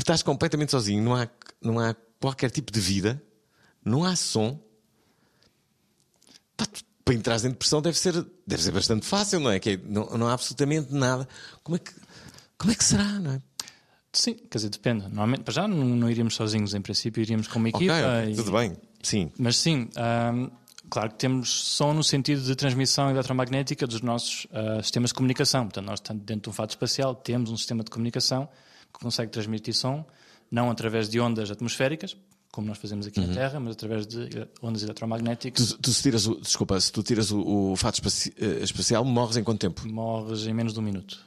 porque 0.00 0.12
estás 0.12 0.22
completamente 0.22 0.70
sozinho, 0.70 1.02
não 1.02 1.14
há, 1.14 1.28
não 1.60 1.78
há 1.78 1.94
qualquer 2.18 2.50
tipo 2.50 2.72
de 2.72 2.80
vida, 2.80 3.22
não 3.84 4.02
há 4.04 4.16
som. 4.16 4.58
Pá, 6.56 6.64
tu- 6.66 6.82
para 7.04 7.14
entrar 7.14 7.38
em 7.44 7.48
depressão 7.50 7.82
deve 7.82 7.98
ser, 7.98 8.14
deve 8.46 8.62
ser 8.62 8.70
bastante 8.72 9.04
fácil, 9.06 9.40
não 9.40 9.50
é? 9.50 9.58
Que 9.58 9.70
é- 9.70 9.76
não, 9.76 10.06
não 10.16 10.28
há 10.28 10.32
absolutamente 10.32 10.92
nada. 10.94 11.28
Como 11.62 11.76
é 11.76 11.78
que, 11.78 11.92
como 12.56 12.72
é 12.72 12.74
que 12.74 12.84
será, 12.84 13.04
não 13.04 13.32
é? 13.32 13.42
Sim, 14.12 14.34
quer 14.34 14.58
dizer, 14.58 14.70
depende. 14.70 15.02
Normalmente, 15.02 15.42
para 15.42 15.52
já, 15.54 15.68
não, 15.68 15.76
não 15.84 16.10
iríamos 16.10 16.34
sozinhos, 16.34 16.74
em 16.74 16.80
princípio, 16.80 17.20
iríamos 17.20 17.46
com 17.48 17.58
uma 17.58 17.68
equipa. 17.68 17.92
ok, 17.92 18.32
e- 18.32 18.36
tudo 18.36 18.52
bem. 18.52 18.76
Sim. 19.02 19.30
Mas 19.38 19.56
sim, 19.56 19.88
claro 20.90 21.10
que 21.10 21.16
temos 21.16 21.48
som 21.50 21.92
no 21.94 22.02
sentido 22.04 22.42
de 22.42 22.54
transmissão 22.54 23.10
eletromagnética 23.10 23.86
dos 23.86 24.00
nossos 24.02 24.46
ah, 24.52 24.82
sistemas 24.82 25.10
de 25.10 25.14
comunicação. 25.14 25.64
Portanto, 25.64 25.86
nós, 25.86 26.00
tanto 26.00 26.22
dentro 26.24 26.42
de 26.44 26.48
um 26.50 26.52
fato 26.52 26.70
espacial, 26.70 27.14
temos 27.14 27.50
um 27.50 27.56
sistema 27.56 27.82
de 27.84 27.90
comunicação 27.90 28.48
que 28.92 29.00
consegue 29.00 29.30
transmitir 29.30 29.74
som, 29.74 30.04
não 30.50 30.70
através 30.70 31.08
de 31.08 31.20
ondas 31.20 31.50
atmosféricas, 31.50 32.16
como 32.52 32.66
nós 32.66 32.78
fazemos 32.78 33.06
aqui 33.06 33.20
na 33.20 33.32
Terra, 33.32 33.60
mas 33.60 33.74
através 33.74 34.06
de 34.06 34.22
eh, 34.36 34.48
ondas 34.60 34.82
eletromagnéticas. 34.82 35.68
Tu, 35.74 35.78
tu 35.78 35.92
se 35.92 36.02
tiras 36.02 36.26
o, 36.26 36.40
desculpa, 36.40 36.80
se 36.80 36.90
tu 36.90 37.02
tiras 37.02 37.30
o, 37.30 37.40
o 37.72 37.76
fato 37.76 37.94
espaci- 37.94 38.34
eh, 38.40 38.62
espacial, 38.64 39.04
morres 39.04 39.36
em 39.36 39.44
quanto 39.44 39.60
tempo? 39.60 39.86
Morres 39.86 40.46
em 40.46 40.52
menos 40.52 40.72
de 40.72 40.80
um 40.80 40.82
minuto. 40.82 41.20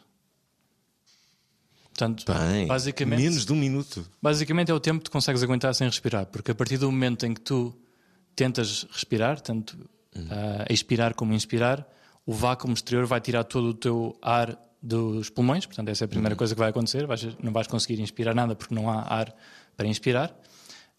Portanto, 1.95 2.25
Bem, 2.25 2.67
basicamente, 2.67 3.21
menos 3.21 3.45
de 3.45 3.53
um 3.53 3.55
minuto. 3.55 4.05
Basicamente 4.21 4.71
é 4.71 4.73
o 4.73 4.79
tempo 4.79 4.99
que 4.99 5.05
tu 5.05 5.11
consegues 5.11 5.43
aguentar 5.43 5.73
sem 5.75 5.87
respirar, 5.87 6.25
porque 6.25 6.51
a 6.51 6.55
partir 6.55 6.77
do 6.77 6.91
momento 6.91 7.25
em 7.25 7.33
que 7.33 7.41
tu 7.41 7.73
tentas 8.35 8.85
respirar, 8.91 9.39
tanto 9.39 9.77
ah, 10.29 10.65
expirar 10.69 11.13
como 11.13 11.33
inspirar, 11.33 11.87
o 12.25 12.33
vácuo 12.33 12.71
exterior 12.71 13.05
vai 13.05 13.21
tirar 13.21 13.43
todo 13.43 13.69
o 13.69 13.73
teu 13.75 14.17
ar 14.21 14.57
dos 14.83 15.29
pulmões, 15.29 15.65
portanto 15.65 15.87
essa 15.87 16.03
é 16.03 16.05
a 16.05 16.09
primeira 16.09 16.35
coisa 16.35 16.53
que 16.53 16.59
vai 16.59 16.69
acontecer, 16.69 17.07
vais, 17.07 17.25
não 17.41 17.53
vais 17.53 17.67
conseguir 17.67 18.01
inspirar 18.01 18.35
nada 18.35 18.53
porque 18.53 18.75
não 18.75 18.89
há 18.89 19.01
ar 19.01 19.33
para 19.77 19.87
inspirar. 19.87 20.37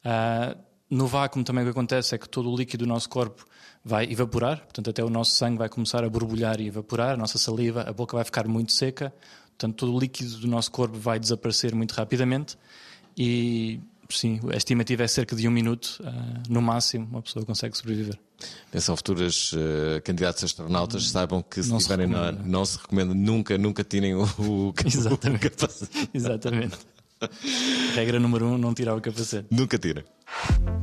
Ah, 0.02 0.56
no 0.88 1.06
vácuo 1.06 1.44
também 1.44 1.62
o 1.62 1.66
que 1.66 1.70
acontece 1.70 2.14
é 2.14 2.18
que 2.18 2.26
todo 2.26 2.50
o 2.50 2.56
líquido 2.56 2.86
do 2.86 2.88
nosso 2.88 3.10
corpo 3.10 3.44
vai 3.84 4.10
evaporar, 4.10 4.60
portanto 4.60 4.88
até 4.88 5.04
o 5.04 5.10
nosso 5.10 5.32
sangue 5.32 5.58
vai 5.58 5.68
começar 5.68 6.02
a 6.02 6.08
borbulhar 6.08 6.60
e 6.62 6.68
evaporar, 6.68 7.10
a 7.10 7.16
nossa 7.16 7.36
saliva, 7.36 7.82
a 7.82 7.92
boca 7.92 8.16
vai 8.16 8.24
ficar 8.24 8.48
muito 8.48 8.72
seca, 8.72 9.12
portanto 9.48 9.76
todo 9.76 9.94
o 9.94 10.00
líquido 10.00 10.38
do 10.38 10.48
nosso 10.48 10.70
corpo 10.70 10.96
vai 10.96 11.20
desaparecer 11.20 11.74
muito 11.74 11.92
rapidamente 11.92 12.56
e 13.18 13.80
sim, 14.16 14.40
a 14.52 14.56
estimativa 14.56 15.02
é 15.02 15.08
cerca 15.08 15.34
de 15.36 15.46
um 15.46 15.50
minuto, 15.50 16.00
ah, 16.04 16.42
no 16.48 16.60
máximo 16.62 17.06
uma 17.10 17.22
pessoa 17.22 17.44
consegue 17.44 17.76
sobreviver. 17.76 18.18
Atenção, 18.68 18.96
futuras 18.96 19.52
eh, 19.56 20.00
candidatos 20.00 20.42
a 20.42 20.46
astronautas, 20.46 21.08
saibam 21.10 21.42
que 21.42 21.62
se 21.62 21.70
Não 21.70 21.78
se 21.78 21.86
tiverem 21.86 22.06
na, 22.08 22.26
recomenda. 22.26 22.48
não 22.48 22.64
se 22.64 22.78
recomenda 22.78 23.14
nunca, 23.14 23.56
nunca 23.56 23.84
tirem 23.84 24.14
o, 24.14 24.24
o, 24.38 24.74
Exatamente. 24.84 25.46
o 25.46 25.50
capacete. 25.50 26.10
Exatamente. 26.12 26.76
Regra 27.94 28.18
número 28.20 28.46
um, 28.46 28.58
não 28.58 28.74
tirar 28.74 28.94
o 28.94 29.00
capacete. 29.00 29.46
Nunca 29.50 29.78
tirem. 29.78 30.04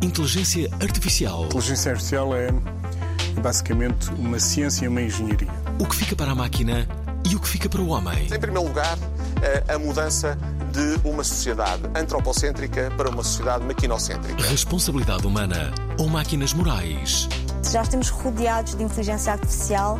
Inteligência 0.02 0.70
artificial. 0.82 1.46
inteligência 1.46 1.92
artificial 1.92 2.34
é 2.36 2.50
basicamente 3.42 4.10
uma 4.12 4.40
ciência 4.40 4.86
e 4.86 4.88
uma 4.88 5.02
engenharia. 5.02 5.48
O 5.80 5.86
que 5.86 5.96
fica 5.96 6.16
para 6.16 6.32
a 6.32 6.36
máquina 6.36 6.88
e 7.30 7.36
o 7.36 7.39
que 7.39 7.47
fica 7.47 7.69
para 7.69 7.82
o 7.82 7.89
homem. 7.89 8.26
Em 8.26 8.39
primeiro 8.39 8.67
lugar, 8.67 8.97
eh, 9.41 9.63
a 9.74 9.78
mudança 9.78 10.38
de 10.72 11.07
uma 11.07 11.24
sociedade 11.24 11.84
antropocêntrica 11.95 12.91
para 12.95 13.09
uma 13.09 13.24
sociedade 13.24 13.65
maquinocêntrica. 13.65 14.41
Responsabilidade 14.43 15.28
humana 15.28 15.74
ou 15.97 16.07
máquinas 16.07 16.53
morais. 16.53 17.28
Já 17.69 17.82
estamos 17.82 18.09
rodeados 18.09 18.76
de 18.76 18.84
inteligência 18.84 19.34
artificial 19.34 19.99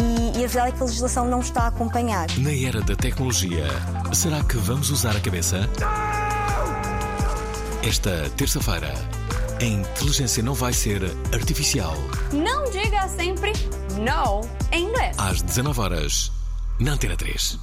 e, 0.00 0.38
e 0.38 0.44
a 0.44 0.48
verdade 0.48 0.68
é 0.68 0.72
que 0.72 0.82
a 0.82 0.86
legislação 0.86 1.26
não 1.26 1.40
está 1.40 1.62
a 1.62 1.66
acompanhar. 1.68 2.26
Na 2.38 2.52
era 2.52 2.80
da 2.82 2.94
tecnologia, 2.94 3.66
será 4.12 4.42
que 4.44 4.56
vamos 4.56 4.90
usar 4.90 5.16
a 5.16 5.20
cabeça? 5.20 5.68
Esta 7.82 8.30
terça-feira, 8.36 8.94
a 9.60 9.64
inteligência 9.64 10.42
não 10.42 10.54
vai 10.54 10.72
ser 10.72 11.02
artificial. 11.32 11.94
Não 12.32 12.70
diga 12.70 13.08
sempre 13.08 13.52
não 14.00 14.40
em 14.72 14.84
inglês. 14.84 15.16
Às 15.18 15.42
19 15.42 15.80
horas, 15.80 16.32
na 16.78 16.92
Antena 16.92 17.16
3. 17.16 17.58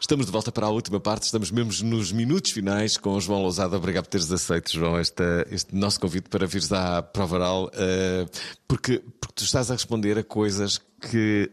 Estamos 0.00 0.26
de 0.26 0.32
volta 0.32 0.50
para 0.50 0.66
a 0.66 0.70
última 0.70 0.98
parte, 0.98 1.24
estamos 1.24 1.50
mesmo 1.50 1.88
nos 1.88 2.10
minutos 2.10 2.50
finais 2.50 2.96
com 2.96 3.14
o 3.14 3.20
João 3.20 3.42
Lousada. 3.42 3.76
Obrigado 3.76 4.04
por 4.04 4.10
teres 4.10 4.30
aceito, 4.30 4.72
João, 4.72 4.98
este 4.98 5.74
nosso 5.74 6.00
convite 6.00 6.28
para 6.28 6.46
vires 6.46 6.72
à 6.72 7.02
prova 7.02 7.36
oral, 7.36 7.64
uh, 7.66 8.30
porque, 8.66 9.02
porque 9.20 9.34
tu 9.34 9.44
estás 9.44 9.70
a 9.70 9.74
responder 9.74 10.18
a 10.18 10.24
coisas 10.24 10.80
que 11.00 11.50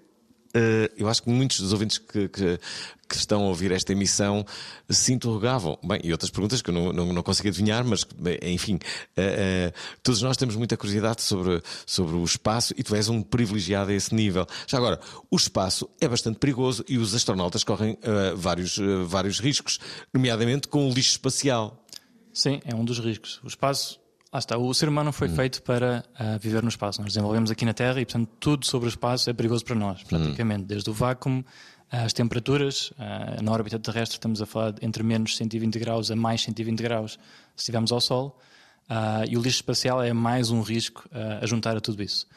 eu 0.98 1.08
acho 1.08 1.24
que 1.24 1.30
muitos 1.30 1.60
dos 1.60 1.72
ouvintes 1.74 1.98
que, 1.98 2.28
que, 2.28 2.60
que, 3.08 3.16
estão 3.16 3.44
a 3.44 3.48
ouvir 3.48 3.72
esta 3.72 3.92
emissão 3.92 4.46
se 4.90 5.14
interrogavam. 5.14 5.78
Bem, 5.84 6.00
e 6.04 6.12
outras 6.12 6.32
perguntas 6.32 6.62
que 6.62 6.70
eu 6.70 6.74
não, 6.74 6.94
não, 6.94 7.14
não 7.14 7.24
consigo 7.24 7.48
adivinhar, 7.48 7.84
mas 7.86 8.06
enfim, 8.42 8.76
uh, 8.76 8.78
uh, 8.78 9.74
todos 10.02 10.22
nós 10.22 10.38
temos 10.38 10.56
muita 10.56 10.76
curiosidade 10.76 11.22
sobre, 11.22 11.62
sobre 11.86 12.16
o 12.16 12.24
espaço 12.24 12.74
e 12.78 12.84
tu 12.84 12.96
és 12.96 13.10
um 13.10 13.22
privilegiado 13.22 13.92
a 13.92 13.94
esse 13.94 14.14
nível. 14.14 14.48
Já 14.68 14.78
agora, 14.78 15.00
o 15.30 15.36
espaço 15.36 15.90
é 16.00 16.08
bastante 16.08 16.40
perigoso 16.40 16.84
e 16.88 16.98
os 16.98 17.14
astronautas 17.14 17.64
correm 17.64 17.98
vários, 18.36 18.80
vários 19.06 19.40
riscos, 19.40 19.80
nomeadamente 20.14 20.68
com 20.68 20.88
o 20.88 20.94
lixo 20.94 21.12
espacial. 21.12 21.86
Sim, 22.34 22.62
é 22.66 22.76
um 22.76 22.86
dos 22.86 23.00
riscos. 23.00 23.40
O 23.44 23.48
espaço 23.48 24.00
Lá 24.32 24.38
está, 24.38 24.58
o 24.60 24.72
ser 24.76 24.88
humano 24.88 25.12
foi 25.12 25.28
hum. 25.28 25.36
feito 25.36 25.64
para 25.64 26.06
uh, 26.14 26.38
viver 26.40 26.62
no 26.62 26.70
espaço. 26.70 27.02
Nós 27.02 27.14
desenvolvemos 27.14 27.50
aqui 27.50 27.66
na 27.66 27.74
Terra 27.74 28.00
e, 28.00 28.06
portanto, 28.06 28.30
tudo 28.40 28.66
sobre 28.66 28.88
o 28.88 28.90
espaço 28.90 29.28
é 29.28 29.34
perigoso 29.34 29.66
para 29.66 29.76
nós, 29.76 30.04
praticamente. 30.04 30.64
Hum. 30.64 30.68
Desde 30.68 30.88
o 30.88 30.94
vácuo, 30.94 31.44
as 31.92 32.14
temperaturas, 32.14 32.92
uh, 32.92 33.42
na 33.42 33.52
órbita 33.52 33.80
terrestre 33.80 34.18
estamos 34.18 34.40
a 34.40 34.46
falar 34.46 34.76
entre 34.84 35.02
menos 35.02 35.36
120 35.36 35.80
graus 35.80 36.12
a 36.12 36.16
mais 36.16 36.42
120 36.44 36.80
graus 36.80 37.14
se 37.56 37.62
estivermos 37.62 37.92
ao 37.92 38.00
Sol. 38.00 38.40
Uh, 38.88 39.26
e 39.28 39.36
o 39.36 39.42
lixo 39.42 39.58
espacial 39.58 40.02
é 40.02 40.14
mais 40.14 40.52
um 40.52 40.62
risco 40.62 41.08
a 41.12 41.46
juntar 41.46 41.76
a 41.76 41.82
tudo 41.82 42.04
isso. 42.04 42.28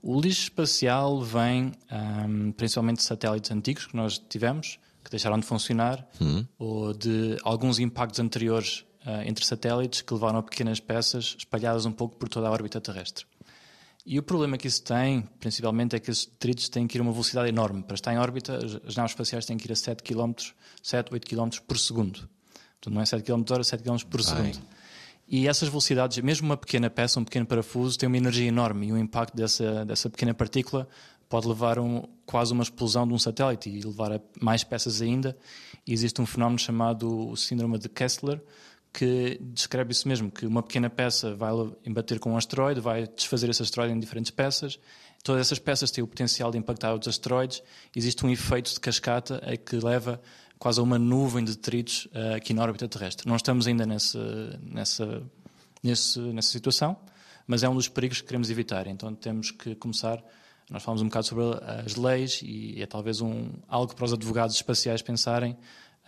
O 0.00 0.20
lixo 0.20 0.42
espacial 0.42 1.20
vem 1.22 1.72
um, 1.90 2.50
principalmente 2.52 2.98
de 2.98 3.04
satélites 3.04 3.50
antigos 3.52 3.86
que 3.86 3.96
nós 3.96 4.18
tivemos, 4.18 4.78
que 5.04 5.10
deixaram 5.10 5.38
de 5.38 5.46
funcionar, 5.46 6.04
hum. 6.20 6.44
ou 6.58 6.92
de 6.92 7.36
alguns 7.44 7.78
impactos 7.78 8.18
anteriores 8.18 8.84
uh, 9.06 9.22
entre 9.26 9.44
satélites 9.44 10.02
que 10.02 10.12
levaram 10.12 10.38
a 10.38 10.42
pequenas 10.42 10.80
peças 10.80 11.36
espalhadas 11.38 11.86
um 11.86 11.92
pouco 11.92 12.16
por 12.16 12.28
toda 12.28 12.48
a 12.48 12.50
órbita 12.50 12.80
terrestre. 12.80 13.26
E 14.04 14.18
o 14.18 14.22
problema 14.22 14.58
que 14.58 14.66
isso 14.66 14.82
tem, 14.82 15.22
principalmente, 15.38 15.94
é 15.94 16.00
que 16.00 16.10
esses 16.10 16.26
detritos 16.26 16.68
têm 16.68 16.88
que 16.88 16.98
ir 16.98 17.00
a 17.00 17.02
uma 17.02 17.12
velocidade 17.12 17.48
enorme. 17.48 17.82
Para 17.82 17.94
estar 17.94 18.12
em 18.12 18.18
órbita, 18.18 18.56
as 18.84 18.96
naves 18.96 19.12
espaciais 19.12 19.46
têm 19.46 19.56
que 19.56 19.68
ir 19.68 19.72
a 19.72 19.76
7 19.76 20.02
km, 20.02 20.32
7, 20.82 21.12
8 21.12 21.26
km 21.26 21.48
por 21.66 21.78
segundo. 21.78 22.28
Portanto, 22.80 22.94
não 22.94 23.00
é 23.00 23.06
7 23.06 23.22
km 23.22 23.44
hora, 23.50 23.60
é 23.60 23.64
7 23.64 23.82
km 23.82 23.96
por 24.10 24.20
Bem. 24.20 24.52
segundo. 24.52 24.66
E 25.28 25.46
essas 25.46 25.68
velocidades, 25.68 26.18
mesmo 26.18 26.46
uma 26.46 26.56
pequena 26.56 26.90
peça, 26.90 27.20
um 27.20 27.24
pequeno 27.24 27.46
parafuso, 27.46 27.96
tem 27.96 28.08
uma 28.08 28.16
energia 28.16 28.46
enorme 28.46 28.88
e 28.88 28.92
o 28.92 28.98
impacto 28.98 29.36
dessa, 29.36 29.84
dessa 29.84 30.10
pequena 30.10 30.34
partícula 30.34 30.88
pode 31.28 31.48
levar 31.48 31.78
um, 31.78 32.02
quase 32.26 32.52
uma 32.52 32.62
explosão 32.62 33.08
de 33.08 33.14
um 33.14 33.18
satélite 33.18 33.70
e 33.70 33.80
levar 33.80 34.12
a 34.12 34.20
mais 34.40 34.64
peças 34.64 35.00
ainda. 35.00 35.34
E 35.86 35.92
existe 35.92 36.20
um 36.20 36.26
fenómeno 36.26 36.58
chamado 36.58 37.34
síndrome 37.36 37.78
de 37.78 37.88
Kessler, 37.88 38.42
que 38.92 39.38
descreve 39.40 39.92
isso 39.92 40.06
mesmo, 40.06 40.30
que 40.30 40.44
uma 40.44 40.62
pequena 40.62 40.90
peça 40.90 41.34
vai 41.34 41.52
embater 41.86 42.18
com 42.18 42.32
um 42.32 42.36
asteroide, 42.36 42.80
vai 42.80 43.06
desfazer 43.06 43.48
esse 43.48 43.62
asteroide 43.62 43.94
em 43.94 43.98
diferentes 43.98 44.30
peças. 44.30 44.78
Todas 45.24 45.40
essas 45.40 45.58
peças 45.58 45.90
têm 45.90 46.04
o 46.04 46.06
potencial 46.06 46.50
de 46.50 46.58
impactar 46.58 46.92
outros 46.92 47.08
asteroides. 47.08 47.62
Existe 47.94 48.26
um 48.26 48.30
efeito 48.30 48.72
de 48.72 48.80
cascata 48.80 49.40
que 49.64 49.76
leva 49.76 50.20
quase 50.58 50.78
a 50.78 50.82
uma 50.82 50.98
nuvem 50.98 51.44
de 51.44 51.56
detritos 51.56 52.06
uh, 52.06 52.36
aqui 52.36 52.52
na 52.52 52.62
órbita 52.62 52.86
terrestre. 52.86 53.26
Não 53.26 53.36
estamos 53.36 53.66
ainda 53.66 53.86
nessa, 53.86 54.60
nessa, 54.62 55.22
nesse, 55.82 56.20
nessa 56.20 56.50
situação, 56.50 56.96
mas 57.46 57.62
é 57.62 57.68
um 57.68 57.74
dos 57.74 57.88
perigos 57.88 58.20
que 58.20 58.26
queremos 58.26 58.50
evitar. 58.50 58.86
Então 58.86 59.14
temos 59.14 59.50
que 59.50 59.74
começar. 59.74 60.22
Nós 60.70 60.82
falamos 60.82 61.02
um 61.02 61.06
bocado 61.06 61.26
sobre 61.26 61.44
as 61.84 61.96
leis 61.96 62.40
e 62.44 62.80
é 62.80 62.86
talvez 62.86 63.20
um, 63.20 63.50
algo 63.68 63.94
para 63.94 64.04
os 64.04 64.12
advogados 64.12 64.54
espaciais 64.54 65.02
pensarem 65.02 65.56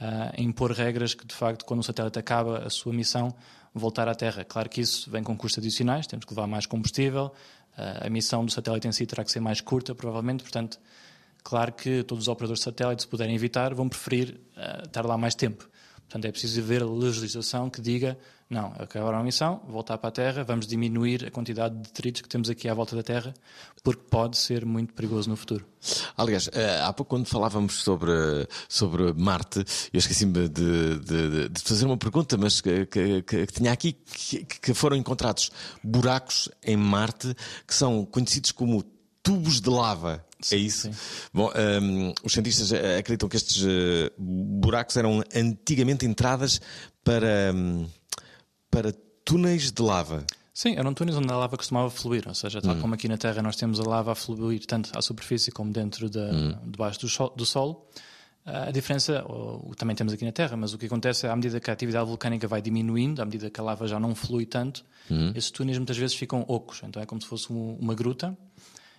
uh, 0.01 0.41
impor 0.41 0.73
regras 0.73 1.15
que, 1.15 1.27
de 1.27 1.35
facto, 1.35 1.65
quando 1.65 1.81
o 1.81 1.83
satélite 1.83 2.19
acaba 2.19 2.59
a 2.59 2.71
sua 2.71 2.93
missão, 2.93 3.35
voltar 3.75 4.09
à 4.09 4.15
Terra. 4.15 4.45
Claro 4.45 4.69
que 4.69 4.81
isso 4.81 5.11
vem 5.11 5.23
com 5.23 5.37
custos 5.37 5.59
adicionais, 5.59 6.07
temos 6.07 6.25
que 6.25 6.33
levar 6.33 6.47
mais 6.47 6.65
combustível, 6.65 7.33
a 7.77 8.09
missão 8.09 8.45
do 8.45 8.53
satélite 8.53 8.87
em 8.87 8.93
si 8.93 9.05
terá 9.07 9.25
que 9.25 9.31
ser 9.31 9.41
mais 9.41 9.61
curta, 9.61 9.95
provavelmente, 9.95 10.43
portanto, 10.43 10.79
claro 11.43 11.73
que 11.73 12.03
todos 12.05 12.25
os 12.25 12.29
operadores 12.29 12.61
de 12.61 12.65
satélite, 12.65 13.03
se 13.03 13.09
puderem 13.09 13.35
evitar, 13.35 13.75
vão 13.75 13.89
preferir 13.89 14.41
uh, 14.57 14.87
estar 14.87 15.05
lá 15.05 15.19
mais 15.19 15.35
tempo. 15.35 15.69
Portanto, 15.97 16.25
é 16.27 16.31
preciso 16.31 16.61
haver 16.61 16.85
legislação 16.85 17.69
que 17.69 17.81
diga 17.81 18.17
não, 18.49 18.73
acabar 18.79 19.15
a 19.15 19.23
missão, 19.23 19.63
voltar 19.67 19.99
para 19.99 20.09
a 20.09 20.13
Terra, 20.13 20.45
vamos 20.45 20.67
diminuir 20.67 21.27
a 21.27 21.31
quantidade 21.31 21.75
de 21.75 21.83
detritos 21.83 22.21
que 22.21 22.29
temos 22.29 22.51
aqui 22.51 22.69
à 22.69 22.75
volta 22.75 22.95
da 22.95 23.03
Terra, 23.03 23.35
porque 23.83 24.03
pode 24.11 24.37
ser 24.37 24.67
muito 24.67 24.93
perigoso 24.93 25.31
no 25.31 25.37
futuro. 25.37 25.67
Aliás, 26.17 26.49
eh, 26.53 26.81
há 26.83 26.93
pouco 26.93 27.11
quando 27.11 27.27
falávamos 27.27 27.83
sobre, 27.83 28.13
sobre 28.69 29.13
Marte, 29.15 29.65
eu 29.93 29.99
esqueci-me 29.99 30.49
de, 30.49 30.99
de, 30.99 31.49
de, 31.49 31.61
fazer 31.63 31.87
uma 31.87 31.97
pergunta, 31.97 32.37
mas 32.37 32.61
que, 32.61 32.87
que, 32.87 33.23
que 33.23 33.47
tinha 33.47 33.73
aqui 33.73 33.93
que, 33.93 34.45
que 34.45 34.75
foram 34.75 34.97
encontrados 34.97 35.51
buracos 35.83 36.49
em 36.63 36.77
Marte 36.77 37.35
que 37.67 37.75
são 37.75 38.05
conhecidos 38.05 38.53
como 38.53 38.85
tubos 39.23 39.61
de 39.61 39.71
lava. 39.71 40.25
Sim, 40.41 40.57
é 40.57 40.59
isso? 40.59 40.93
Sim. 40.93 40.99
Bom, 41.33 41.51
um, 41.83 42.13
os 42.23 42.33
cientistas 42.33 42.73
eh, 42.73 42.99
acreditam 42.99 43.29
que 43.29 43.37
estes 43.37 43.63
uh, 43.63 44.13
buracos 44.19 44.97
eram 44.99 45.23
antigamente 45.35 46.05
entradas 46.05 46.61
para. 47.03 47.53
Um, 47.55 47.87
para 48.75 48.93
túneis 49.25 49.71
de 49.71 49.81
lava. 49.81 50.27
Sim, 50.53 50.75
eram 50.77 50.93
túneis 50.93 51.17
onde 51.17 51.33
a 51.33 51.37
lava 51.37 51.57
costumava 51.57 51.89
fluir, 51.91 52.25
ou 52.27 52.35
seja, 52.35 52.61
tal 52.61 52.75
hum. 52.75 52.81
como 52.81 52.95
aqui 52.95 53.07
na 53.09 53.17
Terra 53.17 53.41
nós 53.41 53.55
temos 53.55 53.79
a 53.79 53.85
lava 53.85 54.11
a 54.13 54.15
fluir 54.17 54.67
tanto 54.67 54.91
à 54.99 55.01
superfície 55.01 55.53
como 55.53 55.73
dentro 55.73 56.11
da, 56.11 56.31
hum. 56.33 56.59
debaixo 56.65 57.01
do, 57.01 57.09
sol, 57.09 57.33
do 57.37 57.47
solo. 57.47 57.87
A 58.45 58.71
diferença, 58.73 59.25
ou, 59.27 59.75
também 59.77 59.97
temos 59.97 60.13
aqui 60.13 60.25
na 60.25 60.33
Terra, 60.33 60.57
mas 60.57 60.75
o 60.75 60.79
que 60.79 60.87
acontece 60.87 61.27
é 61.27 61.31
à 61.31 61.37
medida 61.37 61.59
que 61.61 61.71
a 61.71 61.73
atividade 61.73 62.07
vulcânica 62.07 62.47
vai 62.49 62.61
diminuindo, 62.61 63.23
à 63.23 63.25
medida 63.25 63.49
que 63.49 63.61
a 63.61 63.63
lava 63.63 63.87
já 63.87 63.99
não 63.99 64.15
flui 64.15 64.45
tanto, 64.45 64.85
hum. 65.11 65.33
esses 65.37 65.51
túneis 65.53 65.79
muitas 65.79 65.97
vezes 65.97 66.17
ficam 66.17 66.45
ocos, 66.49 66.83
então 66.83 67.01
é 67.01 67.07
como 67.07 67.21
se 67.21 67.29
fosse 67.29 67.53
um, 67.53 67.77
uma 67.81 67.95
gruta. 67.95 68.37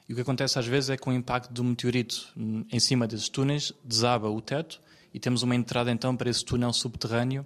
E 0.08 0.14
o 0.14 0.16
que 0.16 0.22
acontece 0.22 0.58
às 0.58 0.66
vezes 0.66 0.90
é 0.90 0.98
que 0.98 1.10
o 1.10 1.12
impacto 1.12 1.52
do 1.52 1.64
meteorito 1.64 2.34
em 2.72 2.80
cima 2.80 3.08
desses 3.08 3.28
túneis 3.28 3.74
desaba 3.84 4.30
o 4.30 4.40
teto 4.40 4.80
e 5.14 5.20
temos 5.20 5.44
uma 5.44 5.56
entrada 5.56 5.92
então 5.92 6.16
para 6.16 6.30
esse 6.30 6.46
túnel 6.46 6.72
subterrâneo 6.72 7.46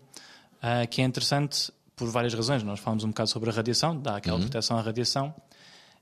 uh, 0.59 0.87
que 0.89 1.01
é 1.01 1.05
interessante 1.05 1.71
por 1.99 2.09
várias 2.09 2.33
razões. 2.33 2.63
Nós 2.63 2.79
falamos 2.79 3.03
um 3.03 3.09
bocado 3.09 3.29
sobre 3.29 3.49
a 3.49 3.53
radiação, 3.53 3.99
dá 3.99 4.15
aquela 4.15 4.37
uhum. 4.37 4.43
proteção 4.43 4.77
à 4.77 4.81
radiação. 4.81 5.35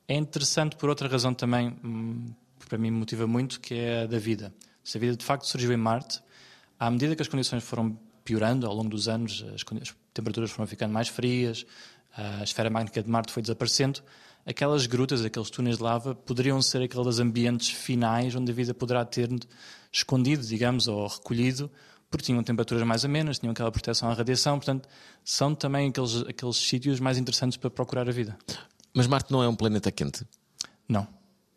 É 0.08 0.16
interessante 0.16 0.76
por 0.76 0.88
outra 0.88 1.10
razão 1.10 1.34
também, 1.34 1.76
hum, 1.84 2.26
que 2.60 2.68
para 2.68 2.78
mim 2.78 2.92
me 2.92 3.00
motiva 3.00 3.26
muito, 3.26 3.60
que 3.60 3.74
é 3.74 4.04
a 4.04 4.06
da 4.06 4.20
vida. 4.20 4.54
Se 4.84 4.98
a 4.98 5.02
vida 5.02 5.18
de 5.18 5.26
facto 5.26 5.48
surgiu 5.48 5.74
em 5.74 5.78
Marte, 5.78 6.22
à 6.80 6.90
medida 6.92 7.16
que 7.16 7.22
as 7.22 7.28
condições 7.28 7.64
foram 7.64 7.98
piorando 8.24 8.68
ao 8.68 8.76
longo 8.76 8.90
dos 8.90 9.10
anos, 9.10 9.44
as, 9.54 9.66
as 9.82 9.96
temperaturas 10.14 10.52
foram 10.52 10.68
ficando 10.68 10.94
mais 10.94 11.08
frias, 11.08 11.66
a 12.16 12.44
esfera 12.44 12.70
magnética 12.70 13.02
de 13.02 13.10
Marte 13.10 13.34
foi 13.34 13.42
desaparecendo, 13.42 14.02
aquelas 14.46 14.86
grutas, 14.86 15.26
aqueles 15.26 15.50
túneis 15.50 15.78
de 15.78 15.84
lava, 15.84 16.14
poderiam 16.14 16.62
ser 16.62 16.84
aqueles 16.84 17.20
ambientes 17.20 17.70
finais 17.70 18.36
onde 18.36 18.52
a 18.52 18.56
vida 18.56 18.74
poderá 18.74 19.04
ter 19.04 19.30
escondido, 19.92 20.46
digamos, 20.46 20.88
ou 20.88 21.08
recolhido 21.08 21.72
porque 22.10 22.26
tinham 22.26 22.42
temperaturas 22.44 22.86
mais 22.86 23.04
amenas, 23.04 23.40
tinham 23.40 23.52
aquela 23.52 23.72
proteção 23.72 24.10
à 24.10 24.14
radiação, 24.14 24.58
portanto, 24.58 24.88
são 25.24 25.54
também 25.54 25.90
aqueles, 25.90 26.18
aqueles 26.22 26.56
sítios 26.58 27.00
mais 27.00 27.18
interessantes 27.18 27.58
para 27.58 27.70
procurar 27.70 28.08
a 28.08 28.12
vida. 28.12 28.38
Mas 28.94 29.08
Marte 29.08 29.32
não 29.32 29.44
é 29.44 29.48
um 29.48 29.56
planeta 29.56 29.92
quente? 29.92 30.26
Não. 30.88 31.08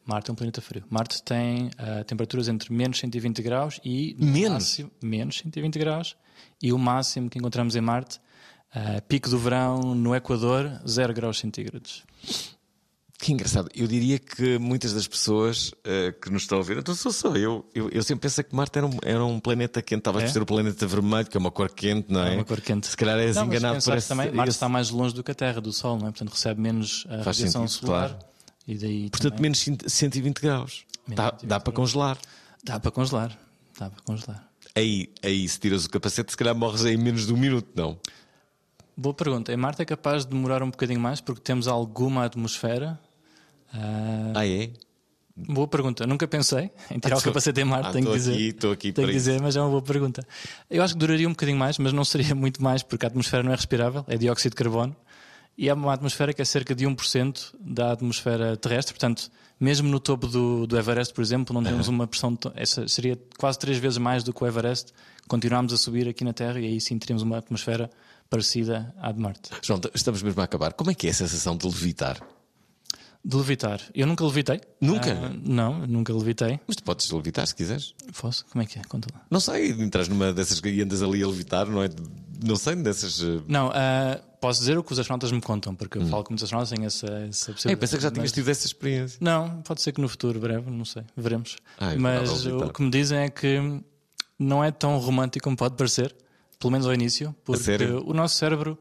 Marte 0.04 0.30
é 0.30 0.32
um 0.32 0.34
planeta 0.34 0.60
frio. 0.60 0.84
Marte 0.90 1.22
tem 1.22 1.68
uh, 1.68 2.04
temperaturas 2.04 2.48
entre 2.48 2.72
menos 2.72 2.98
120 2.98 3.42
graus 3.42 3.80
e. 3.84 4.16
Menos? 4.18 4.64
Máximo, 4.64 4.90
menos 5.02 5.38
120 5.38 5.78
graus. 5.78 6.16
E 6.60 6.72
o 6.72 6.78
máximo 6.78 7.30
que 7.30 7.38
encontramos 7.38 7.76
em 7.76 7.80
Marte, 7.80 8.18
uh, 8.74 9.00
pico 9.06 9.28
do 9.28 9.38
verão 9.38 9.94
no 9.94 10.14
Equador, 10.14 10.80
0 10.86 11.14
graus 11.14 11.38
centígrados. 11.38 12.04
Que 13.20 13.34
engraçado. 13.34 13.68
Eu 13.74 13.86
diria 13.86 14.18
que 14.18 14.58
muitas 14.58 14.94
das 14.94 15.06
pessoas 15.06 15.68
uh, 15.68 16.18
que 16.22 16.30
nos 16.30 16.42
estão 16.42 16.56
a 16.56 16.60
ouvir, 16.60 16.78
então 16.78 16.94
sou 16.94 17.12
só 17.12 17.36
eu, 17.36 17.68
eu, 17.74 17.90
eu 17.90 18.02
sempre 18.02 18.22
pensei 18.22 18.42
que 18.42 18.56
Marte 18.56 18.78
era 18.78 18.86
um, 18.86 18.96
era 19.02 19.22
um 19.22 19.38
planeta 19.38 19.82
quente, 19.82 20.00
talvez 20.00 20.24
é? 20.24 20.26
por 20.28 20.32
ser 20.32 20.42
o 20.42 20.46
planeta 20.46 20.86
vermelho, 20.86 21.26
que 21.26 21.36
é 21.36 21.40
uma 21.40 21.50
cor 21.50 21.70
quente, 21.70 22.10
não 22.10 22.22
é? 22.22 22.32
É 22.32 22.36
uma 22.36 22.44
cor 22.46 22.62
quente. 22.62 22.86
Se 22.86 22.96
calhar 22.96 23.18
és 23.18 23.36
não, 23.36 23.44
enganado 23.44 23.84
por 23.84 23.94
esse, 23.94 24.08
também. 24.08 24.32
Marte 24.32 24.52
está 24.52 24.70
mais 24.70 24.88
longe 24.88 25.14
do 25.14 25.22
que 25.22 25.32
a 25.32 25.34
Terra, 25.34 25.60
do 25.60 25.70
Sol, 25.70 25.98
não 25.98 26.08
é? 26.08 26.10
Portanto, 26.10 26.30
recebe 26.30 26.62
menos 26.62 27.04
uh, 27.04 27.08
radiação 27.22 27.68
sentido, 27.68 27.86
solar. 27.86 28.08
Claro. 28.08 28.24
E 28.66 28.78
daí 28.78 29.10
Portanto, 29.10 29.32
também... 29.32 29.42
menos 29.42 29.66
120 29.86 30.40
graus. 30.40 30.86
Menos 31.06 31.16
dá, 31.16 31.24
120 31.24 31.46
dá 31.46 31.60
para 31.60 31.72
congelar. 31.74 32.18
Dá 32.64 32.80
para 32.80 32.90
congelar. 32.90 33.38
Dá 33.78 33.90
para 33.90 34.02
congelar. 34.02 34.48
Aí, 34.74 35.12
aí, 35.22 35.46
se 35.46 35.60
tiras 35.60 35.84
o 35.84 35.90
capacete, 35.90 36.30
se 36.30 36.38
calhar 36.38 36.54
morres 36.54 36.86
em 36.86 36.96
menos 36.96 37.26
de 37.26 37.34
um 37.34 37.36
minuto, 37.36 37.68
não? 37.74 37.98
Boa 38.96 39.14
pergunta. 39.14 39.52
Em 39.52 39.58
Marte 39.58 39.82
é 39.82 39.84
capaz 39.84 40.24
de 40.24 40.30
demorar 40.30 40.62
um 40.62 40.70
bocadinho 40.70 41.00
mais 41.00 41.20
porque 41.20 41.42
temos 41.42 41.68
alguma 41.68 42.24
atmosfera 42.24 42.98
Uh, 43.74 44.32
ah, 44.34 44.46
é? 44.46 44.70
Boa 45.36 45.66
pergunta. 45.66 46.06
Nunca 46.06 46.26
pensei 46.26 46.70
em 46.90 46.98
tirar 46.98 47.16
Ah, 47.16 47.18
o 47.18 47.22
capacete 47.22 47.60
em 47.60 47.64
Marte, 47.64 47.88
ah, 47.88 47.92
tenho 47.92 48.06
que 48.06 48.12
dizer. 48.12 48.32
aqui, 48.32 48.48
aqui 48.48 48.92
tenho 48.92 48.94
para 48.94 49.06
que 49.06 49.12
dizer, 49.12 49.34
isso. 49.34 49.42
mas 49.42 49.56
é 49.56 49.60
uma 49.60 49.70
boa 49.70 49.82
pergunta. 49.82 50.26
Eu 50.68 50.82
acho 50.82 50.94
que 50.94 51.00
duraria 51.00 51.26
um 51.26 51.32
bocadinho 51.32 51.58
mais, 51.58 51.78
mas 51.78 51.92
não 51.92 52.04
seria 52.04 52.34
muito 52.36 52.62
mais, 52.62 52.82
porque 52.82 53.06
a 53.06 53.08
atmosfera 53.08 53.42
não 53.42 53.52
é 53.52 53.54
respirável, 53.54 54.04
é 54.08 54.16
dióxido 54.16 54.52
de 54.52 54.56
carbono. 54.56 54.94
E 55.56 55.68
é 55.68 55.74
uma 55.74 55.92
atmosfera 55.92 56.32
que 56.32 56.40
é 56.40 56.44
cerca 56.44 56.74
de 56.74 56.86
1% 56.86 57.54
da 57.60 57.92
atmosfera 57.92 58.56
terrestre, 58.56 58.94
portanto, 58.94 59.30
mesmo 59.58 59.88
no 59.88 60.00
topo 60.00 60.26
do, 60.26 60.66
do 60.66 60.78
Everest, 60.78 61.12
por 61.12 61.20
exemplo, 61.20 61.54
não 61.54 61.62
temos 61.62 61.86
uma 61.86 62.06
pressão. 62.06 62.36
Essa 62.54 62.88
seria 62.88 63.18
quase 63.38 63.58
três 63.58 63.76
vezes 63.76 63.98
mais 63.98 64.24
do 64.24 64.32
que 64.32 64.42
o 64.42 64.46
Everest. 64.46 64.92
Continuamos 65.28 65.72
a 65.74 65.76
subir 65.76 66.08
aqui 66.08 66.24
na 66.24 66.32
Terra 66.32 66.58
e 66.58 66.64
aí 66.64 66.80
sim 66.80 66.98
teríamos 66.98 67.22
uma 67.22 67.36
atmosfera 67.36 67.90
parecida 68.30 68.94
à 68.98 69.12
de 69.12 69.20
Marte. 69.20 69.50
João, 69.60 69.78
estamos 69.94 70.22
mesmo 70.22 70.40
a 70.40 70.44
acabar. 70.44 70.72
Como 70.72 70.90
é 70.90 70.94
que 70.94 71.06
é 71.08 71.10
a 71.10 71.14
sensação 71.14 71.56
de 71.56 71.66
levitar? 71.66 72.20
De 73.22 73.36
levitar. 73.36 73.80
Eu 73.94 74.06
nunca 74.06 74.24
levitei. 74.24 74.60
Nunca? 74.80 75.12
Ah, 75.12 75.30
não, 75.44 75.86
nunca 75.86 76.10
levitei. 76.12 76.58
Mas 76.66 76.76
tu 76.76 76.82
podes 76.82 77.10
levitar 77.10 77.46
se 77.46 77.54
quiseres. 77.54 77.94
Posso? 78.18 78.46
Como 78.46 78.62
é 78.62 78.66
que 78.66 78.78
é? 78.78 78.82
Conta 78.84 79.08
lá. 79.14 79.20
Não 79.30 79.40
sei, 79.40 79.70
entras 79.72 80.08
numa 80.08 80.32
dessas 80.32 80.58
e 80.64 80.80
andas 80.80 81.02
ali 81.02 81.22
a 81.22 81.26
levitar, 81.26 81.66
não 81.66 81.82
é? 81.82 81.90
Não 82.42 82.56
sei, 82.56 82.74
dessas. 82.76 83.20
eh, 83.22 83.42
Não, 83.46 83.70
ah, 83.74 84.18
posso 84.40 84.60
dizer 84.60 84.78
o 84.78 84.82
que 84.82 84.90
os 84.94 84.98
astronautas 84.98 85.30
me 85.32 85.40
contam, 85.42 85.74
porque 85.74 85.98
eu 85.98 86.06
falo 86.06 86.24
com 86.24 86.32
muitos 86.32 86.44
astronautas 86.44 86.70
têm 86.74 86.86
essa, 86.86 87.06
essa 87.28 87.52
possibilidade. 87.52 87.80
Pensei 87.80 87.98
que 87.98 88.02
já 88.02 88.10
tinhas 88.10 88.24
Mas- 88.30 88.32
tido 88.32 88.48
essa 88.48 88.66
experiência. 88.66 89.18
Não, 89.20 89.60
pode 89.60 89.82
ser 89.82 89.92
que 89.92 90.00
no 90.00 90.08
futuro, 90.08 90.40
breve, 90.40 90.70
não 90.70 90.86
sei, 90.86 91.02
veremos. 91.14 91.56
Ah, 91.78 91.92
eu 91.92 92.00
Mas 92.00 92.46
o 92.46 92.70
que 92.72 92.82
me 92.82 92.90
dizem 92.90 93.18
é 93.18 93.28
que 93.28 93.82
não 94.38 94.64
é 94.64 94.70
tão 94.70 94.96
romântico 94.96 95.44
como 95.44 95.58
pode 95.58 95.76
parecer, 95.76 96.16
pelo 96.58 96.70
menos 96.70 96.86
ao 96.86 96.94
início, 96.94 97.36
porque 97.44 97.84
o 97.84 98.14
nosso 98.14 98.36
cérebro 98.36 98.78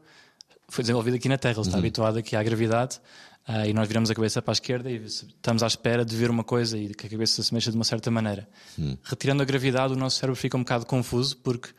foi 0.70 0.82
desenvolvido 0.82 1.16
aqui 1.16 1.28
na 1.28 1.36
Terra, 1.36 1.56
ele 1.56 1.60
está 1.62 1.72
Uhum. 1.74 1.78
habituado 1.80 2.16
aqui 2.16 2.34
à 2.36 2.42
gravidade. 2.42 2.98
Ah, 3.46 3.66
e 3.66 3.72
nós 3.72 3.88
viramos 3.88 4.10
a 4.10 4.14
cabeça 4.14 4.40
para 4.40 4.52
a 4.52 4.54
esquerda 4.54 4.90
e 4.90 4.96
estamos 5.04 5.62
à 5.62 5.66
espera 5.66 6.04
de 6.04 6.14
ver 6.16 6.30
uma 6.30 6.44
coisa 6.44 6.78
e 6.78 6.94
que 6.94 7.06
a 7.06 7.10
cabeça 7.10 7.42
se 7.42 7.52
mexa 7.52 7.70
de 7.70 7.76
uma 7.76 7.84
certa 7.84 8.10
maneira. 8.10 8.48
Hum. 8.78 8.96
Retirando 9.02 9.42
a 9.42 9.46
gravidade, 9.46 9.92
o 9.92 9.96
nosso 9.96 10.18
cérebro 10.18 10.36
fica 10.40 10.56
um 10.56 10.60
bocado 10.60 10.86
confuso 10.86 11.36
porque 11.38 11.70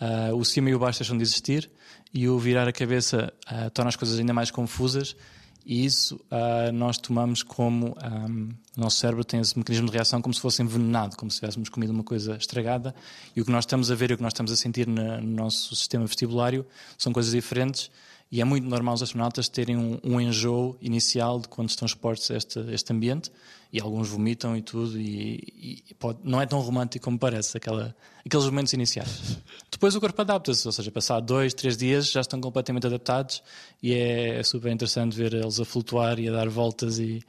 ah, 0.00 0.30
o 0.34 0.44
cima 0.44 0.70
e 0.70 0.74
o 0.74 0.78
baixo 0.78 1.00
deixam 1.00 1.16
de 1.16 1.22
existir 1.22 1.70
e 2.14 2.28
o 2.28 2.38
virar 2.38 2.66
a 2.68 2.72
cabeça 2.72 3.32
ah, 3.46 3.68
torna 3.70 3.88
as 3.90 3.96
coisas 3.96 4.18
ainda 4.18 4.32
mais 4.32 4.50
confusas 4.50 5.14
e 5.66 5.84
isso 5.84 6.18
nós 6.72 6.96
tomamos 6.96 7.42
como 7.42 7.94
ah, 8.00 8.26
o 8.76 8.80
nosso 8.80 8.96
cérebro 8.96 9.22
tem 9.22 9.38
esse 9.40 9.58
mecanismo 9.58 9.86
de 9.88 9.92
reação 9.92 10.22
como 10.22 10.32
se 10.32 10.40
fosse 10.40 10.62
envenenado, 10.62 11.14
como 11.16 11.30
se 11.30 11.40
tivéssemos 11.40 11.68
comido 11.68 11.90
uma 11.92 12.04
coisa 12.04 12.36
estragada 12.36 12.94
e 13.36 13.42
o 13.42 13.44
que 13.44 13.50
nós 13.50 13.64
estamos 13.64 13.90
a 13.90 13.94
ver 13.94 14.10
e 14.10 14.14
o 14.14 14.16
que 14.16 14.22
nós 14.22 14.32
estamos 14.32 14.50
a 14.50 14.56
sentir 14.56 14.86
na- 14.86 15.20
no 15.20 15.34
nosso 15.36 15.76
sistema 15.76 16.06
vestibulário 16.06 16.64
são 16.96 17.12
coisas 17.12 17.32
diferentes 17.32 17.90
e 18.30 18.40
é 18.40 18.44
muito 18.44 18.68
normal 18.68 18.94
os 18.94 19.02
astronautas 19.02 19.48
terem 19.48 19.76
um, 19.76 19.98
um 20.04 20.20
enjoo 20.20 20.76
inicial 20.80 21.40
de 21.40 21.48
quando 21.48 21.70
estão 21.70 21.86
expostos 21.86 22.30
a 22.30 22.36
este, 22.36 22.58
este 22.72 22.92
ambiente 22.92 23.30
e 23.72 23.80
alguns 23.80 24.08
vomitam 24.08 24.56
e 24.56 24.62
tudo 24.62 24.98
e, 25.00 25.82
e 25.90 25.94
pode- 25.94 26.18
não 26.22 26.40
é 26.40 26.46
tão 26.46 26.60
romântico 26.60 27.04
como 27.04 27.18
parece 27.18 27.56
aquela, 27.56 27.94
aqueles 28.24 28.44
momentos 28.46 28.72
iniciais. 28.72 29.38
Depois 29.70 29.94
o 29.94 30.00
corpo 30.00 30.20
adapta-se, 30.20 30.66
ou 30.66 30.72
seja, 30.72 30.90
passar 30.90 31.20
dois, 31.20 31.54
três 31.54 31.76
dias 31.76 32.10
já 32.10 32.20
estão 32.20 32.40
completamente 32.40 32.86
adaptados 32.86 33.42
e 33.82 33.94
é, 33.94 34.42
super 34.42 34.70
interessante 34.72 35.16
ver 35.16 35.32
eles 35.34 35.58
a 35.58 35.64
flutuar 35.64 36.18
e 36.18 36.28
a 36.28 36.32
dar 36.32 36.48
voltas 36.48 36.98
e, 36.98 37.22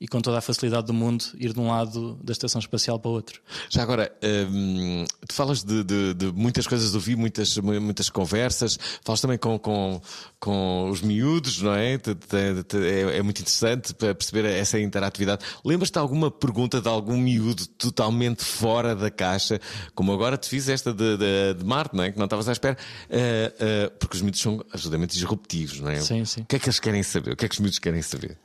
e 0.00 0.06
com 0.06 0.20
toda 0.20 0.36
a 0.38 0.40
facilidade 0.42 0.86
do 0.86 0.92
mundo 0.92 1.24
ir 1.38 1.52
de 1.54 1.58
um 1.60 1.68
lado 1.68 2.18
da 2.22 2.30
estação 2.32 2.58
espacial 2.58 2.98
para 3.00 3.10
o 3.10 3.14
outro. 3.14 3.40
Já 3.70 3.82
agora, 3.82 4.12
hum, 4.50 5.04
tu 5.26 5.34
falas 5.34 5.64
de, 5.64 5.82
de- 5.82 6.12
de 6.14 6.26
muitas 6.32 6.66
coisas, 6.66 6.94
ouvi 6.94 7.16
muitas, 7.16 7.56
muitas 7.58 8.10
conversas, 8.10 8.78
falas 9.02 9.20
também 9.22 9.38
com, 9.38 9.58
com, 9.58 10.00
com 10.38 10.90
os 10.90 11.00
miúdos, 11.00 11.62
não 11.62 11.72
é? 11.74 11.94
É, 11.94 13.16
é 13.18 13.22
muito 13.22 13.40
interessante 13.40 13.94
para 13.94 14.14
perceber 14.14 14.44
essa 14.44 14.78
interatividade. 14.78 15.44
Lembras-te 15.64 15.94
de 15.94 15.98
alguma 15.98 16.30
pergunta 16.30 16.80
de 16.80 16.88
algum 16.88 17.16
miúdo 17.16 17.66
totalmente 17.66 18.44
fora 18.44 18.94
da 18.94 19.10
caixa, 19.10 19.58
como 19.94 20.12
agora 20.12 20.36
te 20.36 20.48
fiz 20.48 20.68
esta 20.68 20.92
de, 20.92 21.16
de, 21.16 21.54
de 21.58 21.64
Marte, 21.64 21.96
não 21.96 22.04
é? 22.04 22.12
Que 22.12 22.18
não 22.18 22.26
estavas 22.26 22.48
à 22.48 22.52
espera, 22.52 22.76
Eh, 23.08 23.52
eh, 23.58 23.92
porque 23.98 24.16
os 24.16 24.22
miúdos 24.22 24.40
são 24.40 24.60
absolutamente 24.72 25.14
disruptivos, 25.14 25.80
não 25.80 25.88
é? 25.90 26.00
Sim, 26.00 26.24
sim. 26.24 26.42
O 26.42 26.44
que 26.46 26.56
é 26.56 26.58
que 26.58 26.66
eles 26.66 26.78
querem 26.80 27.02
saber? 27.02 27.32
O 27.32 27.36
que 27.36 27.44
é 27.46 27.48
que 27.48 27.54
os 27.54 27.60
miúdos 27.60 27.78
querem 27.78 28.02
saber? 28.02 28.38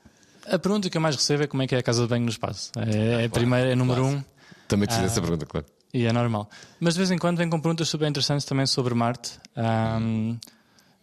A 0.51 0.59
pergunta 0.59 0.89
que 0.89 0.97
eu 0.97 1.01
mais 1.01 1.15
recebo 1.15 1.43
é 1.43 1.47
como 1.47 1.63
é 1.63 1.67
que 1.67 1.75
é 1.75 1.77
a 1.79 1.83
casa 1.83 2.01
de 2.03 2.07
banho 2.09 2.23
no 2.25 2.29
espaço. 2.29 2.71
É, 2.77 3.23
é 3.23 3.25
a 3.25 3.29
primeira, 3.29 3.71
é 3.71 3.75
número 3.75 4.05
um. 4.05 4.23
Também 4.67 4.87
te 4.87 4.93
fiz 4.93 5.03
Ah, 5.03 5.05
essa 5.05 5.21
pergunta, 5.21 5.45
claro. 5.45 5.65
E 5.93 6.05
é 6.05 6.11
normal. 6.13 6.49
Mas 6.79 6.93
de 6.93 6.99
vez 6.99 7.11
em 7.11 7.17
quando 7.17 7.37
vem 7.37 7.49
com 7.49 7.59
perguntas 7.59 7.87
super 7.89 8.07
interessantes 8.07 8.45
também 8.45 8.65
sobre 8.65 8.93
Marte. 8.93 9.39
Ahm, 9.55 10.37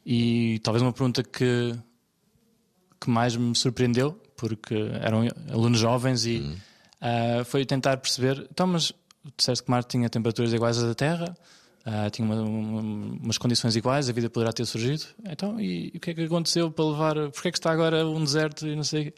e 0.05 0.59
talvez 0.63 0.83
uma 0.83 0.93
pergunta 0.93 1.23
que, 1.23 1.75
que 3.01 3.11
mais 3.11 3.37
me 3.37 3.55
surpreendeu, 3.55 4.21
porque 4.37 4.75
eram 5.01 5.27
alunos 5.51 5.79
jovens, 5.79 6.25
e 6.27 6.57
ah, 7.01 7.43
foi 7.45 7.65
tentar 7.65 7.97
perceber. 7.99 8.47
Então, 8.51 8.67
mas 8.67 8.93
disseste 9.37 9.65
que 9.65 9.71
Marte 9.71 9.89
tinha 9.89 10.09
temperaturas 10.11 10.53
iguais 10.53 10.79
às 10.79 10.85
da 10.85 10.95
Terra, 10.95 11.37
ah, 11.91 12.11
tinha 12.11 12.27
uma- 12.27 12.43
uma- 12.43 12.81
umas 13.23 13.39
condições 13.39 13.75
iguais, 13.75 14.09
a 14.11 14.13
vida 14.13 14.29
poderá 14.29 14.53
ter 14.53 14.67
surgido. 14.67 15.05
Então, 15.25 15.59
e, 15.59 15.93
o 15.97 16.01
que 16.01 16.11
é 16.11 16.15
que 16.15 16.23
aconteceu 16.25 16.71
para 16.71 16.85
levar. 16.85 17.15
Porquê 17.31 17.49
é 17.49 17.51
que 17.51 17.59
está 17.59 17.71
agora 17.73 18.07
um 18.07 18.23
deserto 18.23 18.67
e 18.67 18.77
não 18.77 18.85
sei. 18.85 19.15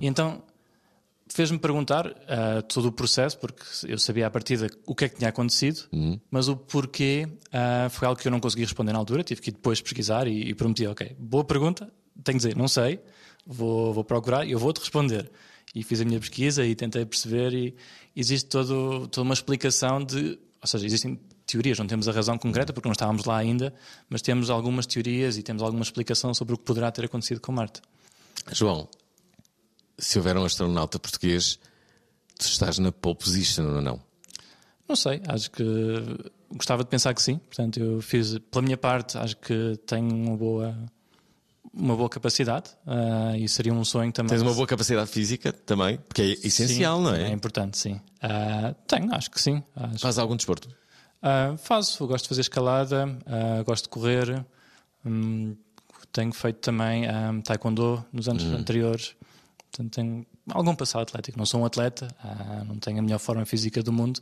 E 0.00 0.06
então 0.06 0.42
fez-me 1.28 1.58
perguntar 1.58 2.06
ah, 2.28 2.62
todo 2.62 2.86
o 2.88 2.92
processo, 2.92 3.36
porque 3.38 3.62
eu 3.88 3.98
sabia 3.98 4.28
à 4.28 4.30
partida 4.30 4.68
o 4.86 4.94
que 4.94 5.06
é 5.06 5.08
que 5.08 5.16
tinha 5.16 5.28
acontecido, 5.30 5.80
mas 6.30 6.46
o 6.48 6.56
porquê 6.56 7.26
ah, 7.52 7.88
foi 7.90 8.06
algo 8.06 8.20
que 8.20 8.28
eu 8.28 8.32
não 8.32 8.38
consegui 8.40 8.62
responder 8.62 8.92
na 8.92 8.98
altura, 8.98 9.24
tive 9.24 9.40
que 9.40 9.50
depois 9.50 9.80
pesquisar 9.80 10.28
e, 10.28 10.50
e 10.50 10.54
prometi, 10.54 10.86
ok, 10.86 11.16
boa 11.18 11.44
pergunta, 11.44 11.92
tenho 12.22 12.38
que 12.38 12.44
dizer, 12.46 12.56
não 12.56 12.68
sei, 12.68 13.00
vou, 13.44 13.92
vou 13.92 14.04
procurar 14.04 14.46
e 14.46 14.52
eu 14.52 14.58
vou-te 14.58 14.78
responder. 14.78 15.28
E 15.74 15.82
fiz 15.82 16.00
a 16.00 16.04
minha 16.04 16.20
pesquisa 16.20 16.64
e 16.64 16.74
tentei 16.74 17.04
perceber 17.04 17.52
e 17.52 17.74
existe 18.14 18.48
todo, 18.48 19.06
toda 19.08 19.24
uma 19.24 19.34
explicação 19.34 20.02
de, 20.02 20.38
ou 20.62 20.66
seja, 20.68 20.86
existem 20.86 21.18
teorias, 21.46 21.78
não 21.78 21.86
temos 21.86 22.08
a 22.08 22.12
razão 22.12 22.36
concreta 22.36 22.72
porque 22.72 22.88
não 22.88 22.92
estávamos 22.92 23.24
lá 23.24 23.36
ainda, 23.36 23.72
mas 24.10 24.20
temos 24.20 24.50
algumas 24.50 24.86
teorias 24.86 25.38
e 25.38 25.42
temos 25.42 25.62
alguma 25.62 25.82
explicação 25.82 26.34
sobre 26.34 26.54
o 26.54 26.58
que 26.58 26.64
poderá 26.64 26.90
ter 26.90 27.04
acontecido 27.04 27.40
com 27.40 27.52
Marte. 27.52 27.80
João, 28.52 28.88
se 29.98 30.18
houver 30.18 30.36
um 30.36 30.44
astronauta 30.44 30.98
português, 30.98 31.58
tu 32.38 32.46
estás 32.46 32.78
na 32.78 32.92
pole 32.92 33.16
position 33.16 33.76
ou 33.76 33.80
não? 33.80 34.00
Não 34.88 34.94
sei, 34.94 35.20
acho 35.26 35.50
que 35.50 35.64
gostava 36.52 36.84
de 36.84 36.90
pensar 36.90 37.14
que 37.14 37.22
sim. 37.22 37.38
Portanto, 37.38 37.80
eu 37.80 38.00
fiz, 38.00 38.38
pela 38.50 38.62
minha 38.62 38.76
parte, 38.76 39.18
acho 39.18 39.36
que 39.36 39.78
tenho 39.86 40.14
uma 40.14 40.36
boa, 40.36 40.76
uma 41.72 41.96
boa 41.96 42.08
capacidade 42.08 42.70
ah, 42.86 43.36
e 43.36 43.48
seria 43.48 43.72
um 43.72 43.84
sonho 43.84 44.12
também. 44.12 44.30
Tens 44.30 44.42
uma 44.42 44.54
boa 44.54 44.66
capacidade 44.66 45.10
física 45.10 45.52
também, 45.52 45.98
porque 46.08 46.22
é 46.22 46.46
essencial, 46.46 46.98
Sim, 46.98 47.04
não 47.04 47.14
é? 47.14 47.30
É 47.30 47.32
importante, 47.32 47.78
sim. 47.78 48.00
Ah, 48.22 48.74
tenho, 48.86 49.12
acho 49.14 49.30
que 49.30 49.40
sim. 49.40 49.62
Acho. 49.74 49.98
Faz 49.98 50.18
algum 50.18 50.36
desporto? 50.36 50.68
Ah, 51.28 51.56
faço, 51.58 52.06
gosto 52.06 52.24
de 52.24 52.28
fazer 52.28 52.40
escalada, 52.42 53.18
ah, 53.26 53.60
gosto 53.64 53.84
de 53.84 53.88
correr, 53.88 54.44
hum, 55.04 55.56
tenho 56.12 56.32
feito 56.32 56.58
também 56.60 57.04
ah, 57.08 57.32
taekwondo 57.44 58.04
nos 58.12 58.28
anos 58.28 58.44
Hum. 58.44 58.54
anteriores. 58.56 59.16
Portanto, 59.72 59.92
tenho 59.94 60.26
algum 60.50 60.74
passado 60.76 61.02
atlético. 61.02 61.36
Não 61.36 61.44
sou 61.44 61.60
um 61.60 61.64
atleta, 61.64 62.06
ah, 62.22 62.62
não 62.64 62.76
tenho 62.78 63.00
a 63.00 63.02
melhor 63.02 63.18
forma 63.18 63.44
física 63.44 63.82
do 63.82 63.92
mundo 63.92 64.20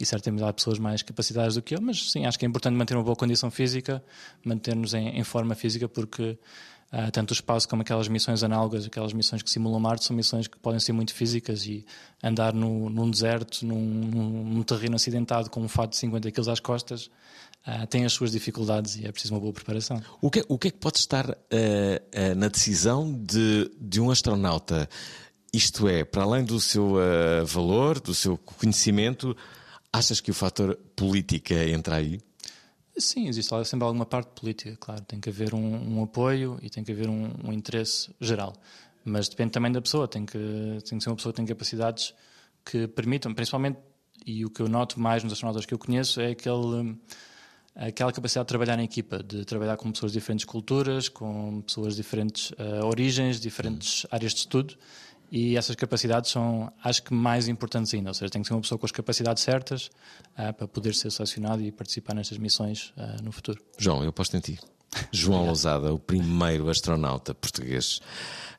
e 0.00 0.06
certamente 0.06 0.42
há 0.44 0.52
pessoas 0.52 0.78
mais 0.78 1.02
capacitadas 1.02 1.56
do 1.56 1.62
que 1.62 1.74
eu, 1.76 1.80
mas 1.82 2.10
sim, 2.10 2.24
acho 2.24 2.38
que 2.38 2.46
é 2.46 2.48
importante 2.48 2.74
manter 2.74 2.94
uma 2.96 3.04
boa 3.04 3.14
condição 3.16 3.50
física, 3.50 4.02
manter-nos 4.42 4.94
em, 4.94 5.08
em 5.10 5.24
forma 5.24 5.54
física, 5.54 5.86
porque 5.88 6.38
ah, 6.90 7.10
tanto 7.10 7.32
o 7.32 7.34
espaço 7.34 7.68
como 7.68 7.82
aquelas 7.82 8.06
missões 8.06 8.42
análogas, 8.42 8.86
aquelas 8.86 9.12
missões 9.12 9.42
que 9.42 9.50
simulam 9.50 9.80
Marte, 9.80 10.04
são 10.04 10.14
missões 10.14 10.46
que 10.46 10.56
podem 10.56 10.78
ser 10.78 10.92
muito 10.92 11.12
físicas 11.12 11.66
e 11.66 11.84
andar 12.22 12.54
no, 12.54 12.88
num 12.88 13.10
deserto, 13.10 13.66
num, 13.66 13.80
num, 13.80 14.62
terreno 14.62 14.94
acidentado 14.94 15.50
com 15.50 15.60
um 15.60 15.68
fato 15.68 15.90
de 15.90 15.96
50 15.96 16.30
kg 16.30 16.50
às 16.50 16.60
costas, 16.60 17.10
ah, 17.64 17.86
tem 17.86 18.04
as 18.04 18.12
suas 18.12 18.30
dificuldades 18.30 18.96
e 18.96 19.06
é 19.06 19.10
preciso 19.10 19.34
uma 19.34 19.40
boa 19.40 19.52
preparação. 19.52 20.00
O 20.20 20.30
que, 20.30 20.44
o 20.48 20.56
que 20.56 20.68
é 20.68 20.70
que 20.70 20.78
pode 20.78 20.98
estar 20.98 21.36
eh, 21.50 22.34
na 22.36 22.46
decisão 22.48 23.12
de, 23.12 23.70
de 23.80 24.00
um 24.00 24.10
astronauta? 24.10 24.88
Isto 25.52 25.88
é, 25.88 26.04
para 26.04 26.22
além 26.22 26.44
do 26.44 26.60
seu 26.60 26.96
valor, 27.46 27.98
do 27.98 28.14
seu 28.14 28.36
conhecimento, 28.36 29.34
achas 29.92 30.20
que 30.20 30.30
o 30.30 30.34
fator 30.34 30.78
política 30.94 31.54
entra 31.68 31.96
aí? 31.96 32.20
Sim, 32.98 33.28
existe 33.28 33.52
sempre 33.64 33.86
alguma 33.86 34.06
parte 34.06 34.28
política, 34.40 34.74
claro. 34.80 35.02
Tem 35.02 35.20
que 35.20 35.28
haver 35.28 35.54
um, 35.54 35.98
um 35.98 36.02
apoio 36.02 36.58
e 36.62 36.70
tem 36.70 36.82
que 36.82 36.92
haver 36.92 37.08
um, 37.08 37.30
um 37.44 37.52
interesse 37.52 38.10
geral. 38.20 38.54
Mas 39.04 39.28
depende 39.28 39.50
também 39.52 39.70
da 39.70 39.82
pessoa. 39.82 40.08
Tem 40.08 40.24
que, 40.24 40.38
tem 40.88 40.96
que 40.98 41.04
ser 41.04 41.10
uma 41.10 41.16
pessoa 41.16 41.32
que 41.32 41.36
tem 41.36 41.46
capacidades 41.46 42.14
que 42.64 42.88
permitam, 42.88 43.34
principalmente, 43.34 43.78
e 44.24 44.44
o 44.44 44.50
que 44.50 44.60
eu 44.60 44.68
noto 44.68 44.98
mais 44.98 45.22
nos 45.22 45.32
astronautas 45.32 45.66
que 45.66 45.74
eu 45.74 45.78
conheço 45.78 46.20
é 46.20 46.30
aquele, 46.30 46.98
aquela 47.74 48.12
capacidade 48.12 48.46
de 48.46 48.48
trabalhar 48.48 48.78
em 48.78 48.84
equipa, 48.84 49.22
de 49.22 49.44
trabalhar 49.44 49.76
com 49.76 49.92
pessoas 49.92 50.10
de 50.12 50.18
diferentes 50.18 50.44
culturas, 50.44 51.08
com 51.08 51.60
pessoas 51.62 51.94
de 51.94 52.02
diferentes 52.02 52.52
eh, 52.58 52.82
origens, 52.82 53.38
diferentes 53.38 54.06
áreas 54.10 54.32
de 54.32 54.40
estudo. 54.40 54.74
E 55.30 55.56
essas 55.56 55.74
capacidades 55.74 56.30
são, 56.30 56.72
acho 56.82 57.02
que, 57.02 57.12
mais 57.12 57.48
importantes 57.48 57.92
ainda. 57.94 58.10
Ou 58.10 58.14
seja, 58.14 58.30
tem 58.30 58.42
que 58.42 58.48
ser 58.48 58.54
uma 58.54 58.60
pessoa 58.60 58.78
com 58.78 58.86
as 58.86 58.92
capacidades 58.92 59.42
certas 59.42 59.90
ah, 60.36 60.52
para 60.52 60.68
poder 60.68 60.94
ser 60.94 61.10
selecionado 61.10 61.62
e 61.62 61.72
participar 61.72 62.14
nestas 62.14 62.38
missões 62.38 62.92
ah, 62.96 63.16
no 63.22 63.32
futuro. 63.32 63.62
João, 63.78 64.02
eu 64.02 64.10
aposto 64.10 64.36
em 64.36 64.40
ti. 64.40 64.58
João 65.10 65.46
Lousada, 65.46 65.92
o 65.92 65.98
primeiro 65.98 66.68
astronauta 66.68 67.34
português. 67.34 68.00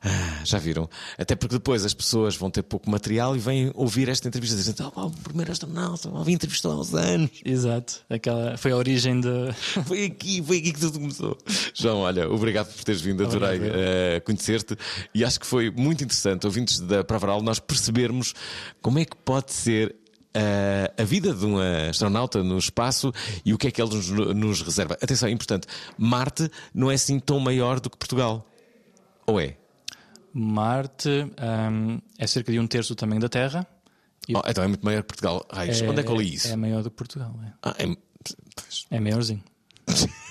Ah, 0.00 0.44
já 0.44 0.58
viram? 0.58 0.88
Até 1.16 1.34
porque 1.34 1.56
depois 1.56 1.84
as 1.84 1.92
pessoas 1.92 2.36
vão 2.36 2.50
ter 2.50 2.62
pouco 2.62 2.88
material 2.88 3.34
e 3.34 3.38
vêm 3.40 3.72
ouvir 3.74 4.08
esta 4.08 4.28
entrevista 4.28 4.56
dizendo: 4.56 4.92
oh, 4.94 5.06
o 5.06 5.10
primeiro 5.10 5.50
astronauta, 5.50 6.08
ouvi 6.08 6.32
entrevistou 6.32 6.70
há 6.72 6.80
uns 6.80 6.94
anos. 6.94 7.30
Exato, 7.44 8.02
aquela 8.08 8.56
foi 8.56 8.70
a 8.70 8.76
origem 8.76 9.20
de. 9.20 9.52
foi 9.84 10.04
aqui, 10.04 10.42
foi 10.42 10.58
aqui 10.58 10.72
que 10.72 10.80
tudo 10.80 11.00
começou. 11.00 11.36
João, 11.74 11.98
olha, 11.98 12.30
obrigado 12.30 12.72
por 12.72 12.84
teres 12.84 13.00
vindo, 13.00 13.24
adorei 13.24 13.58
uh, 13.58 14.20
conhecer-te 14.24 14.76
e 15.12 15.24
acho 15.24 15.40
que 15.40 15.46
foi 15.46 15.70
muito 15.70 16.04
interessante, 16.04 16.46
ouvintes 16.46 16.78
da 16.78 17.02
Pravaral, 17.02 17.42
nós 17.42 17.58
percebermos 17.58 18.34
como 18.80 19.00
é 19.00 19.04
que 19.04 19.16
pode 19.16 19.52
ser 19.52 19.96
Uh, 20.36 21.02
a 21.02 21.04
vida 21.04 21.34
de 21.34 21.44
um 21.44 21.58
astronauta 21.88 22.44
no 22.44 22.58
espaço 22.58 23.12
e 23.44 23.54
o 23.54 23.58
que 23.58 23.68
é 23.68 23.70
que 23.70 23.80
ele 23.82 23.94
nos, 23.94 24.08
nos, 24.10 24.62
reserva. 24.62 24.94
Atenção, 25.02 25.28
é 25.28 25.32
importante: 25.32 25.66
Marte 25.96 26.50
não 26.72 26.90
é 26.90 26.94
assim 26.94 27.18
tão 27.18 27.40
maior 27.40 27.80
do 27.80 27.90
que 27.90 27.96
Portugal. 27.96 28.46
Ou 29.26 29.40
é? 29.40 29.56
Marte 30.32 31.08
um, 31.08 32.00
é 32.18 32.26
cerca 32.26 32.52
de 32.52 32.60
um 32.60 32.66
terço 32.66 32.94
do 32.94 32.96
tamanho 32.96 33.20
da 33.20 33.28
Terra. 33.28 33.66
Oh, 34.34 34.42
então 34.46 34.62
é 34.62 34.68
muito 34.68 34.84
maior 34.84 35.02
que 35.02 35.08
Portugal. 35.08 35.46
Raios, 35.50 35.80
é, 35.80 35.88
onde 35.88 36.00
é 36.00 36.02
que 36.02 36.10
eu 36.10 36.16
li 36.16 36.34
isso? 36.34 36.48
É 36.48 36.56
maior 36.56 36.82
do 36.82 36.90
que 36.90 36.96
Portugal. 36.96 37.34
É, 37.42 37.52
ah, 37.62 37.74
é... 37.78 38.96
é 38.96 39.00
maiorzinho. 39.00 39.42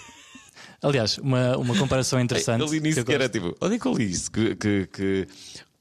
Aliás, 0.81 1.17
uma, 1.17 1.57
uma 1.57 1.75
comparação 1.75 2.19
interessante. 2.19 2.61
Eu 2.63 2.67
li 2.67 2.79
nisso 2.79 2.99
que, 2.99 3.05
que 3.05 3.13
era 3.13 3.27
tipo, 3.27 3.55
onde 3.59 3.75
é 3.75 3.79
que 3.79 3.85
eu 3.87 3.93
li 3.93 4.11
isso? 4.11 4.31
Que, 4.31 4.55
que, 4.55 4.87
que 4.87 5.27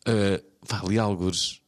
uh, 0.08 0.42
vá, 0.66 0.82
li 0.88 0.98
alguns. 0.98 1.60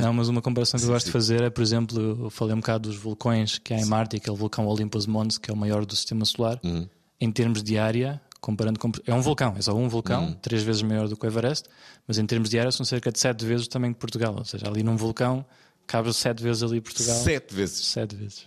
Não, 0.00 0.12
mas 0.12 0.28
uma 0.28 0.40
comparação 0.42 0.78
que 0.78 0.84
eu 0.86 0.90
gosto 0.90 1.06
de 1.06 1.12
fazer 1.12 1.42
é, 1.42 1.50
por 1.50 1.62
exemplo, 1.62 2.24
eu 2.24 2.30
falei 2.30 2.54
um 2.54 2.58
bocado 2.60 2.88
dos 2.88 2.98
vulcões 2.98 3.58
que 3.58 3.72
há 3.74 3.78
em 3.78 3.84
Marte, 3.84 4.16
aquele 4.16 4.36
vulcão 4.36 4.66
Olympus 4.66 5.06
Mons, 5.06 5.38
que 5.38 5.50
é 5.50 5.54
o 5.54 5.56
maior 5.56 5.84
do 5.86 5.94
sistema 5.94 6.24
solar. 6.24 6.58
Uhum. 6.64 6.88
Em 7.20 7.30
termos 7.30 7.62
de 7.62 7.78
área, 7.78 8.20
comparando 8.40 8.78
com. 8.78 8.90
É 9.06 9.14
um 9.14 9.20
vulcão, 9.22 9.54
é 9.56 9.62
só 9.62 9.74
um 9.74 9.88
vulcão, 9.88 10.24
Uhum. 10.26 10.32
três 10.34 10.62
vezes 10.62 10.82
maior 10.82 11.08
do 11.08 11.16
que 11.16 11.24
o 11.24 11.28
Everest, 11.28 11.68
mas 12.06 12.18
em 12.18 12.26
termos 12.26 12.50
de 12.50 12.58
área 12.58 12.70
são 12.72 12.84
cerca 12.84 13.10
de 13.12 13.18
sete 13.18 13.44
vezes 13.44 13.66
o 13.66 13.68
tamanho 13.70 13.92
de 13.92 13.98
Portugal. 13.98 14.34
Ou 14.36 14.44
seja, 14.44 14.66
ali 14.68 14.82
num 14.82 14.96
vulcão 14.96 15.44
cabe 15.86 16.12
sete 16.12 16.42
vezes 16.42 16.62
ali 16.62 16.80
Portugal. 16.80 17.16
Sete 17.16 17.54
vezes. 17.54 17.86
Sete 17.86 18.14
vezes. 18.16 18.46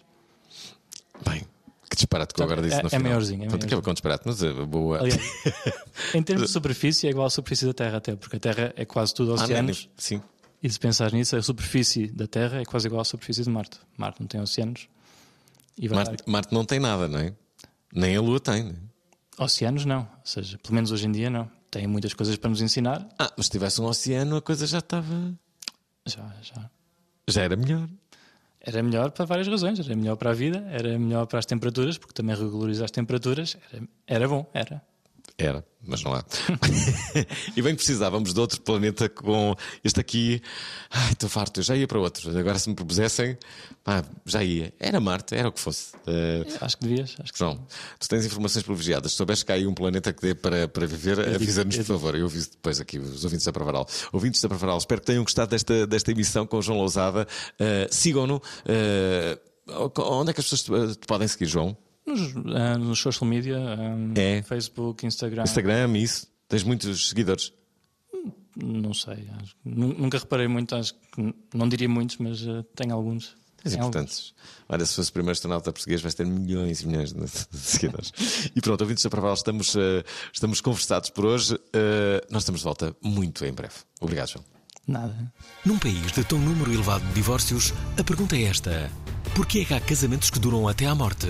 Bem, 1.26 1.42
que 1.90 1.96
disparate 1.96 2.34
que 2.34 2.42
eu 2.42 2.46
agora 2.46 2.62
disse 2.62 2.76
é, 2.76 2.82
no 2.82 2.88
é 2.88 2.90
final. 2.92 3.04
maiorzinho. 3.04 3.44
É 3.44 3.48
Pronto, 3.48 3.52
maiorzinho. 3.64 3.68
acaba 3.68 3.82
com 3.82 3.94
disparate, 3.94 4.24
mas 4.26 4.44
é 4.44 4.54
boa. 4.66 5.00
Aliás, 5.00 5.22
em 6.14 6.22
termos 6.22 6.48
de 6.48 6.52
superfície, 6.54 7.08
é 7.08 7.10
igual 7.10 7.26
à 7.26 7.30
superfície 7.30 7.66
da 7.66 7.74
Terra, 7.74 7.98
até, 7.98 8.16
porque 8.16 8.36
a 8.36 8.40
Terra 8.40 8.74
é 8.76 8.86
quase 8.86 9.14
tudo 9.14 9.32
Ah, 9.34 9.40
é 9.40 9.44
oceanos. 9.44 9.78
nem- 9.86 9.92
Sim. 9.98 10.22
E 10.62 10.70
se 10.70 10.80
pensar 10.80 11.12
nisso, 11.12 11.36
a 11.36 11.42
superfície 11.42 12.08
da 12.08 12.28
Terra 12.28 12.62
é 12.62 12.66
quase 12.66 12.88
igual 12.88 13.02
à 13.02 13.06
superfície 13.06 13.44
de 13.44 13.50
Marte. 13.50 13.80
Marte 13.96 14.20
não 14.20 14.28
tem 14.28 14.42
oceanos. 14.42 14.88
E 15.78 15.88
Marte, 15.88 16.24
Marte 16.26 16.54
não 16.54 16.66
tem 16.66 16.80
nada, 16.80 17.08
não 17.08 17.20
é? 17.20 17.34
Nem 17.94 18.16
a 18.16 18.22
Lua 18.22 18.40
tem. 18.40 18.64
não 18.64 18.72
é? 18.72 19.44
Oceanos 19.44 19.86
não. 19.86 20.00
Ou 20.00 20.26
seja, 20.26 20.58
pelo 20.58 20.74
menos 20.74 20.92
hoje 20.92 21.06
em 21.06 21.12
dia 21.12 21.30
não. 21.30 21.50
Tem 21.70 21.86
muitas 21.86 22.14
coisas 22.14 22.36
para 22.38 22.50
nos 22.50 22.62
ensinar. 22.62 23.08
Ah, 23.20 23.32
mas 23.38 23.46
se 23.46 23.52
tivesse 23.52 23.80
um 23.80 23.86
oceano, 23.86 24.38
a 24.38 24.42
coisa 24.42 24.66
já 24.66 24.80
estava. 24.80 25.34
Já, 26.08 26.34
já. 26.42 26.70
Já 27.28 27.42
era 27.44 27.56
melhor. 27.56 27.88
Era 28.60 28.82
melhor 28.82 29.12
para 29.12 29.26
várias 29.26 29.48
razões. 29.48 29.80
Era 29.80 29.96
melhor 29.96 30.16
para 30.16 30.32
a 30.32 30.34
vida, 30.34 30.66
era 30.72 30.98
melhor 30.98 31.28
para 31.28 31.40
as 31.40 31.46
temperaturas, 31.46 31.98
porque 31.98 32.14
também 32.14 32.36
regulariza 32.36 32.84
as 32.84 32.92
temperaturas. 32.92 33.58
Era, 33.72 33.88
era 34.08 34.28
bom, 34.28 34.50
era. 34.54 34.82
Era, 35.40 35.64
mas 35.86 36.02
não 36.04 36.16
há. 36.16 36.26
e 37.56 37.62
bem 37.62 37.74
que 37.74 37.78
precisávamos 37.78 38.34
de 38.34 38.40
outro 38.40 38.60
planeta 38.60 39.08
com 39.08 39.56
este 39.84 40.00
aqui. 40.00 40.42
Ai, 40.90 41.12
estou 41.12 41.30
farto, 41.30 41.60
eu 41.60 41.64
já 41.64 41.76
ia 41.76 41.88
para 41.88 42.00
outro. 42.00 42.36
Agora, 42.36 42.58
se 42.58 42.68
me 42.68 42.74
propusessem, 42.76 43.38
pá, 43.84 44.04
já 44.26 44.44
ia. 44.44 44.74
Era 44.80 45.00
Marte, 45.00 45.36
era 45.36 45.48
o 45.48 45.52
que 45.52 45.60
fosse. 45.60 45.94
Eh, 46.08 46.44
Acho 46.60 46.78
que 46.80 46.88
devias. 46.88 47.16
Acho 47.20 47.32
que 47.32 47.38
João, 47.38 47.64
tu 48.00 48.10
tens 48.10 48.26
informações 48.26 48.64
privilegiadas. 48.64 49.12
Se 49.12 49.18
soubes 49.18 49.44
que 49.44 49.52
há 49.52 49.56
aí 49.56 49.68
um 49.68 49.76
planeta 49.76 50.12
que 50.12 50.24
dê 50.24 50.34
para, 50.34 50.68
para 50.68 50.88
viver, 50.88 51.20
avisa-nos, 51.20 51.78
por 51.78 51.86
favor. 51.86 52.16
Eu 52.16 52.26
aviso 52.26 52.50
depois 52.54 52.80
aqui 52.80 52.98
os 52.98 53.24
ouvintes 53.24 53.46
da 53.46 53.54
Pravaral. 53.54 53.88
Ouvintes 54.12 54.42
da 54.42 54.50
Pravaral, 54.50 54.80
espero 54.80 55.02
que 55.02 55.06
tenham 55.08 55.22
gostado 55.24 55.52
desta, 55.52 55.86
desta 55.86 56.12
emissão 56.12 56.48
com 56.48 56.58
o 56.58 56.62
João 56.64 56.80
Lousada. 56.80 57.28
Eh, 57.60 57.88
Sigam-no. 57.92 58.42
Eh, 58.66 59.38
onde 60.00 60.32
é 60.32 60.34
que 60.34 60.40
as 60.40 60.50
pessoas 60.50 60.94
te, 60.94 61.00
te 61.00 61.06
podem 61.06 61.28
seguir, 61.28 61.46
João? 61.46 61.78
Nos, 62.08 62.34
ah, 62.56 62.78
nos 62.78 63.00
social 63.00 63.30
media, 63.30 63.58
ah, 63.60 64.20
É. 64.20 64.42
Facebook, 64.42 65.06
Instagram. 65.06 65.44
Instagram, 65.44 65.98
isso? 65.98 66.28
Tens 66.48 66.64
muitos 66.64 67.10
seguidores? 67.10 67.52
Não 68.56 68.94
sei. 68.94 69.28
acho 69.40 69.56
nunca 69.64 70.18
reparei 70.18 70.48
muito, 70.48 70.74
acho 70.76 70.96
que 71.14 71.36
não 71.54 71.68
diria 71.70 71.88
muitos, 71.90 72.18
mas 72.18 72.48
ah, 72.48 72.64
tenho 72.76 72.94
alguns. 72.96 73.36
Tens 73.62 73.74
importantes. 73.76 74.34
Olha, 74.70 74.86
se 74.86 74.96
fosse 74.96 75.10
o 75.10 75.14
primeiro 75.14 75.34
astronauta 75.34 75.74
português, 75.74 76.02
vais 76.02 76.14
ter 76.14 76.26
milhões 76.26 76.82
e 76.82 76.88
milhões 76.88 77.12
de 77.12 77.28
seguidores. 77.58 78.12
e 78.56 78.62
pronto, 78.62 78.82
ouvintes 78.82 79.04
da 79.04 79.10
Pravaral, 79.10 79.34
estamos, 79.34 79.76
eh, 79.76 80.04
estamos 80.32 80.62
conversados 80.62 81.10
por 81.10 81.26
hoje. 81.26 81.60
Eh, 81.74 82.26
nós 82.30 82.44
estamos 82.44 82.62
de 82.62 82.64
volta 82.64 82.96
muito 83.02 83.44
em 83.46 83.52
breve. 83.52 83.74
Obrigado, 84.00 84.30
João. 84.30 84.57
Nada. 84.88 85.16
Num 85.66 85.78
país 85.78 86.14
de 86.14 86.24
tão 86.24 86.40
número 86.40 86.72
elevado 86.72 87.06
de 87.08 87.14
divórcios, 87.14 87.74
a 88.00 88.04
pergunta 88.04 88.38
é 88.38 88.44
esta: 88.44 88.90
por 89.36 89.46
que 89.46 89.62
é 89.62 89.66
que 89.66 89.74
há 89.74 89.82
casamentos 89.82 90.30
que 90.30 90.40
duram 90.40 90.68
até 90.68 90.86
à 90.86 90.96
morte? 90.96 91.28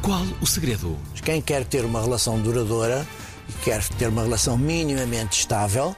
Qual 0.00 0.22
o 0.40 0.46
segredo? 0.46 0.96
Quem 1.24 1.42
quer 1.42 1.64
ter 1.64 1.84
uma 1.84 2.00
relação 2.00 2.40
duradoura 2.40 3.04
e 3.48 3.52
quer 3.64 3.82
ter 3.98 4.08
uma 4.08 4.22
relação 4.22 4.56
minimamente 4.56 5.40
estável, 5.40 5.96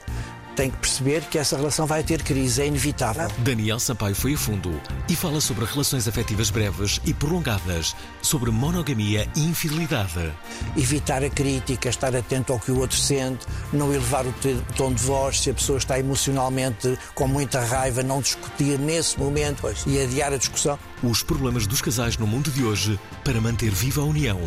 tem 0.55 0.69
que 0.69 0.77
perceber 0.77 1.21
que 1.21 1.37
essa 1.37 1.57
relação 1.57 1.85
vai 1.85 2.03
ter 2.03 2.21
crise, 2.23 2.61
é 2.61 2.67
inevitável. 2.67 3.27
Daniel 3.39 3.79
Sampaio 3.79 4.15
foi 4.15 4.33
a 4.33 4.37
fundo 4.37 4.79
e 5.09 5.15
fala 5.15 5.41
sobre 5.41 5.65
relações 5.65 6.07
afetivas 6.07 6.49
breves 6.49 7.01
e 7.05 7.13
prolongadas, 7.13 7.95
sobre 8.21 8.51
monogamia 8.51 9.27
e 9.35 9.41
infidelidade. 9.41 10.31
Evitar 10.77 11.23
a 11.23 11.29
crítica, 11.29 11.89
estar 11.89 12.15
atento 12.15 12.53
ao 12.53 12.59
que 12.59 12.71
o 12.71 12.79
outro 12.79 12.97
sente, 12.97 13.45
não 13.71 13.93
elevar 13.93 14.25
o 14.25 14.33
tom 14.75 14.93
de 14.93 15.03
voz, 15.03 15.41
se 15.41 15.49
a 15.49 15.53
pessoa 15.53 15.77
está 15.77 15.99
emocionalmente 15.99 16.97
com 17.15 17.27
muita 17.27 17.59
raiva, 17.61 18.03
não 18.03 18.21
discutir 18.21 18.77
nesse 18.79 19.19
momento 19.19 19.63
e 19.85 20.01
adiar 20.01 20.33
a 20.33 20.37
discussão. 20.37 20.77
Os 21.01 21.23
problemas 21.23 21.67
dos 21.67 21.81
casais 21.81 22.17
no 22.17 22.27
mundo 22.27 22.49
de 22.51 22.63
hoje 22.63 22.99
para 23.23 23.41
manter 23.41 23.71
viva 23.71 24.01
a 24.01 24.05
união. 24.05 24.39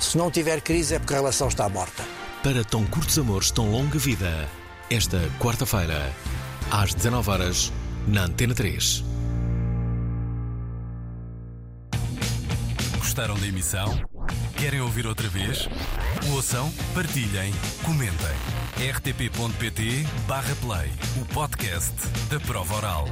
Se 0.00 0.18
não 0.18 0.30
tiver 0.30 0.60
crise 0.60 0.94
é 0.94 0.98
porque 0.98 1.14
a 1.14 1.18
relação 1.18 1.48
está 1.48 1.68
morta. 1.68 2.04
Para 2.42 2.62
tão 2.64 2.84
curtos 2.84 3.18
amores, 3.18 3.50
tão 3.50 3.70
longa 3.70 3.98
vida. 3.98 4.48
Esta 4.90 5.18
quarta-feira, 5.40 6.12
às 6.70 6.94
19 6.94 7.30
horas 7.30 7.72
na 8.06 8.24
Antena 8.24 8.54
3. 8.54 9.02
Gostaram 12.98 13.38
da 13.38 13.46
emissão? 13.46 13.98
Querem 14.56 14.80
ouvir 14.80 15.06
outra 15.06 15.28
vez? 15.28 15.68
Ouçam, 16.32 16.70
partilhem, 16.94 17.52
comentem. 17.82 18.34
rtp.pt/play 18.92 20.92
o 21.20 21.24
podcast 21.32 21.94
da 22.30 22.40
prova 22.40 22.74
oral. 22.74 23.06